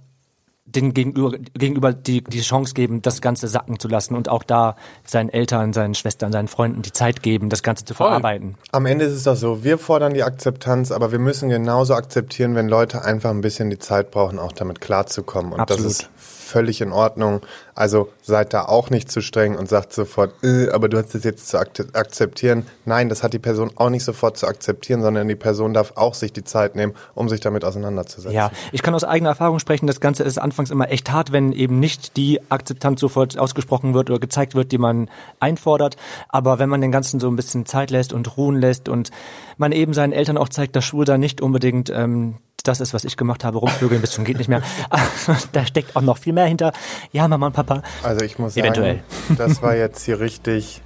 den 0.75 0.95
Gegenüber, 0.95 1.37
gegenüber 1.55 1.93
die, 1.93 2.23
die 2.23 2.41
Chance 2.41 2.75
geben, 2.75 3.03
das 3.03 3.21
Ganze 3.21 3.49
sacken 3.49 3.79
zu 3.79 3.89
lassen 3.89 4.15
und 4.15 4.29
auch 4.29 4.43
da 4.43 4.77
seinen 5.05 5.29
Eltern, 5.29 5.73
seinen 5.73 5.95
Schwestern, 5.95 6.33
seinen 6.33 6.49
Freunden 6.49 6.83
die 6.83 6.93
Zeit 6.93 7.23
geben, 7.23 7.49
das 7.49 7.63
Ganze 7.63 7.85
zu 7.85 7.95
verarbeiten. 7.95 8.57
Am 8.73 8.87
Ende 8.87 9.05
ist 9.05 9.13
es 9.13 9.25
doch 9.25 9.37
so, 9.37 9.65
wir 9.65 9.79
fordern 9.79 10.15
die 10.15 10.23
Akzeptanz, 10.23 10.93
aber 10.93 11.13
wir 11.13 11.19
müssen 11.19 11.49
genauso 11.49 11.95
akzeptieren, 11.95 12.55
wenn 12.55 12.69
Leute 12.69 13.05
einfach 13.05 13.31
ein 13.31 13.41
bisschen 13.41 13.71
die 13.71 13.79
Zeit 13.79 14.11
brauchen, 14.11 14.39
auch 14.39 14.53
damit 14.53 14.81
klarzukommen. 14.81 15.53
Und 15.53 15.61
Absolut. 15.61 15.87
das 15.87 15.93
ist 15.93 16.11
völlig 16.17 16.81
in 16.81 16.93
Ordnung. 16.93 17.41
Also 17.81 18.11
seid 18.21 18.53
da 18.53 18.67
auch 18.67 18.91
nicht 18.91 19.11
zu 19.11 19.23
streng 19.23 19.57
und 19.57 19.71
sagt 19.71 19.95
sofort, 19.95 20.35
äh, 20.45 20.69
aber 20.69 20.91
du 20.91 20.99
hast 20.99 21.15
das 21.15 21.25
jetzt 21.25 21.49
zu 21.49 21.59
ak 21.59 21.71
akzeptieren. 21.95 22.67
Nein, 22.85 23.09
das 23.09 23.23
hat 23.23 23.33
die 23.33 23.39
Person 23.39 23.71
auch 23.77 23.89
nicht 23.89 24.05
sofort 24.05 24.37
zu 24.37 24.47
akzeptieren, 24.47 25.01
sondern 25.01 25.27
die 25.29 25.35
Person 25.35 25.73
darf 25.73 25.95
auch 25.97 26.13
sich 26.13 26.31
die 26.31 26.45
Zeit 26.45 26.77
nehmen, 26.77 26.93
um 27.15 27.31
sich 27.31 27.41
damit 27.41 27.65
auseinanderzusetzen. 27.65 28.37
Ja, 28.37 28.51
ich 28.73 28.83
kann 28.83 28.95
aus 28.95 29.03
eigener 29.03 29.31
Erfahrung 29.31 29.61
sprechen, 29.61 29.87
das 29.87 29.99
Ganze 29.99 30.25
ist 30.25 30.37
anfangs 30.37 30.71
immer 30.71 30.91
echt 30.91 31.11
hart, 31.11 31.33
wenn 31.33 31.53
eben 31.53 31.81
nicht 31.81 32.19
die 32.19 32.39
Akzeptanz 32.51 33.01
sofort 33.01 33.39
ausgesprochen 33.39 33.95
wird 33.95 34.11
oder 34.11 34.19
gezeigt 34.19 34.55
wird, 34.55 34.73
die 34.73 34.79
man 34.79 35.09
einfordert. 35.39 35.97
Aber 36.29 36.59
wenn 36.59 36.69
man 36.69 36.83
den 36.83 36.93
Ganzen 36.93 37.19
so 37.19 37.31
ein 37.31 37.37
bisschen 37.37 37.65
Zeit 37.65 37.91
lässt 37.91 38.13
und 38.13 38.37
ruhen 38.37 38.57
lässt 38.57 38.91
und 38.91 39.11
man 39.57 39.73
eben 39.73 39.95
seinen 39.95 40.13
Eltern 40.13 40.37
auch 40.37 40.51
zeigt, 40.51 40.77
dass 40.77 40.85
Schwulsein 40.85 41.21
nicht 41.21 41.41
unbedingt 41.41 41.89
ähm, 41.89 42.35
das 42.67 42.81
ist, 42.81 42.95
was 42.95 43.05
ich 43.05 43.17
gemacht 43.17 43.45
habe, 43.45 43.59
rumvögeln 43.59 44.01
bis 44.01 44.13
zum 44.13 44.25
geht 44.25 44.39
nicht 44.39 44.49
mehr. 44.49 44.63
da 45.53 45.67
steckt 45.67 45.97
auch 45.97 46.03
noch 46.03 46.19
viel 46.19 46.33
mehr 46.33 46.47
hinter. 46.47 46.73
Ja, 47.13 47.27
Mama 47.29 47.47
und 47.47 47.53
Papa. 47.53 47.70
Also 48.03 48.25
ich 48.25 48.39
muss 48.39 48.55
sagen, 48.55 48.67
Eventuell. 48.67 49.03
das 49.39 49.63
war 49.63 49.75
jetzt 49.77 50.05
hier 50.05 50.21
richtig 50.21 50.81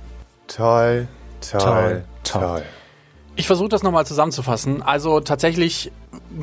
toll, 0.46 1.08
toll, 1.40 1.60
Toll, 1.60 2.04
toll. 2.24 2.42
toll. 2.42 2.62
Ich 3.36 3.46
versuche 3.48 3.68
das 3.68 3.82
nochmal 3.82 4.06
zusammenzufassen. 4.06 4.82
Also 4.82 5.20
tatsächlich, 5.20 5.90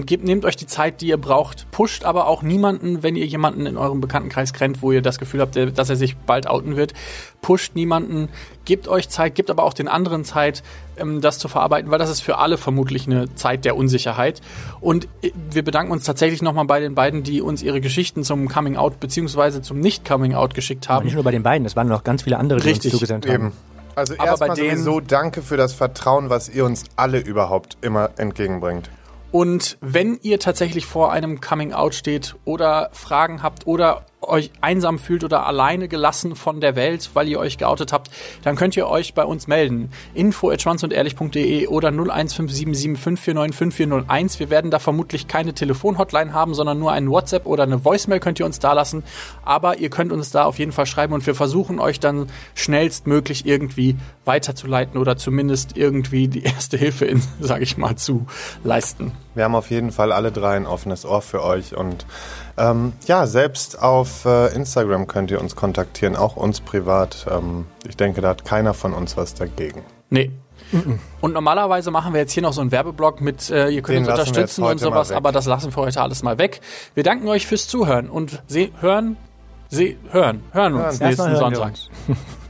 gebt, 0.06 0.24
nehmt 0.24 0.46
euch 0.46 0.56
die 0.56 0.68
Zeit, 0.68 1.02
die 1.02 1.08
ihr 1.08 1.18
braucht. 1.18 1.70
Pusht 1.72 2.04
aber 2.06 2.28
auch 2.28 2.42
niemanden, 2.44 3.04
wenn 3.04 3.16
ihr 3.16 3.26
jemanden 3.26 3.66
in 3.66 3.78
eurem 3.78 4.02
Bekanntenkreis 4.02 4.54
kennt, 4.54 4.82
wo 4.82 4.92
ihr 4.92 5.02
das 5.02 5.20
Gefühl 5.20 5.42
habt, 5.42 5.56
dass 5.78 5.90
er 5.90 5.96
sich 5.96 6.16
bald 6.18 6.48
outen 6.48 6.76
wird. 6.78 6.94
Pusht 7.42 7.76
niemanden, 7.76 8.30
gebt 8.66 8.88
euch 8.88 9.10
Zeit, 9.10 9.36
gebt 9.36 9.50
aber 9.50 9.64
auch 9.64 9.74
den 9.74 9.88
anderen 9.88 10.24
Zeit, 10.24 10.64
ähm, 10.98 11.22
das 11.22 11.40
zu 11.40 11.48
verarbeiten, 11.48 11.92
weil 11.92 12.00
das 12.00 12.10
ist 12.10 12.22
für 12.22 12.38
alle 12.38 12.58
vermutlich 12.58 13.08
eine 13.08 13.34
Zeit 13.36 13.66
der 13.66 13.76
Unsicherheit. 13.76 14.42
Und 14.80 15.08
äh, 15.22 15.32
wir 15.50 15.64
bedanken 15.64 15.92
uns 15.92 16.04
tatsächlich 16.04 16.42
nochmal 16.42 16.66
bei 16.66 16.80
den 16.80 16.96
beiden, 16.96 17.24
die 17.24 17.42
uns 17.42 17.64
ihre 17.64 17.82
Geschichten 17.82 18.24
zum 18.24 18.48
Coming 18.48 18.78
Out 18.78 19.00
beziehungsweise 19.00 19.62
zum 19.62 19.80
Nicht-Coming 19.80 20.34
Out 20.36 20.54
geschickt 20.54 20.88
Aber 20.90 20.98
haben. 20.98 21.06
nicht 21.06 21.16
nur 21.16 21.24
bei 21.24 21.32
den 21.32 21.44
beiden, 21.44 21.66
es 21.66 21.76
waren 21.76 21.88
noch 21.88 22.04
ganz 22.04 22.24
viele 22.24 22.38
andere, 22.38 22.60
die 22.60 22.68
Richtig, 22.70 22.92
uns 22.94 23.00
zugesendet 23.00 23.32
haben. 23.32 23.46
Eben. 23.48 23.52
Also 23.94 24.14
Aber 24.18 24.26
erstmal 24.26 24.50
bei 24.50 24.56
denen- 24.56 24.78
sowieso 24.78 25.00
danke 25.02 25.42
für 25.42 25.58
das 25.58 25.74
Vertrauen, 25.74 26.30
was 26.30 26.48
ihr 26.48 26.64
uns 26.64 26.86
alle 26.96 27.20
überhaupt 27.20 27.78
immer 27.82 28.12
entgegenbringt. 28.18 28.90
Und 29.32 29.78
wenn 29.80 30.20
ihr 30.22 30.40
tatsächlich 30.40 30.86
vor 30.86 31.12
einem 31.12 31.40
Coming 31.40 31.74
Out 31.74 31.96
steht 31.96 32.36
oder 32.44 32.90
Fragen 32.92 33.42
habt 33.42 33.66
oder 33.66 34.06
euch 34.22 34.52
einsam 34.62 35.00
fühlt 35.00 35.24
oder 35.24 35.46
alleine 35.46 35.88
gelassen 35.88 36.36
von 36.36 36.62
der 36.62 36.76
Welt, 36.76 37.10
weil 37.14 37.28
ihr 37.28 37.40
euch 37.40 37.58
geoutet 37.58 37.92
habt, 37.92 38.12
dann 38.44 38.56
könnt 38.56 38.78
ihr 38.78 38.88
euch 38.88 39.14
bei 39.14 39.26
uns 39.26 39.48
melden. 39.48 39.90
Info 40.14 40.50
at 40.50 40.62
schwanzundehrlich.de 40.62 41.68
oder 41.68 41.90
01577549541. 41.90 44.40
Wir 44.40 44.50
werden 44.50 44.72
da 44.72 44.80
vermutlich 44.80 45.28
keine 45.28 45.54
Telefonhotline 45.54 46.34
haben, 46.34 46.54
sondern 46.54 46.80
nur 46.80 46.92
einen 46.92 47.10
WhatsApp 47.10 47.46
oder 47.46 47.64
eine 47.64 47.84
Voicemail 47.84 48.20
könnt 48.20 48.40
ihr 48.40 48.46
uns 48.46 48.60
da 48.60 48.74
lassen. 48.74 49.04
Aber 49.44 49.80
ihr 49.80 49.90
könnt 49.90 50.12
uns 50.12 50.32
da 50.32 50.46
auf 50.46 50.60
jeden 50.60 50.72
Fall 50.72 50.86
schreiben 50.86 51.14
und 51.14 51.26
wir 51.26 51.36
versuchen 51.36 51.80
euch 51.80 52.00
dann 52.00 52.28
schnellstmöglich 52.54 53.46
irgendwie 53.46 53.98
weiterzuleiten 54.26 55.00
oder 55.00 55.18
zumindest 55.18 55.78
irgendwie 55.78 56.28
die 56.28 56.44
erste 56.44 56.78
Hilfe 56.78 57.06
in, 57.06 57.22
sage 57.40 57.64
ich 57.64 57.78
mal, 57.78 57.96
zu 57.96 58.28
leisten. 58.64 59.12
Wir 59.36 59.44
haben 59.46 59.56
auf 59.56 59.70
jeden 59.70 59.92
Fall 59.92 60.12
alle 60.12 60.32
drei 60.32 60.56
ein 60.56 60.66
offenes 60.66 61.06
Ohr 61.06 61.22
für 61.22 61.44
euch 61.44 61.76
und 61.76 62.06
ähm, 62.58 62.94
ja, 63.08 63.28
selbst 63.28 63.82
auf 63.82 64.26
äh, 64.26 64.54
Instagram 64.54 65.08
könnt 65.08 65.32
ihr 65.32 65.40
uns 65.40 65.56
kontaktieren, 65.56 66.16
auch 66.16 66.36
uns 66.36 66.62
privat. 66.62 67.26
Ähm, 67.30 67.66
ich 67.88 67.96
denke, 67.98 68.22
da 68.22 68.30
hat 68.30 68.46
keiner 68.46 68.74
von 68.74 68.94
uns 68.94 69.16
was 69.18 69.34
dagegen. 69.34 69.84
Nee. 70.10 70.32
Und 71.22 71.34
normalerweise 71.34 71.92
machen 71.92 72.14
wir 72.14 72.22
jetzt 72.22 72.34
hier 72.34 72.44
noch 72.44 72.54
so 72.54 72.62
einen 72.62 72.72
Werbeblock 72.72 73.20
mit, 73.20 73.50
äh, 73.50 73.70
ihr 73.70 73.82
könnt 73.82 73.98
Den 73.98 74.04
uns 74.06 74.20
unterstützen 74.20 74.64
und 74.64 74.80
sowas, 74.80 75.12
aber 75.12 75.32
das 75.32 75.46
lassen 75.46 75.76
wir 75.76 75.82
heute 75.84 76.02
alles 76.02 76.24
mal 76.24 76.38
weg. 76.38 76.62
Wir 76.94 77.04
danken 77.04 77.28
euch 77.28 77.48
fürs 77.48 77.68
Zuhören 77.68 78.10
und 78.10 78.42
se 78.48 78.70
hören, 78.80 79.18
se 79.70 79.96
hören, 80.12 80.44
hören 80.52 80.76
uns 80.76 81.00
Hören. 81.00 81.08
nächsten 81.08 81.24
hören 81.24 81.32
wir 81.32 81.38
Sonntag. 81.40 81.70
uns. 81.70 81.90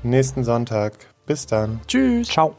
Nächsten 0.03 0.43
Sonntag. 0.43 0.93
Bis 1.25 1.45
dann. 1.45 1.79
Tschüss. 1.88 2.27
Ciao. 2.27 2.55